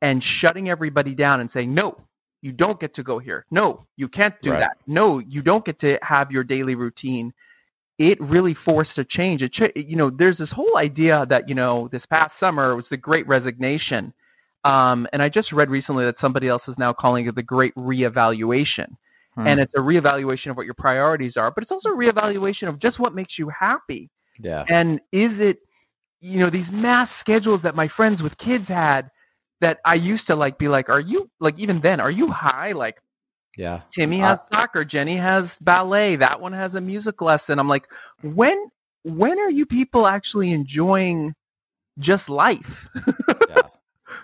and 0.00 0.22
shutting 0.24 0.68
everybody 0.68 1.14
down 1.14 1.40
and 1.40 1.50
saying, 1.50 1.72
"No, 1.74 1.96
you 2.42 2.52
don't 2.52 2.80
get 2.80 2.92
to 2.94 3.02
go 3.02 3.18
here. 3.18 3.46
No, 3.50 3.86
you 3.96 4.08
can't 4.08 4.40
do 4.42 4.50
Right. 4.52 4.60
that. 4.60 4.76
No, 4.86 5.18
you 5.18 5.42
don't 5.42 5.64
get 5.64 5.78
to 5.80 5.98
have 6.02 6.30
your 6.32 6.44
daily 6.44 6.74
routine." 6.74 7.32
It 8.02 8.20
really 8.20 8.54
forced 8.54 8.98
a 8.98 9.04
change. 9.04 9.42
It, 9.42 9.76
you 9.76 9.96
know, 9.96 10.10
there's 10.10 10.38
this 10.38 10.52
whole 10.52 10.76
idea 10.76 11.24
that 11.26 11.48
you 11.48 11.54
know, 11.54 11.88
this 11.88 12.06
past 12.06 12.38
summer 12.38 12.74
was 12.74 12.88
the 12.88 12.96
Great 12.96 13.26
Resignation, 13.28 14.12
um, 14.64 15.06
and 15.12 15.22
I 15.22 15.28
just 15.28 15.52
read 15.52 15.70
recently 15.70 16.04
that 16.04 16.18
somebody 16.18 16.48
else 16.48 16.68
is 16.68 16.78
now 16.78 16.92
calling 16.92 17.26
it 17.26 17.34
the 17.34 17.42
Great 17.42 17.74
Reevaluation 17.74 18.96
Hmm. 19.34 19.46
and 19.46 19.60
it's 19.60 19.72
a 19.74 19.78
reevaluation 19.78 20.50
of 20.50 20.58
what 20.58 20.66
your 20.66 20.74
priorities 20.74 21.38
are, 21.38 21.50
but 21.50 21.62
it's 21.62 21.72
also 21.72 21.90
a 21.90 21.96
reevaluation 21.96 22.68
of 22.68 22.78
just 22.78 22.98
what 22.98 23.14
makes 23.14 23.38
you 23.38 23.48
happy. 23.48 24.10
yeah 24.38 24.64
And 24.68 25.00
is 25.10 25.40
it, 25.40 25.60
you 26.20 26.38
know, 26.38 26.50
these 26.50 26.70
mass 26.70 27.10
schedules 27.10 27.62
that 27.62 27.74
my 27.74 27.88
friends 27.88 28.22
with 28.22 28.38
kids 28.38 28.68
had 28.68 29.10
that 29.60 29.80
I 29.84 29.94
used 29.94 30.26
to 30.28 30.36
like 30.36 30.58
be 30.58 30.68
like, 30.68 30.88
are 30.90 31.00
you 31.00 31.30
like 31.40 31.58
even 31.58 31.80
then, 31.80 32.00
are 32.00 32.10
you 32.10 32.28
high? 32.28 32.72
Like 32.72 33.00
yeah 33.56 33.82
Timmy 33.90 34.20
Uh, 34.20 34.26
has 34.28 34.40
soccer, 34.52 34.84
Jenny 34.84 35.16
has 35.16 35.58
ballet, 35.58 36.16
that 36.16 36.40
one 36.40 36.52
has 36.52 36.74
a 36.74 36.80
music 36.80 37.20
lesson. 37.20 37.58
I'm 37.58 37.68
like, 37.68 37.86
when 38.22 38.70
when 39.04 39.38
are 39.38 39.50
you 39.50 39.66
people 39.66 40.06
actually 40.06 40.52
enjoying 40.52 41.34
just 41.98 42.28
life? 42.30 42.88
yeah. 43.48 43.62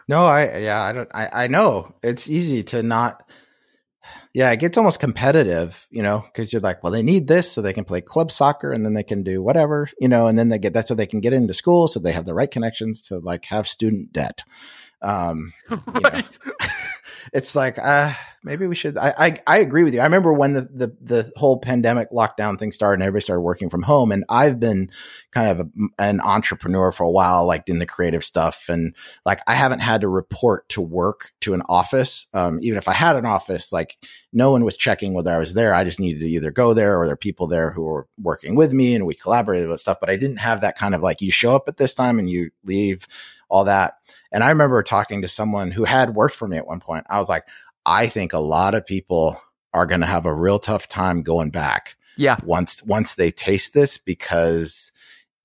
No, 0.09 0.25
I 0.27 0.59
yeah, 0.59 0.83
I 0.83 0.93
don't 0.93 1.11
I, 1.15 1.45
I 1.45 1.47
know. 1.49 1.95
It's 2.03 2.31
easy 2.31 2.63
to 2.65 2.83
not 2.83 3.29
yeah, 4.35 4.53
it 4.53 4.61
gets 4.61 4.79
almost 4.79 5.01
competitive, 5.01 5.87
you 5.91 6.03
know, 6.03 6.21
because 6.21 6.53
you're 6.53 6.63
like, 6.63 6.83
well, 6.83 6.93
they 6.93 7.03
need 7.03 7.27
this 7.29 7.51
so 7.51 7.61
they 7.61 7.73
can 7.73 7.85
play 7.85 8.01
club 8.01 8.31
soccer 8.31 8.73
and 8.73 8.85
then 8.85 8.95
they 8.95 9.03
can 9.03 9.23
do 9.23 9.43
whatever, 9.43 9.89
you 10.01 10.09
know, 10.09 10.27
and 10.27 10.39
then 10.39 10.49
they 10.49 10.59
get 10.59 10.75
that 10.75 10.87
so 10.87 10.95
they 10.95 11.07
can 11.07 11.21
get 11.21 11.33
into 11.33 11.55
school 11.55 11.89
so 11.89 11.99
they 12.01 12.13
have 12.13 12.27
the 12.27 12.35
right 12.35 12.51
connections 12.51 13.03
to 13.09 13.19
like 13.19 13.47
have 13.47 13.67
student 13.67 14.13
debt. 14.13 14.43
Um, 15.03 15.53
right. 16.03 16.39
it's 17.33 17.55
like 17.55 17.79
uh 17.79 18.13
maybe 18.43 18.67
we 18.67 18.75
should 18.75 18.97
I, 18.97 19.13
I 19.19 19.41
i 19.47 19.59
agree 19.59 19.85
with 19.85 19.95
you. 19.95 20.01
I 20.01 20.05
remember 20.05 20.33
when 20.33 20.55
the 20.55 20.63
the, 20.63 20.97
the 21.01 21.33
whole 21.37 21.59
pandemic 21.59 22.11
lockdown 22.11 22.59
thing 22.59 22.73
started 22.73 22.95
and 22.95 23.03
everybody 23.03 23.23
started 23.23 23.43
working 23.43 23.69
from 23.69 23.83
home 23.83 24.13
and 24.13 24.25
i've 24.29 24.59
been 24.61 24.91
kind 25.31 25.49
of 25.51 25.61
a, 25.61 25.69
an 25.99 26.21
entrepreneur 26.21 26.93
for 26.93 27.05
a 27.05 27.11
while 27.11 27.47
like 27.47 27.69
in 27.69 27.79
the 27.79 27.87
creative 27.87 28.25
stuff 28.25 28.69
and 28.69 28.95
like 29.27 29.41
i 29.47 29.55
haven't 29.55 29.81
had 29.81 30.01
to 30.01 30.09
report 30.09 30.69
to 30.69 30.81
work 30.81 31.33
to 31.41 31.55
an 31.55 31.63
office. 31.69 32.27
Um 32.35 32.59
even 32.63 32.79
if 32.79 32.89
i 32.89 32.93
had 32.93 33.17
an 33.17 33.27
office 33.27 33.73
like 33.73 33.99
no 34.33 34.51
one 34.51 34.65
was 34.65 34.77
checking 34.77 35.15
whether 35.15 35.33
i 35.33 35.39
was 35.39 35.55
there. 35.55 35.75
I 35.75 35.85
just 35.85 36.01
needed 36.01 36.21
to 36.21 36.29
either 36.29 36.51
go 36.51 36.75
there 36.75 36.99
or 36.99 37.07
there 37.07 37.15
are 37.15 37.17
people 37.17 37.47
there 37.47 37.73
who 37.73 37.83
were 37.83 38.07
working 38.21 38.55
with 38.55 38.73
me 38.73 38.95
and 38.95 39.07
we 39.07 39.15
collaborated 39.15 39.69
with 39.69 39.81
stuff 39.81 39.99
but 40.01 40.11
i 40.11 40.17
didn't 40.17 40.39
have 40.39 40.61
that 40.61 40.79
kind 40.79 40.95
of 40.95 41.03
like 41.03 41.21
you 41.21 41.31
show 41.31 41.55
up 41.55 41.69
at 41.69 41.77
this 41.77 41.95
time 41.95 42.19
and 42.19 42.31
you 42.31 42.51
leave 42.65 43.07
all 43.49 43.65
that 43.65 43.95
and 44.33 44.45
I 44.45 44.51
remember 44.51 44.83
talking 44.83 45.23
to 45.23 45.29
someone 45.29 45.71
who 45.71 45.85
had 45.85 46.15
worked 46.15 46.35
for 46.35 46.47
me 46.47 46.57
at 46.59 46.67
one 46.67 46.81
point. 46.81 47.07
I 47.09 47.19
was 47.19 47.29
like, 47.29 47.49
I 47.87 48.07
think 48.07 48.33
a 48.33 48.39
lot 48.39 48.75
of 48.75 48.85
people 48.85 49.41
are 49.73 49.87
going 49.87 50.01
to 50.03 50.07
have 50.07 50.27
a 50.27 50.35
real 50.35 50.59
tough 50.59 50.87
time 50.89 51.23
going 51.23 51.51
back 51.51 51.97
Yeah. 52.17 52.37
once 52.45 52.83
once 52.83 53.15
they 53.15 53.31
taste 53.31 53.73
this 53.75 53.97
because 53.97 54.93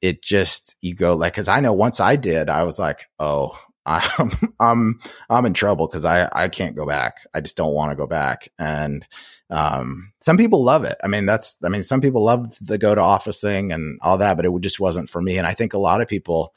it 0.02 0.22
just 0.22 0.76
you 0.82 0.94
go 0.96 1.16
like 1.16 1.34
cuz 1.36 1.48
I 1.48 1.60
know 1.62 1.72
once 1.74 2.00
I 2.02 2.16
did 2.18 2.50
I 2.50 2.64
was 2.64 2.78
like, 2.78 3.10
"Oh, 3.20 3.58
I'm 3.86 4.32
I'm 4.60 5.00
I'm 5.30 5.46
in 5.46 5.54
trouble 5.54 5.88
cuz 5.88 6.04
I 6.06 6.30
I 6.34 6.48
can't 6.50 6.76
go 6.76 6.86
back. 6.86 7.26
I 7.34 7.40
just 7.42 7.56
don't 7.58 7.74
want 7.74 7.92
to 7.92 7.96
go 7.96 8.08
back." 8.08 8.50
And 8.60 9.06
um 9.50 10.12
some 10.20 10.36
people 10.38 10.64
love 10.64 10.84
it. 10.84 10.96
I 11.04 11.08
mean, 11.08 11.26
that's 11.26 11.58
I 11.64 11.70
mean, 11.70 11.84
some 11.84 12.02
people 12.02 12.24
love 12.24 12.58
the 12.60 12.78
go 12.78 12.96
to 12.96 13.02
office 13.02 13.40
thing 13.42 13.72
and 13.72 14.00
all 14.02 14.18
that, 14.18 14.36
but 14.36 14.46
it 14.46 14.52
just 14.62 14.80
wasn't 14.80 15.10
for 15.10 15.22
me 15.22 15.38
and 15.38 15.48
I 15.48 15.54
think 15.54 15.74
a 15.74 15.78
lot 15.90 16.02
of 16.02 16.08
people 16.10 16.54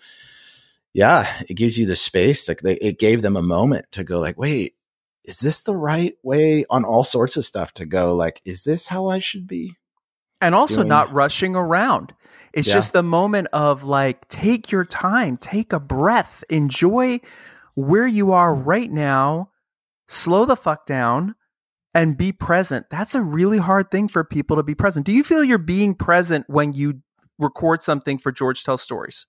yeah, 0.97 1.27
it 1.49 1.55
gives 1.55 1.79
you 1.79 1.87
the 1.87 1.97
space. 1.97 2.49
Like 2.49 2.61
they, 2.61 2.75
it 2.77 2.99
gave 2.99 3.21
them 3.23 3.37
a 3.37 3.43
moment 3.43 3.87
to 3.93 4.03
go 4.05 4.19
like, 4.19 4.39
wait, 4.39 4.75
is 5.25 5.41
this 5.41 5.63
the 5.63 5.77
right 5.77 6.15
way 6.23 6.65
on 6.71 6.85
all 6.85 7.05
sorts 7.05 7.37
of 7.37 7.45
stuff 7.45 7.73
to 7.75 7.85
go? 7.87 8.15
Like, 8.15 8.41
is 8.45 8.65
this 8.65 8.89
how 8.89 9.09
I 9.09 9.19
should 9.19 9.47
be? 9.47 9.75
and 10.43 10.55
also 10.55 10.77
doing- 10.77 10.89
not 10.89 11.11
rushing 11.15 11.57
around. 11.57 12.13
It's 12.53 12.69
Yeah. 12.69 12.75
just 12.75 12.93
the 12.93 13.03
moment 13.03 13.49
of 13.55 13.85
like, 13.85 14.29
take 14.29 14.71
your 14.71 14.85
time, 14.85 15.39
take 15.39 15.73
a 15.73 15.81
breath, 15.81 16.45
enjoy 16.51 17.21
where 17.75 18.07
you 18.07 18.33
are 18.33 18.55
right 18.55 18.91
now, 18.93 19.49
slow 20.09 20.45
the 20.45 20.55
fuck 20.55 20.85
down, 20.85 21.37
and 21.95 22.19
be 22.19 22.33
present. 22.33 22.85
That's 22.91 23.15
a 23.15 23.23
really 23.23 23.57
hard 23.57 23.91
thing 23.91 24.09
for 24.09 24.25
people 24.25 24.57
to 24.57 24.63
be 24.63 24.75
present. 24.75 25.07
Do 25.07 25.13
you 25.13 25.25
feel 25.25 25.43
you're 25.43 25.57
being 25.57 25.95
present 25.95 26.45
when 26.49 26.75
you 26.75 27.01
record 27.39 27.83
something 27.83 28.19
for 28.19 28.31
George 28.31 28.63
Tell 28.63 28.77
Stories? 28.77 29.27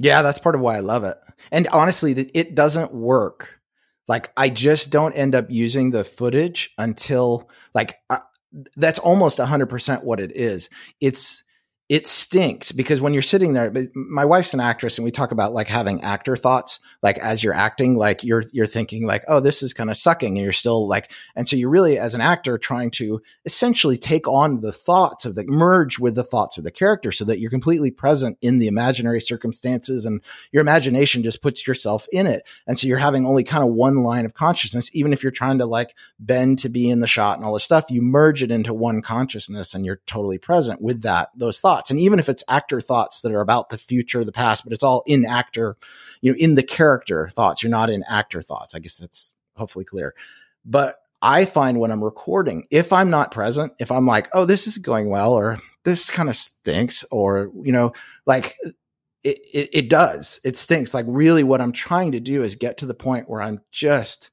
Yeah, 0.00 0.22
that's 0.22 0.38
part 0.38 0.54
of 0.54 0.62
why 0.62 0.76
I 0.76 0.80
love 0.80 1.04
it. 1.04 1.16
And 1.52 1.68
honestly, 1.68 2.12
it 2.12 2.54
doesn't 2.54 2.94
work. 2.94 3.60
Like 4.08 4.32
I 4.36 4.48
just 4.48 4.90
don't 4.90 5.12
end 5.12 5.34
up 5.34 5.50
using 5.50 5.90
the 5.90 6.04
footage 6.04 6.72
until 6.78 7.50
like 7.74 7.96
I, 8.08 8.18
that's 8.76 8.98
almost 8.98 9.38
100% 9.38 10.02
what 10.02 10.18
it 10.18 10.34
is. 10.34 10.70
It's 11.00 11.44
it 11.90 12.06
stinks 12.06 12.70
because 12.70 13.00
when 13.00 13.12
you're 13.12 13.20
sitting 13.20 13.52
there 13.52 13.72
my 13.94 14.24
wife's 14.24 14.54
an 14.54 14.60
actress 14.60 14.96
and 14.96 15.04
we 15.04 15.10
talk 15.10 15.32
about 15.32 15.52
like 15.52 15.66
having 15.66 16.00
actor 16.02 16.36
thoughts 16.36 16.78
like 17.02 17.18
as 17.18 17.42
you're 17.42 17.52
acting 17.52 17.96
like 17.96 18.22
you're 18.22 18.44
you're 18.52 18.66
thinking 18.66 19.04
like 19.06 19.24
oh 19.26 19.40
this 19.40 19.60
is 19.60 19.74
kind 19.74 19.90
of 19.90 19.96
sucking 19.96 20.38
and 20.38 20.44
you're 20.44 20.52
still 20.52 20.86
like 20.86 21.10
and 21.34 21.48
so 21.48 21.56
you're 21.56 21.68
really 21.68 21.98
as 21.98 22.14
an 22.14 22.20
actor 22.20 22.56
trying 22.56 22.92
to 22.92 23.20
essentially 23.44 23.96
take 23.96 24.28
on 24.28 24.60
the 24.60 24.70
thoughts 24.70 25.24
of 25.24 25.34
the 25.34 25.44
merge 25.44 25.98
with 25.98 26.14
the 26.14 26.22
thoughts 26.22 26.56
of 26.56 26.62
the 26.62 26.70
character 26.70 27.10
so 27.10 27.24
that 27.24 27.40
you're 27.40 27.50
completely 27.50 27.90
present 27.90 28.38
in 28.40 28.58
the 28.58 28.68
imaginary 28.68 29.20
circumstances 29.20 30.04
and 30.04 30.22
your 30.52 30.60
imagination 30.60 31.24
just 31.24 31.42
puts 31.42 31.66
yourself 31.66 32.06
in 32.12 32.26
it. 32.26 32.44
And 32.66 32.78
so 32.78 32.86
you're 32.86 32.98
having 32.98 33.26
only 33.26 33.42
kind 33.42 33.64
of 33.64 33.70
one 33.70 34.04
line 34.04 34.24
of 34.24 34.34
consciousness. 34.34 34.94
Even 34.94 35.12
if 35.12 35.22
you're 35.22 35.32
trying 35.32 35.58
to 35.58 35.66
like 35.66 35.96
bend 36.20 36.60
to 36.60 36.68
be 36.68 36.88
in 36.88 37.00
the 37.00 37.06
shot 37.06 37.36
and 37.36 37.44
all 37.44 37.54
this 37.54 37.64
stuff 37.64 37.90
you 37.90 38.02
merge 38.02 38.42
it 38.42 38.50
into 38.50 38.72
one 38.72 39.02
consciousness 39.02 39.74
and 39.74 39.84
you're 39.84 40.00
totally 40.06 40.38
present 40.38 40.80
with 40.80 41.02
that 41.02 41.30
those 41.34 41.60
thoughts 41.60 41.79
and 41.88 42.00
even 42.00 42.18
if 42.18 42.28
it's 42.28 42.42
actor 42.48 42.80
thoughts 42.80 43.22
that 43.22 43.32
are 43.32 43.40
about 43.40 43.70
the 43.70 43.78
future 43.78 44.24
the 44.24 44.32
past 44.32 44.64
but 44.64 44.72
it's 44.72 44.82
all 44.82 45.04
in 45.06 45.24
actor 45.24 45.76
you 46.20 46.32
know 46.32 46.36
in 46.38 46.56
the 46.56 46.62
character 46.62 47.30
thoughts 47.32 47.62
you're 47.62 47.70
not 47.70 47.88
in 47.88 48.02
actor 48.10 48.42
thoughts 48.42 48.74
i 48.74 48.80
guess 48.80 48.98
that's 48.98 49.34
hopefully 49.60 49.84
clear. 49.84 50.14
But 50.64 50.96
I 51.22 51.44
find 51.44 51.78
when 51.78 51.92
I'm 51.92 52.02
recording, 52.02 52.66
if 52.70 52.92
I'm 52.92 53.10
not 53.10 53.30
present, 53.30 53.72
if 53.78 53.92
I'm 53.92 54.06
like, 54.06 54.28
oh, 54.34 54.44
this 54.44 54.66
is 54.66 54.78
going 54.78 55.08
well, 55.10 55.32
or 55.34 55.58
this 55.84 56.10
kind 56.10 56.28
of 56.28 56.34
stinks, 56.34 57.04
or, 57.12 57.50
you 57.62 57.72
know, 57.72 57.92
like 58.26 58.56
it, 59.22 59.38
it, 59.54 59.68
it 59.72 59.90
does, 59.90 60.40
it 60.44 60.56
stinks. 60.56 60.94
Like 60.94 61.04
really 61.06 61.44
what 61.44 61.60
I'm 61.60 61.72
trying 61.72 62.12
to 62.12 62.20
do 62.20 62.42
is 62.42 62.54
get 62.56 62.78
to 62.78 62.86
the 62.86 62.94
point 62.94 63.28
where 63.28 63.42
I'm 63.42 63.60
just 63.70 64.30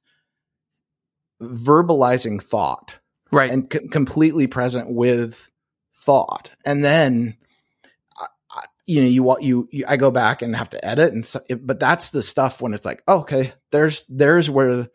verbalizing 1.41 2.41
thought 2.41 2.95
Right. 3.31 3.51
and 3.51 3.71
c- 3.71 3.87
completely 3.89 4.47
present 4.47 4.89
with 4.89 5.51
thought. 5.93 6.51
And 6.65 6.83
then, 6.83 7.36
you 8.88 9.01
know, 9.01 9.07
you, 9.07 9.38
you, 9.41 9.69
you, 9.71 9.85
I 9.88 9.97
go 9.97 10.09
back 10.09 10.41
and 10.41 10.55
have 10.55 10.69
to 10.69 10.83
edit 10.83 11.13
and 11.13 11.25
so, 11.25 11.41
it, 11.49 11.67
but 11.67 11.79
that's 11.79 12.11
the 12.11 12.23
stuff 12.23 12.61
when 12.61 12.73
it's 12.73 12.85
like, 12.85 13.03
oh, 13.07 13.19
okay, 13.19 13.51
there's, 13.71 14.05
there's 14.05 14.49
where, 14.49 14.88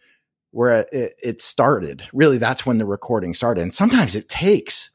where 0.50 0.86
it, 0.90 1.14
it 1.22 1.42
started. 1.42 2.02
Really, 2.12 2.38
that's 2.38 2.64
when 2.66 2.78
the 2.78 2.86
recording 2.86 3.34
started. 3.34 3.60
And 3.60 3.74
sometimes 3.74 4.16
it 4.16 4.28
takes 4.28 4.90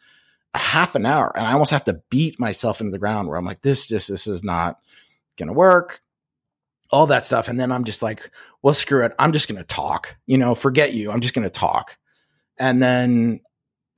a 0.55 0.57
half 0.57 0.95
an 0.95 1.05
hour 1.05 1.31
and 1.35 1.45
I 1.45 1.53
almost 1.53 1.71
have 1.71 1.83
to 1.85 2.01
beat 2.09 2.39
myself 2.39 2.81
into 2.81 2.91
the 2.91 2.99
ground 2.99 3.27
where 3.27 3.37
I'm 3.37 3.45
like, 3.45 3.61
this 3.61 3.87
just, 3.87 4.09
this 4.09 4.25
is 4.25 4.43
not 4.43 4.79
going 5.37 5.47
to 5.47 5.53
work. 5.53 6.01
All 6.89 7.05
that 7.07 7.25
stuff. 7.25 7.49
And 7.49 7.59
then 7.59 7.71
I'm 7.71 7.83
just 7.83 8.01
like, 8.01 8.31
well, 8.61 8.73
screw 8.73 9.03
it. 9.03 9.13
I'm 9.19 9.33
just 9.33 9.47
going 9.47 9.59
to 9.59 9.67
talk, 9.67 10.15
you 10.25 10.37
know, 10.37 10.55
forget 10.55 10.93
you. 10.93 11.11
I'm 11.11 11.21
just 11.21 11.33
going 11.33 11.45
to 11.45 11.49
talk. 11.51 11.97
And 12.57 12.81
then 12.81 13.41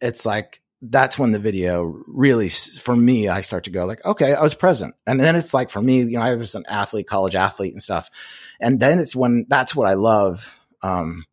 it's 0.01 0.25
like, 0.25 0.61
that's 0.81 1.19
when 1.19 1.31
the 1.31 1.39
video 1.39 2.01
really, 2.07 2.47
for 2.49 2.95
me, 2.95 3.27
I 3.27 3.41
start 3.41 3.65
to 3.65 3.69
go 3.69 3.85
like, 3.85 4.03
okay, 4.05 4.33
I 4.33 4.41
was 4.41 4.53
present. 4.53 4.95
And 5.05 5.19
then 5.19 5.35
it's 5.35 5.53
like, 5.53 5.69
for 5.69 5.81
me, 5.81 5.99
you 5.99 6.17
know, 6.17 6.21
I 6.21 6.35
was 6.35 6.55
an 6.55 6.63
athlete, 6.69 7.07
college 7.07 7.35
athlete 7.35 7.73
and 7.73 7.83
stuff. 7.83 8.09
And 8.61 8.79
then 8.79 8.99
it's 8.99 9.15
when, 9.15 9.45
that's 9.49 9.75
what 9.75 9.89
I 9.89 9.95
love, 9.95 10.59
um, 10.81 11.25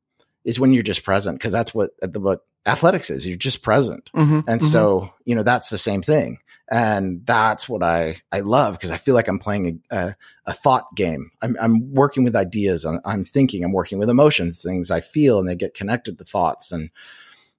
is 0.44 0.58
when 0.58 0.72
you're 0.72 0.82
just 0.82 1.04
present. 1.04 1.40
Cause 1.40 1.52
that's 1.52 1.72
what, 1.72 1.90
the 2.00 2.18
what 2.18 2.40
athletics 2.66 3.08
is. 3.10 3.26
You're 3.26 3.36
just 3.36 3.62
present. 3.62 4.10
Mhm, 4.14 4.44
And 4.48 4.60
mhm. 4.60 4.64
so, 4.64 5.12
you 5.24 5.36
know, 5.36 5.44
that's 5.44 5.70
the 5.70 5.78
same 5.78 6.02
thing. 6.02 6.38
And 6.68 7.24
that's 7.24 7.68
what 7.68 7.84
I, 7.84 8.16
I 8.32 8.40
love 8.40 8.74
because 8.74 8.90
I 8.90 8.96
feel 8.96 9.14
like 9.14 9.28
I'm 9.28 9.38
playing 9.38 9.80
a, 9.92 9.96
a, 9.96 10.16
a 10.48 10.52
thought 10.52 10.96
game. 10.96 11.30
I'm, 11.40 11.56
I'm 11.60 11.94
working 11.94 12.24
with 12.24 12.34
ideas. 12.34 12.84
I'm, 12.84 12.98
I'm 13.04 13.22
thinking, 13.22 13.62
I'm 13.62 13.72
working 13.72 13.98
with 14.00 14.10
emotions, 14.10 14.60
things 14.60 14.90
I 14.90 15.00
feel, 15.00 15.38
and 15.38 15.48
they 15.48 15.54
get 15.54 15.74
connected 15.74 16.18
to 16.18 16.24
thoughts 16.24 16.72
and, 16.72 16.90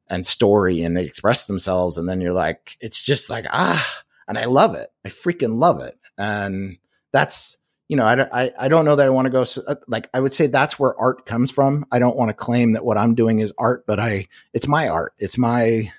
and 0.10 0.26
story 0.26 0.84
and 0.84 0.96
they 0.96 1.04
express 1.04 1.46
themselves. 1.46 1.98
And 1.98 2.08
then 2.08 2.22
you're 2.22 2.34
like, 2.34 2.78
it's 2.80 3.04
just 3.04 3.30
like, 3.30 3.46
ah, 3.52 4.04
and 4.28 4.38
I 4.38 4.46
love 4.46 4.76
it. 4.76 4.90
I 5.06 5.10
freaking 5.10 5.56
love 5.58 5.82
it. 5.82 5.98
And 6.18 6.78
that's, 7.12 7.58
you 7.88 7.96
know, 7.96 8.06
I, 8.06 8.16
don't- 8.16 8.34
I, 8.34 8.52
I 8.60 8.68
don't 8.68 8.86
know 8.86 8.96
that 8.96 9.06
I 9.06 9.10
want 9.10 9.26
to 9.26 9.30
go 9.32 9.46
uh, 9.68 9.76
like, 9.88 10.10
I 10.14 10.20
would 10.20 10.34
say 10.34 10.48
that's 10.48 10.78
where 10.78 11.00
art 11.00 11.26
comes 11.26 11.52
from. 11.52 11.86
I 11.92 12.00
don't 12.00 12.18
want 12.18 12.30
to 12.30 12.34
claim 12.34 12.74
that 12.74 12.86
what 12.86 12.98
I'm 12.98 13.16
doing 13.16 13.40
is 13.40 13.54
art, 13.58 13.86
but 13.86 14.00
I, 14.00 14.28
it's 14.54 14.68
my 14.68 14.88
art. 14.88 15.14
It's 15.18 15.38
my, 15.38 15.90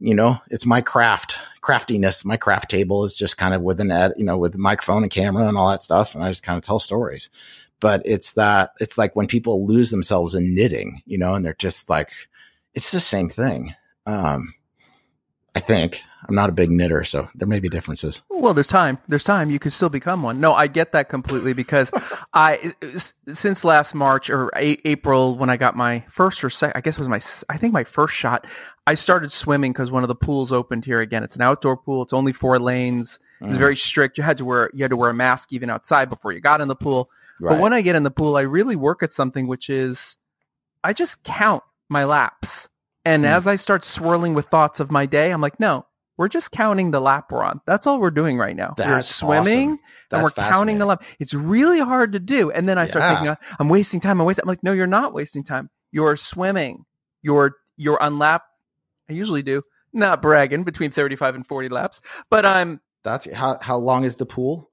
you 0.00 0.14
know, 0.14 0.40
it's 0.50 0.66
my 0.66 0.80
craft, 0.80 1.38
craftiness. 1.60 2.24
My 2.24 2.36
craft 2.36 2.70
table 2.70 3.04
is 3.04 3.16
just 3.16 3.38
kind 3.38 3.54
of 3.54 3.62
with 3.62 3.80
an 3.80 3.90
ed, 3.90 4.12
you 4.16 4.24
know, 4.24 4.36
with 4.36 4.58
microphone 4.58 5.02
and 5.02 5.12
camera 5.12 5.46
and 5.46 5.56
all 5.56 5.70
that 5.70 5.82
stuff. 5.82 6.14
And 6.14 6.24
I 6.24 6.30
just 6.30 6.42
kind 6.42 6.56
of 6.56 6.62
tell 6.62 6.80
stories. 6.80 7.30
But 7.80 8.02
it's 8.04 8.32
that, 8.34 8.70
it's 8.80 8.98
like 8.98 9.14
when 9.14 9.26
people 9.26 9.66
lose 9.66 9.90
themselves 9.90 10.34
in 10.34 10.54
knitting, 10.54 11.02
you 11.06 11.18
know, 11.18 11.34
and 11.34 11.44
they're 11.44 11.54
just 11.58 11.88
like, 11.90 12.10
it's 12.74 12.90
the 12.92 13.00
same 13.00 13.28
thing. 13.28 13.74
Um, 14.06 14.54
I 15.56 15.60
think 15.60 16.02
I'm 16.28 16.34
not 16.34 16.48
a 16.48 16.52
big 16.52 16.70
knitter, 16.70 17.04
so 17.04 17.28
there 17.34 17.46
may 17.46 17.60
be 17.60 17.68
differences. 17.68 18.22
Well, 18.28 18.54
there's 18.54 18.66
time. 18.66 18.98
There's 19.06 19.22
time. 19.22 19.50
You 19.50 19.58
can 19.60 19.70
still 19.70 19.88
become 19.88 20.22
one. 20.22 20.40
No, 20.40 20.52
I 20.52 20.66
get 20.66 20.92
that 20.92 21.08
completely 21.08 21.52
because 21.52 21.92
I, 22.34 22.74
since 23.30 23.64
last 23.64 23.94
March 23.94 24.28
or 24.30 24.48
a- 24.56 24.78
April 24.88 25.36
when 25.36 25.50
I 25.50 25.56
got 25.56 25.76
my 25.76 26.04
first 26.10 26.42
or 26.42 26.50
second, 26.50 26.76
I 26.76 26.80
guess 26.80 26.94
it 26.94 26.98
was 27.00 27.08
my, 27.08 27.20
I 27.54 27.56
think 27.58 27.72
my 27.72 27.84
first 27.84 28.14
shot, 28.14 28.46
I 28.86 28.94
started 28.94 29.30
swimming 29.32 29.72
because 29.72 29.92
one 29.92 30.02
of 30.02 30.08
the 30.08 30.14
pools 30.16 30.50
opened 30.50 30.84
here 30.86 31.00
again. 31.00 31.22
It's 31.22 31.36
an 31.36 31.42
outdoor 31.42 31.76
pool. 31.76 32.02
It's 32.02 32.12
only 32.12 32.32
four 32.32 32.58
lanes. 32.58 33.18
It's 33.40 33.56
Mm. 33.56 33.58
very 33.58 33.76
strict. 33.76 34.16
You 34.18 34.24
had 34.24 34.38
to 34.38 34.44
wear, 34.44 34.70
you 34.72 34.82
had 34.84 34.90
to 34.90 34.96
wear 34.96 35.10
a 35.10 35.14
mask 35.14 35.52
even 35.52 35.68
outside 35.70 36.08
before 36.10 36.32
you 36.32 36.40
got 36.40 36.60
in 36.60 36.68
the 36.68 36.76
pool. 36.76 37.10
Right. 37.40 37.50
But 37.54 37.60
when 37.60 37.72
I 37.72 37.82
get 37.82 37.94
in 37.94 38.02
the 38.04 38.10
pool, 38.10 38.36
I 38.36 38.42
really 38.42 38.74
work 38.76 39.02
at 39.02 39.12
something 39.12 39.46
which 39.46 39.68
is 39.70 40.16
I 40.82 40.92
just 40.92 41.22
count 41.24 41.62
my 41.88 42.04
laps. 42.04 42.68
And 43.04 43.22
Hmm. 43.22 43.26
as 43.32 43.46
I 43.46 43.56
start 43.56 43.84
swirling 43.84 44.34
with 44.34 44.46
thoughts 44.48 44.80
of 44.80 44.90
my 44.90 45.06
day, 45.06 45.30
I'm 45.30 45.40
like, 45.40 45.60
no, 45.60 45.86
we're 46.16 46.28
just 46.28 46.52
counting 46.52 46.90
the 46.90 47.00
lap 47.00 47.30
we're 47.30 47.42
on. 47.44 47.60
That's 47.66 47.86
all 47.86 47.98
we're 48.00 48.10
doing 48.10 48.38
right 48.38 48.56
now. 48.56 48.74
we're 48.78 49.02
swimming 49.02 49.72
awesome. 49.72 49.78
and 50.12 50.22
we're 50.22 50.30
counting 50.30 50.78
the 50.78 50.86
lap. 50.86 51.02
It's 51.18 51.34
really 51.34 51.80
hard 51.80 52.12
to 52.12 52.18
do. 52.20 52.50
And 52.50 52.68
then 52.68 52.78
I 52.78 52.86
start 52.86 53.02
Yeah. 53.02 53.10
thinking, 53.10 53.28
"Uh, 53.28 53.36
I'm 53.58 53.68
wasting 53.68 54.00
time. 54.00 54.20
I'm 54.20 54.26
wasting. 54.26 54.44
I'm 54.44 54.48
like, 54.48 54.62
no, 54.62 54.72
you're 54.72 54.86
not 54.86 55.12
wasting 55.12 55.42
time. 55.44 55.70
You're 55.92 56.16
swimming. 56.16 56.84
You're 57.22 57.56
you're 57.76 58.00
on 58.02 58.18
lap. 58.18 58.44
I 59.10 59.12
usually 59.14 59.42
do. 59.42 59.62
Not 59.92 60.22
bragging 60.22 60.62
between 60.64 60.90
35 60.92 61.34
and 61.34 61.46
40 61.46 61.68
laps, 61.68 62.00
but 62.30 62.46
I'm 62.46 62.80
That's 63.02 63.30
how, 63.34 63.58
how 63.60 63.76
long 63.76 64.04
is 64.04 64.16
the 64.16 64.26
pool? 64.26 64.70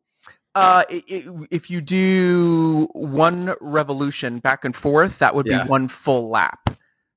uh, 0.55 0.83
i 0.89 1.03
i 1.11 1.25
if 1.49 1.69
you 1.69 1.81
do 1.81 2.87
one 2.93 3.55
revolution 3.61 4.39
back 4.39 4.63
and 4.65 4.75
forth, 4.75 5.19
that 5.19 5.33
would 5.35 5.47
Yeah. 5.47 5.63
be 5.63 5.69
one 5.69 5.87
full 5.87 6.29
lap. 6.29 6.70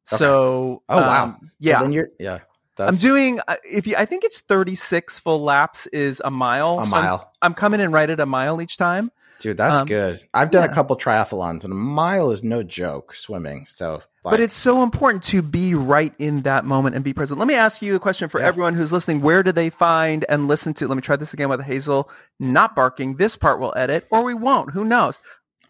So, 0.04 0.82
Oh, 0.88 1.00
wow. 1.00 1.24
um, 1.24 1.36
So 1.42 1.48
yeah, 1.60 1.80
then 1.80 1.92
you're, 1.92 2.08
yeah. 2.18 2.40
I'm 2.78 2.96
doing. 2.96 3.40
uh, 3.46 3.54
If 3.64 3.86
you, 3.86 3.94
I 3.96 4.04
think 4.04 4.24
it's 4.24 4.40
36 4.40 5.18
full 5.20 5.42
laps 5.42 5.86
is 5.88 6.20
a 6.24 6.30
mile. 6.30 6.80
a 6.80 6.86
So 6.86 6.96
I'm- 6.96 7.04
mile. 7.04 7.32
I'm, 7.42 7.54
coming 7.54 7.80
in 7.80 7.92
right 7.92 8.08
at 8.10 8.20
a 8.20 8.26
mile 8.26 8.60
each 8.60 8.76
time. 8.76 9.10
Dude, 9.38 9.56
that's 9.56 9.82
Um, 9.82 9.86
good. 9.86 10.22
I've 10.32 10.50
done 10.50 10.64
yeah. 10.64 10.70
a 10.70 10.74
couple 10.74 10.96
triathlons 10.96 11.64
and 11.64 11.72
a 11.72 11.76
mile 11.76 12.30
is 12.30 12.42
no 12.42 12.62
joke 12.62 13.14
swimming. 13.14 13.66
So, 13.68 14.02
but 14.22 14.40
it's 14.40 14.54
so 14.54 14.82
important 14.82 15.22
to 15.24 15.42
be 15.42 15.74
right 15.74 16.14
in 16.18 16.42
that 16.42 16.64
moment 16.64 16.94
and 16.94 17.04
be 17.04 17.12
present. 17.12 17.38
Let 17.38 17.46
me 17.48 17.54
ask 17.54 17.82
you 17.82 17.94
a 17.94 17.98
question 18.00 18.28
for 18.28 18.40
Yeah. 18.40 18.46
everyone 18.46 18.74
who's 18.74 18.92
listening. 18.92 19.20
Where 19.20 19.42
do 19.42 19.52
they 19.52 19.70
find 19.70 20.24
and 20.28 20.48
listen 20.48 20.72
to? 20.74 20.88
Let 20.88 20.94
me 20.96 21.02
try 21.02 21.16
this 21.16 21.34
again 21.34 21.48
with 21.50 21.62
Hazel 21.62 22.08
not 22.40 22.74
barking. 22.74 23.16
This 23.16 23.36
part 23.36 23.60
we'll 23.60 23.74
edit 23.76 24.06
or 24.10 24.22
we 24.24 24.34
won't. 24.34 24.70
Who 24.70 24.84
knows? 24.84 25.20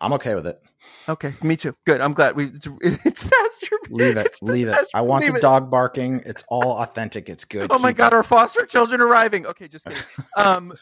I'm 0.00 0.12
okay 0.14 0.34
with 0.34 0.46
it. 0.46 0.62
Okay, 1.08 1.34
me 1.42 1.56
too. 1.56 1.76
Good. 1.84 2.00
I'm 2.00 2.14
glad 2.14 2.36
we. 2.36 2.46
It's, 2.46 2.68
it's 2.80 3.24
past 3.24 3.70
your. 3.70 3.80
Leave 3.90 4.16
it. 4.16 4.38
Leave 4.40 4.68
it. 4.68 4.86
I 4.94 5.02
want 5.02 5.24
leave 5.24 5.32
the 5.32 5.38
it. 5.38 5.42
dog 5.42 5.70
barking. 5.70 6.22
It's 6.24 6.44
all 6.48 6.82
authentic. 6.82 7.28
It's 7.28 7.44
good. 7.44 7.70
Oh 7.70 7.78
my 7.78 7.90
Keep 7.90 7.98
God, 7.98 8.12
it. 8.12 8.16
our 8.16 8.22
foster 8.22 8.64
children 8.64 9.00
arriving. 9.00 9.46
Okay, 9.46 9.68
just 9.68 9.84
kidding. 9.84 10.02
Um, 10.36 10.74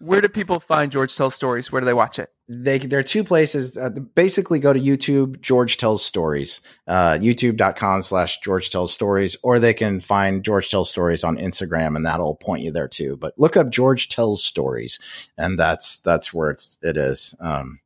where 0.00 0.20
do 0.20 0.28
people 0.28 0.60
find 0.60 0.92
George 0.92 1.16
Tells 1.16 1.34
Stories? 1.34 1.72
Where 1.72 1.80
do 1.80 1.86
they 1.86 1.94
watch 1.94 2.18
it? 2.18 2.30
They, 2.48 2.78
there 2.78 3.00
are 3.00 3.04
two 3.04 3.24
places. 3.24 3.76
Uh, 3.76 3.90
basically, 3.90 4.60
go 4.60 4.72
to 4.72 4.78
YouTube, 4.78 5.40
George 5.40 5.76
Tells 5.76 6.04
Stories, 6.04 6.60
uh, 6.86 7.18
youtube.com 7.20 8.02
slash 8.02 8.38
George 8.38 8.70
Tells 8.70 8.92
Stories, 8.92 9.36
or 9.42 9.58
they 9.58 9.74
can 9.74 9.98
find 9.98 10.44
George 10.44 10.70
Tells 10.70 10.90
Stories 10.90 11.24
on 11.24 11.36
Instagram 11.36 11.96
and 11.96 12.06
that'll 12.06 12.36
point 12.36 12.62
you 12.62 12.70
there 12.70 12.88
too. 12.88 13.16
But 13.16 13.34
look 13.38 13.56
up 13.56 13.70
George 13.70 14.08
Tells 14.08 14.44
Stories 14.44 15.28
and 15.36 15.58
that's, 15.58 15.98
that's 15.98 16.32
where 16.32 16.50
it's, 16.50 16.78
it 16.80 16.96
is. 16.96 17.34
Um, 17.40 17.80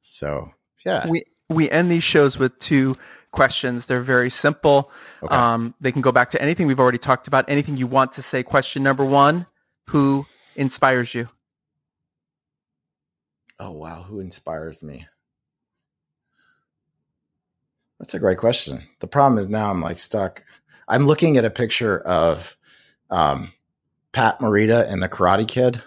so 0.00 0.52
yeah. 0.84 1.08
We 1.08 1.24
we 1.48 1.70
end 1.70 1.90
these 1.90 2.04
shows 2.04 2.38
with 2.38 2.58
two 2.58 2.96
questions. 3.30 3.86
They're 3.86 4.00
very 4.00 4.30
simple. 4.30 4.90
Okay. 5.22 5.34
Um, 5.34 5.74
they 5.80 5.92
can 5.92 6.02
go 6.02 6.12
back 6.12 6.30
to 6.30 6.42
anything 6.42 6.66
we've 6.66 6.80
already 6.80 6.98
talked 6.98 7.26
about. 7.26 7.44
Anything 7.48 7.76
you 7.76 7.86
want 7.86 8.12
to 8.12 8.22
say. 8.22 8.42
Question 8.42 8.82
number 8.82 9.04
one: 9.04 9.46
Who 9.88 10.26
inspires 10.56 11.14
you? 11.14 11.28
Oh 13.58 13.70
wow, 13.70 14.02
who 14.02 14.20
inspires 14.20 14.82
me? 14.82 15.06
That's 17.98 18.14
a 18.14 18.18
great 18.18 18.38
question. 18.38 18.82
The 18.98 19.06
problem 19.06 19.38
is 19.38 19.48
now 19.48 19.70
I'm 19.70 19.80
like 19.80 19.98
stuck. 19.98 20.42
I'm 20.88 21.06
looking 21.06 21.36
at 21.36 21.44
a 21.44 21.50
picture 21.50 22.00
of 22.00 22.56
um, 23.10 23.52
Pat 24.12 24.40
Morita 24.40 24.90
and 24.92 25.00
the 25.00 25.08
Karate 25.08 25.46
Kid. 25.46 25.80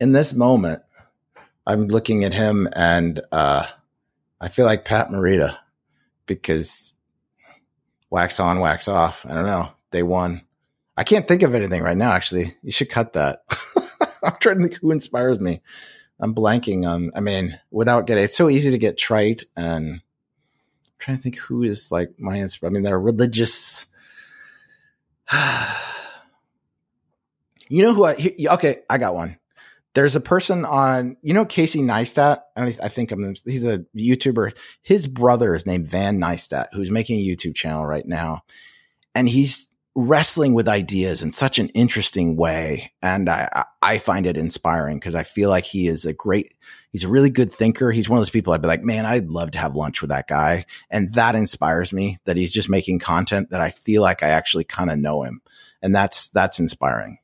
In 0.00 0.12
this 0.12 0.32
moment, 0.32 0.82
I'm 1.66 1.88
looking 1.88 2.24
at 2.24 2.32
him 2.32 2.68
and 2.74 3.20
uh, 3.30 3.64
I 4.40 4.48
feel 4.48 4.66
like 4.66 4.84
Pat 4.84 5.08
Morita 5.08 5.56
because 6.26 6.92
wax 8.10 8.40
on, 8.40 8.60
wax 8.60 8.88
off. 8.88 9.24
I 9.26 9.34
don't 9.34 9.46
know. 9.46 9.72
They 9.90 10.02
won. 10.02 10.42
I 10.96 11.04
can't 11.04 11.26
think 11.26 11.42
of 11.42 11.54
anything 11.54 11.82
right 11.82 11.96
now. 11.96 12.12
Actually, 12.12 12.56
you 12.62 12.70
should 12.72 12.90
cut 12.90 13.14
that. 13.14 13.42
I'm 14.22 14.36
trying 14.40 14.58
to 14.58 14.62
think 14.62 14.80
who 14.80 14.90
inspires 14.90 15.40
me. 15.40 15.60
I'm 16.20 16.34
blanking 16.34 16.86
on. 16.86 17.10
I 17.14 17.20
mean, 17.20 17.58
without 17.70 18.06
getting, 18.06 18.24
it's 18.24 18.36
so 18.36 18.48
easy 18.48 18.70
to 18.70 18.78
get 18.78 18.98
trite, 18.98 19.44
and 19.56 19.94
I'm 19.94 20.02
trying 20.98 21.16
to 21.16 21.22
think 21.22 21.38
who 21.38 21.62
is 21.64 21.90
like 21.90 22.18
my 22.18 22.38
inspiration. 22.38 22.72
I 22.72 22.74
mean, 22.74 22.82
they're 22.84 23.00
religious. 23.00 23.86
you 27.68 27.82
know 27.82 27.94
who 27.94 28.04
I? 28.04 28.16
Okay, 28.52 28.82
I 28.88 28.98
got 28.98 29.14
one. 29.14 29.38
There's 29.94 30.16
a 30.16 30.20
person 30.20 30.64
on, 30.64 31.16
you 31.22 31.34
know, 31.34 31.44
Casey 31.44 31.80
Neistat. 31.80 32.40
I, 32.56 32.70
think 32.70 33.12
I'm. 33.12 33.34
He's 33.44 33.66
a 33.66 33.80
YouTuber. 33.96 34.56
His 34.80 35.06
brother 35.06 35.54
is 35.54 35.66
named 35.66 35.86
Van 35.88 36.18
Neistat, 36.18 36.68
who's 36.72 36.90
making 36.90 37.20
a 37.20 37.26
YouTube 37.26 37.54
channel 37.54 37.84
right 37.84 38.06
now, 38.06 38.42
and 39.14 39.28
he's 39.28 39.68
wrestling 39.94 40.54
with 40.54 40.68
ideas 40.68 41.22
in 41.22 41.32
such 41.32 41.58
an 41.58 41.68
interesting 41.70 42.36
way. 42.36 42.92
And 43.02 43.28
I, 43.28 43.64
I 43.82 43.98
find 43.98 44.26
it 44.26 44.38
inspiring 44.38 44.98
because 44.98 45.14
I 45.14 45.22
feel 45.22 45.50
like 45.50 45.64
he 45.64 45.86
is 45.86 46.06
a 46.06 46.14
great, 46.14 46.54
he's 46.90 47.04
a 47.04 47.08
really 47.08 47.28
good 47.28 47.52
thinker. 47.52 47.90
He's 47.90 48.08
one 48.08 48.18
of 48.18 48.20
those 48.20 48.30
people 48.30 48.52
I'd 48.52 48.62
be 48.62 48.68
like, 48.68 48.82
man, 48.82 49.04
I'd 49.04 49.28
love 49.28 49.50
to 49.52 49.58
have 49.58 49.76
lunch 49.76 50.00
with 50.00 50.10
that 50.10 50.28
guy. 50.28 50.64
And 50.90 51.12
that 51.14 51.34
inspires 51.34 51.92
me 51.92 52.18
that 52.24 52.36
he's 52.36 52.52
just 52.52 52.70
making 52.70 53.00
content 53.00 53.50
that 53.50 53.60
I 53.60 53.70
feel 53.70 54.00
like 54.00 54.22
I 54.22 54.28
actually 54.28 54.64
kind 54.64 54.90
of 54.90 54.98
know 54.98 55.24
him. 55.24 55.42
And 55.82 55.94
that's, 55.94 56.28
that's 56.28 56.58
inspiring. 56.58 57.18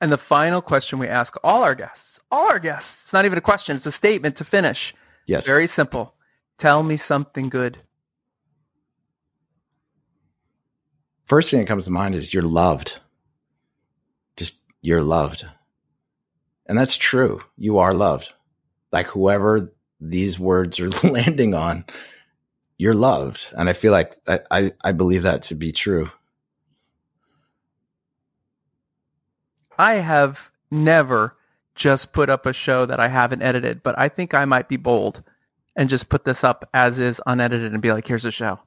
And 0.00 0.12
the 0.12 0.18
final 0.18 0.60
question 0.60 0.98
we 0.98 1.08
ask 1.08 1.36
all 1.42 1.62
our 1.62 1.74
guests, 1.74 2.20
all 2.30 2.50
our 2.50 2.58
guests, 2.58 3.04
it's 3.04 3.12
not 3.12 3.24
even 3.24 3.38
a 3.38 3.42
question, 3.42 3.76
it's 3.76 3.86
a 3.86 3.92
statement 3.92 4.36
to 4.36 4.44
finish. 4.44 4.94
Yes. 5.26 5.46
Very 5.46 5.66
simple. 5.66 6.14
Tell 6.58 6.82
me 6.82 6.96
something 6.96 7.48
good. 7.48 7.78
First 11.26 11.50
thing 11.50 11.60
that 11.60 11.66
comes 11.66 11.86
to 11.86 11.90
mind 11.90 12.14
is 12.14 12.32
you're 12.32 12.42
loved. 12.42 13.00
Just 14.36 14.62
you're 14.80 15.02
loved. 15.02 15.46
And 16.66 16.78
that's 16.78 16.96
true. 16.96 17.40
You 17.56 17.78
are 17.78 17.94
loved. 17.94 18.32
Like 18.92 19.08
whoever 19.08 19.72
these 20.00 20.38
words 20.38 20.78
are 20.78 20.90
landing 21.08 21.54
on, 21.54 21.84
you're 22.78 22.94
loved. 22.94 23.52
And 23.56 23.68
I 23.68 23.72
feel 23.72 23.92
like 23.92 24.16
I, 24.28 24.40
I, 24.50 24.72
I 24.84 24.92
believe 24.92 25.22
that 25.22 25.42
to 25.44 25.54
be 25.54 25.72
true. 25.72 26.10
I 29.78 29.94
have 29.94 30.50
never 30.70 31.36
just 31.74 32.12
put 32.12 32.28
up 32.28 32.46
a 32.46 32.52
show 32.52 32.86
that 32.86 32.98
I 32.98 33.08
haven't 33.08 33.42
edited, 33.42 33.82
but 33.82 33.98
I 33.98 34.08
think 34.08 34.34
I 34.34 34.44
might 34.44 34.68
be 34.68 34.76
bold 34.76 35.22
and 35.76 35.90
just 35.90 36.08
put 36.08 36.24
this 36.24 36.42
up 36.42 36.68
as 36.72 36.98
is 36.98 37.20
unedited 37.26 37.72
and 37.72 37.82
be 37.82 37.92
like, 37.92 38.08
here's 38.08 38.24
a 38.24 38.32
show. 38.32 38.60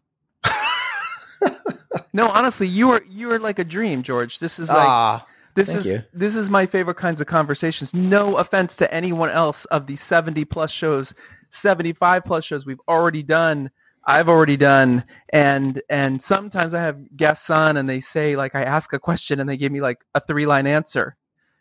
no, 2.14 2.30
honestly, 2.30 2.68
you 2.68 2.92
are 2.92 3.02
you 3.10 3.32
are 3.32 3.40
like 3.40 3.60
a 3.60 3.64
dream, 3.64 4.04
George. 4.04 4.40
This 4.40 4.60
is 4.60 4.70
like 4.70 4.78
ah, 4.78 5.26
this 5.56 5.70
is 5.70 5.86
you. 5.86 6.04
this 6.14 6.36
is 6.36 6.50
my 6.50 6.66
favorite 6.66 6.98
kinds 6.98 7.20
of 7.20 7.28
conversations. 7.28 7.94
No 7.94 8.38
offense 8.38 8.76
to 8.78 8.94
anyone 8.94 9.30
else 9.30 9.66
of 9.66 9.88
the 9.88 9.96
70 9.96 10.46
plus 10.46 10.72
shows, 10.72 11.14
75 11.50 12.24
plus 12.24 12.46
shows 12.46 12.66
we've 12.66 12.82
already 12.88 13.24
done. 13.24 13.72
I've 14.10 14.28
already 14.30 14.58
done 14.58 15.04
and 15.32 15.82
and 15.90 16.22
sometimes 16.22 16.74
I 16.74 16.82
have 16.82 17.16
guests 17.16 17.50
on 17.50 17.78
and 17.78 17.88
they 17.88 18.00
say 18.00 18.36
like 18.36 18.56
I 18.56 18.64
ask 18.64 18.92
a 18.94 19.00
question 19.00 19.40
and 19.40 19.48
they 19.50 19.58
give 19.58 19.72
me 19.72 19.82
like 19.82 20.04
a 20.16 20.20
three 20.20 20.46
line 20.46 20.68
answer. 20.68 21.16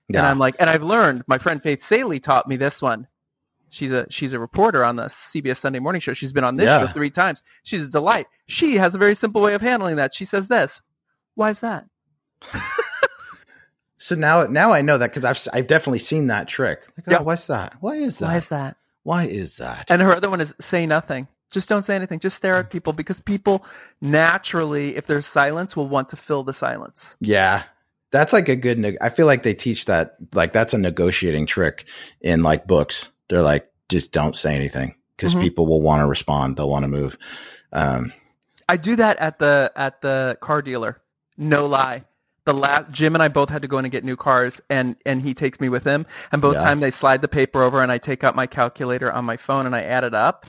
And. 0.08 0.16
I'm 0.16 0.38
like, 0.38 0.56
and 0.58 0.70
I've 0.70 0.82
learned. 0.82 1.24
My 1.26 1.36
friend 1.36 1.62
Faith 1.62 1.82
Salie 1.82 2.18
taught 2.20 2.48
me 2.48 2.56
this 2.56 2.80
one. 2.80 3.08
She's 3.68 3.92
a 3.92 4.06
she's 4.08 4.32
a 4.32 4.38
reporter 4.38 4.82
on 4.82 4.96
the 4.96 5.04
CBS 5.04 5.58
Sunday 5.58 5.78
Morning 5.80 6.00
Show. 6.00 6.14
She's 6.14 6.32
been 6.32 6.44
on 6.44 6.54
this 6.54 6.66
Yeah. 6.66 6.86
show 6.86 6.92
three 6.92 7.10
times. 7.10 7.42
She's 7.62 7.84
a 7.84 7.90
delight. 7.90 8.26
She 8.46 8.76
has 8.76 8.94
a 8.94 8.98
very 8.98 9.14
simple 9.14 9.42
way 9.42 9.52
of 9.52 9.60
handling 9.60 9.96
that. 9.96 10.14
She 10.14 10.24
says 10.24 10.48
this. 10.48 10.80
Why 11.34 11.50
is 11.50 11.60
that? 11.60 11.84
So 14.00 14.14
now, 14.14 14.44
now 14.44 14.70
I 14.70 14.80
know 14.80 14.96
that 14.96 15.10
because 15.12 15.24
I've 15.24 15.40
I've 15.52 15.66
definitely 15.66 15.98
seen 15.98 16.28
that 16.28 16.46
trick. 16.46 16.86
Like, 16.96 17.08
oh, 17.08 17.10
Yeah. 17.10 17.20
what's 17.22 17.48
that? 17.48 17.74
Why 17.80 17.96
is 17.96 18.18
that? 18.20 18.26
Why 18.28 18.36
is 18.36 18.48
that? 18.48 18.76
Why 19.02 19.24
is 19.24 19.56
that? 19.56 19.90
And 19.90 20.00
her 20.00 20.12
other 20.12 20.30
one 20.30 20.40
is 20.40 20.54
say 20.60 20.86
nothing. 20.86 21.26
Just 21.50 21.68
don't 21.68 21.82
say 21.82 21.96
anything. 21.96 22.18
Just 22.20 22.36
stare 22.36 22.56
at 22.56 22.70
people 22.70 22.92
because 22.92 23.20
people 23.20 23.64
naturally, 24.00 24.96
if 24.96 25.06
there's 25.06 25.26
silence, 25.26 25.76
will 25.76 25.88
want 25.88 26.08
to 26.10 26.16
fill 26.16 26.42
the 26.42 26.52
silence. 26.54 27.16
Yeah. 27.20 27.62
That's 28.10 28.32
like 28.32 28.48
a 28.48 28.56
good, 28.56 28.78
neg- 28.78 28.96
I 29.00 29.10
feel 29.10 29.26
like 29.26 29.42
they 29.42 29.54
teach 29.54 29.84
that, 29.86 30.16
like, 30.34 30.52
that's 30.52 30.72
a 30.74 30.78
negotiating 30.78 31.46
trick 31.46 31.84
in 32.20 32.42
like 32.42 32.66
books. 32.66 33.10
They're 33.28 33.42
like, 33.42 33.70
just 33.88 34.12
don't 34.12 34.34
say 34.34 34.54
anything 34.54 34.94
because 35.16 35.34
Mhm. 35.34 35.42
people 35.42 35.66
will 35.66 35.80
want 35.82 36.00
to 36.00 36.06
respond. 36.06 36.56
They'll 36.56 36.68
want 36.68 36.84
to 36.84 36.88
move. 36.88 37.16
Um, 37.72 38.12
I 38.68 38.76
do 38.76 38.96
that 38.96 39.18
at 39.18 39.38
the 39.38 39.72
at 39.76 40.00
the 40.02 40.36
car 40.40 40.60
dealer. 40.62 41.00
No 41.38 41.66
lie. 41.66 42.04
The 42.44 42.52
last 42.54 42.90
Jim 42.90 43.14
and 43.14 43.22
I 43.22 43.28
both 43.28 43.48
had 43.50 43.62
to 43.62 43.68
go 43.68 43.78
in 43.78 43.84
and 43.84 43.92
get 43.92 44.04
new 44.04 44.16
cars, 44.16 44.60
and 44.70 44.96
and 45.06 45.22
he 45.22 45.32
takes 45.34 45.60
me 45.60 45.68
with 45.70 45.84
him. 45.84 46.06
And 46.32 46.40
both 46.42 46.56
Yeah. 46.56 46.62
time 46.64 46.80
they 46.80 46.90
slide 46.90 47.20
the 47.22 47.28
paper 47.28 47.62
over, 47.62 47.82
and 47.82 47.90
I 47.92 47.96
take 47.98 48.24
out 48.24 48.34
my 48.36 48.46
calculator 48.46 49.10
on 49.12 49.24
my 49.24 49.36
phone 49.38 49.64
and 49.66 49.74
I 49.74 49.82
add 49.82 50.04
it 50.04 50.14
up, 50.14 50.46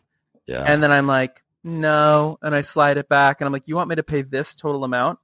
yeah. 0.49 0.63
and 0.67 0.81
then 0.83 0.91
I'm 0.91 1.07
like, 1.07 1.43
no, 1.63 2.37
and 2.41 2.55
I 2.55 2.61
slide 2.61 2.97
it 2.97 3.07
back, 3.09 3.39
and 3.41 3.45
I'm 3.45 3.51
like, 3.53 3.67
you 3.67 3.75
want 3.75 3.89
me 3.89 3.95
to 3.95 4.03
pay 4.03 4.21
this 4.21 4.55
total 4.55 4.83
amount? 4.83 5.19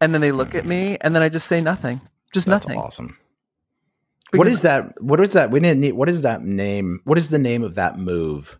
And 0.00 0.12
then 0.12 0.20
they 0.20 0.32
look 0.32 0.54
at 0.54 0.64
me, 0.66 0.98
and 1.00 1.14
then 1.14 1.22
I 1.22 1.28
just 1.28 1.46
say 1.46 1.60
nothing, 1.60 2.00
just 2.32 2.46
that's 2.46 2.66
nothing. 2.66 2.80
awesome. 2.80 3.16
What 4.32 4.44
Because 4.44 4.52
is 4.54 4.62
that? 4.62 5.00
What 5.02 5.20
is 5.20 5.32
that? 5.34 5.50
We 5.50 5.60
didn't 5.60 5.80
need, 5.80 5.92
what 5.92 6.08
is 6.08 6.22
that 6.22 6.42
name? 6.42 7.00
What 7.04 7.18
is 7.18 7.28
the 7.28 7.38
name 7.38 7.62
of 7.62 7.76
that 7.76 7.98
move? 7.98 8.58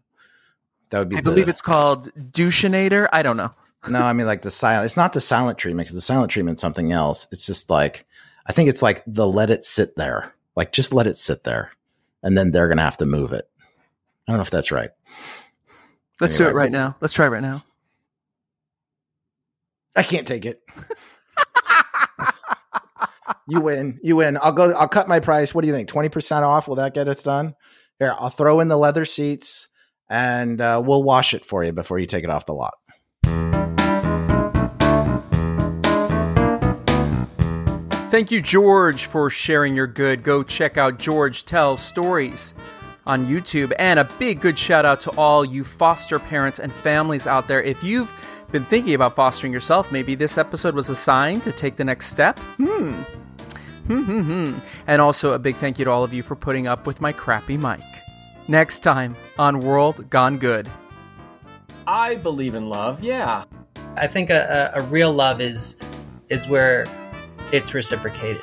That 0.90 1.00
would 1.00 1.08
be 1.08 1.16
I 1.16 1.20
the- 1.20 1.24
believe 1.30 1.48
it's 1.48 1.60
called 1.62 2.12
douchenator. 2.14 3.08
I 3.12 3.22
don't 3.22 3.36
know. 3.36 3.52
No, 3.88 4.00
I 4.00 4.12
mean 4.14 4.26
like 4.26 4.42
the 4.42 4.50
silent. 4.50 4.86
It's 4.86 4.96
not 4.96 5.12
the 5.12 5.20
silent 5.20 5.58
treatment 5.58 5.86
because 5.86 5.96
the 5.96 6.00
silent 6.00 6.30
treatment's 6.30 6.62
something 6.62 6.92
else. 6.92 7.26
It's 7.32 7.44
just 7.44 7.68
like 7.68 8.06
I 8.46 8.52
think 8.52 8.68
it's 8.70 8.80
like 8.82 9.02
the 9.06 9.26
let 9.26 9.50
it 9.50 9.64
sit 9.64 9.96
there. 9.96 10.32
Like 10.56 10.70
just 10.72 10.94
let 10.94 11.06
it 11.06 11.16
sit 11.16 11.44
there, 11.44 11.72
and 12.22 12.38
then 12.38 12.52
they're 12.52 12.68
gonna 12.68 12.82
have 12.82 12.96
to 12.98 13.06
move 13.06 13.32
it. 13.32 13.46
I 14.26 14.32
don't 14.32 14.36
know 14.38 14.42
if 14.42 14.50
that's 14.50 14.70
right. 14.70 14.90
Let's 16.20 16.36
do 16.36 16.46
it 16.46 16.54
right 16.54 16.70
now. 16.70 16.96
Let's 17.00 17.12
try 17.12 17.26
it 17.26 17.30
right 17.30 17.42
now. 17.42 17.64
I 19.96 20.02
can't 20.02 20.26
take 20.26 20.44
it. 20.44 20.62
you 23.48 23.60
win. 23.60 23.98
You 24.02 24.16
win. 24.16 24.38
I'll 24.42 24.52
go. 24.52 24.72
I'll 24.72 24.88
cut 24.88 25.08
my 25.08 25.20
price. 25.20 25.54
What 25.54 25.62
do 25.62 25.68
you 25.68 25.74
think? 25.74 25.88
Twenty 25.88 26.08
percent 26.08 26.44
off. 26.44 26.68
Will 26.68 26.76
that 26.76 26.94
get 26.94 27.08
us 27.08 27.22
done? 27.22 27.54
Here, 27.98 28.14
I'll 28.18 28.30
throw 28.30 28.60
in 28.60 28.68
the 28.68 28.76
leather 28.76 29.04
seats, 29.04 29.68
and 30.10 30.60
uh, 30.60 30.82
we'll 30.84 31.02
wash 31.02 31.34
it 31.34 31.44
for 31.44 31.62
you 31.62 31.72
before 31.72 31.98
you 31.98 32.06
take 32.06 32.24
it 32.24 32.30
off 32.30 32.46
the 32.46 32.54
lot. 32.54 32.74
Thank 38.10 38.30
you, 38.30 38.40
George, 38.40 39.06
for 39.06 39.28
sharing 39.28 39.74
your 39.74 39.88
good. 39.88 40.22
Go 40.22 40.44
check 40.44 40.76
out 40.76 41.00
George 41.00 41.44
Tell 41.44 41.76
Stories 41.76 42.54
on 43.06 43.26
YouTube. 43.26 43.72
And 43.78 43.98
a 43.98 44.04
big 44.18 44.40
good 44.40 44.58
shout 44.58 44.84
out 44.84 45.00
to 45.02 45.10
all 45.12 45.44
you 45.44 45.64
foster 45.64 46.18
parents 46.18 46.58
and 46.58 46.72
families 46.72 47.26
out 47.26 47.48
there. 47.48 47.62
If 47.62 47.82
you've 47.82 48.12
been 48.50 48.64
thinking 48.64 48.94
about 48.94 49.16
fostering 49.16 49.52
yourself, 49.52 49.90
maybe 49.90 50.14
this 50.14 50.38
episode 50.38 50.74
was 50.74 50.88
a 50.90 50.96
sign 50.96 51.40
to 51.42 51.52
take 51.52 51.76
the 51.76 51.84
next 51.84 52.06
step. 52.06 52.38
Hmm. 52.56 53.02
Hmm, 53.86 54.02
hmm, 54.02 54.20
hmm. 54.20 54.58
And 54.86 55.02
also 55.02 55.32
a 55.32 55.38
big 55.38 55.56
thank 55.56 55.78
you 55.78 55.84
to 55.84 55.90
all 55.90 56.04
of 56.04 56.14
you 56.14 56.22
for 56.22 56.36
putting 56.36 56.66
up 56.66 56.86
with 56.86 57.00
my 57.00 57.12
crappy 57.12 57.56
mic. 57.56 57.82
Next 58.48 58.80
time 58.80 59.16
on 59.38 59.60
World 59.60 60.08
Gone 60.10 60.38
Good. 60.38 60.70
I 61.86 62.14
believe 62.14 62.54
in 62.54 62.68
love. 62.68 63.02
Yeah. 63.02 63.44
I 63.96 64.06
think 64.06 64.30
a, 64.30 64.72
a, 64.74 64.80
a 64.80 64.82
real 64.84 65.12
love 65.12 65.40
is 65.40 65.76
is 66.30 66.48
where 66.48 66.86
it's 67.52 67.74
reciprocated. 67.74 68.42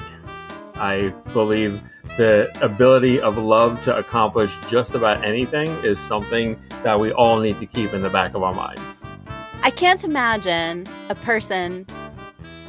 I 0.76 1.10
believe 1.34 1.82
the 2.18 2.52
ability 2.62 3.20
of 3.22 3.38
love 3.38 3.82
to 3.82 3.98
accomplish 3.98 4.54
just 4.68 4.94
about 4.96 5.24
anything 5.24 5.70
is 5.84 6.00
something 6.00 6.62
that 6.84 7.00
we 7.00 7.12
all 7.14 7.40
need 7.40 7.60
to 7.60 7.66
keep 7.66 7.94
in 7.94 8.02
the 8.02 8.10
back 8.10 8.34
of 8.34 8.44
our 8.44 8.54
minds. 8.54 8.82
I 9.64 9.70
can't 9.70 10.04
imagine 10.04 10.88
a 11.10 11.16
person 11.16 11.86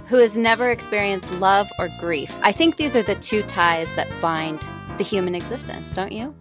who 0.07 0.17
has 0.19 0.37
never 0.37 0.71
experienced 0.71 1.33
love 1.33 1.71
or 1.79 1.89
grief. 1.99 2.37
I 2.43 2.53
think 2.53 2.77
these 2.77 2.95
are 2.95 3.03
the 3.03 3.15
two 3.17 3.43
ties 3.43 3.91
that 3.93 4.09
bind 4.21 4.67
the 4.99 5.05
human 5.05 5.35
existence, 5.35 5.91
don't 5.91 6.13
you? 6.13 6.35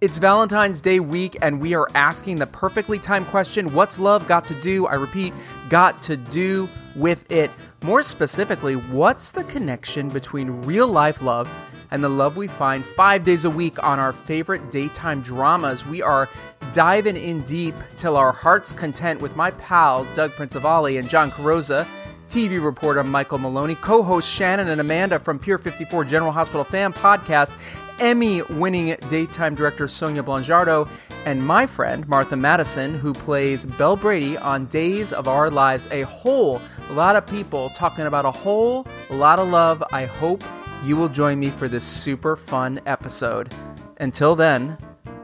It's 0.00 0.18
Valentine's 0.18 0.80
Day 0.80 0.98
week, 0.98 1.36
and 1.42 1.60
we 1.60 1.74
are 1.74 1.86
asking 1.94 2.38
the 2.38 2.46
perfectly 2.46 2.98
timed 2.98 3.26
question 3.28 3.72
What's 3.72 4.00
love 4.00 4.26
got 4.26 4.46
to 4.46 4.60
do? 4.60 4.86
I 4.86 4.94
repeat, 4.94 5.32
got 5.68 6.02
to 6.02 6.16
do 6.16 6.68
with 6.96 7.30
it. 7.30 7.52
More 7.84 8.02
specifically, 8.02 8.74
what's 8.74 9.30
the 9.30 9.44
connection 9.44 10.08
between 10.08 10.62
real 10.62 10.88
life 10.88 11.22
love 11.22 11.48
and 11.92 12.02
the 12.02 12.08
love 12.08 12.38
we 12.38 12.48
find 12.48 12.84
five 12.84 13.22
days 13.22 13.44
a 13.44 13.50
week 13.50 13.80
on 13.82 14.00
our 14.00 14.14
favorite 14.14 14.70
daytime 14.70 15.20
dramas? 15.20 15.86
We 15.86 16.00
are 16.00 16.28
diving 16.72 17.18
in 17.18 17.42
deep 17.42 17.74
till 17.96 18.16
our 18.16 18.32
heart's 18.32 18.72
content 18.72 19.20
with 19.20 19.36
my 19.36 19.50
pals, 19.52 20.08
Doug 20.14 20.32
Principali 20.32 20.98
and 20.98 21.08
John 21.08 21.30
Carosa. 21.30 21.86
TV 22.28 22.64
reporter 22.64 23.04
Michael 23.04 23.36
Maloney, 23.36 23.74
co 23.74 24.02
host 24.02 24.26
Shannon 24.26 24.68
and 24.68 24.80
Amanda 24.80 25.18
from 25.18 25.38
Pier 25.38 25.58
54 25.58 26.06
General 26.06 26.32
Hospital 26.32 26.64
Fan 26.64 26.94
Podcast, 26.94 27.54
Emmy 28.00 28.40
winning 28.40 28.96
daytime 29.10 29.54
director 29.54 29.86
Sonia 29.86 30.22
Blangiardo, 30.22 30.88
and 31.26 31.46
my 31.46 31.66
friend 31.66 32.08
Martha 32.08 32.36
Madison, 32.36 32.94
who 32.94 33.12
plays 33.12 33.66
Belle 33.66 33.96
Brady 33.96 34.38
on 34.38 34.64
Days 34.64 35.12
of 35.12 35.28
Our 35.28 35.50
Lives. 35.50 35.88
A 35.90 36.02
whole 36.02 36.62
lot 36.92 37.16
of 37.16 37.26
people 37.26 37.68
talking 37.70 38.06
about 38.06 38.24
a 38.24 38.30
whole 38.30 38.86
lot 39.10 39.38
of 39.38 39.48
love. 39.48 39.84
I 39.92 40.06
hope 40.06 40.42
you 40.82 40.96
will 40.96 41.08
join 41.08 41.38
me 41.38 41.50
for 41.50 41.68
this 41.68 41.84
super 41.84 42.36
fun 42.36 42.80
episode. 42.86 43.52
Until 43.98 44.34
then, 44.34 44.76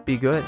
be 0.05 0.17
good. 0.17 0.45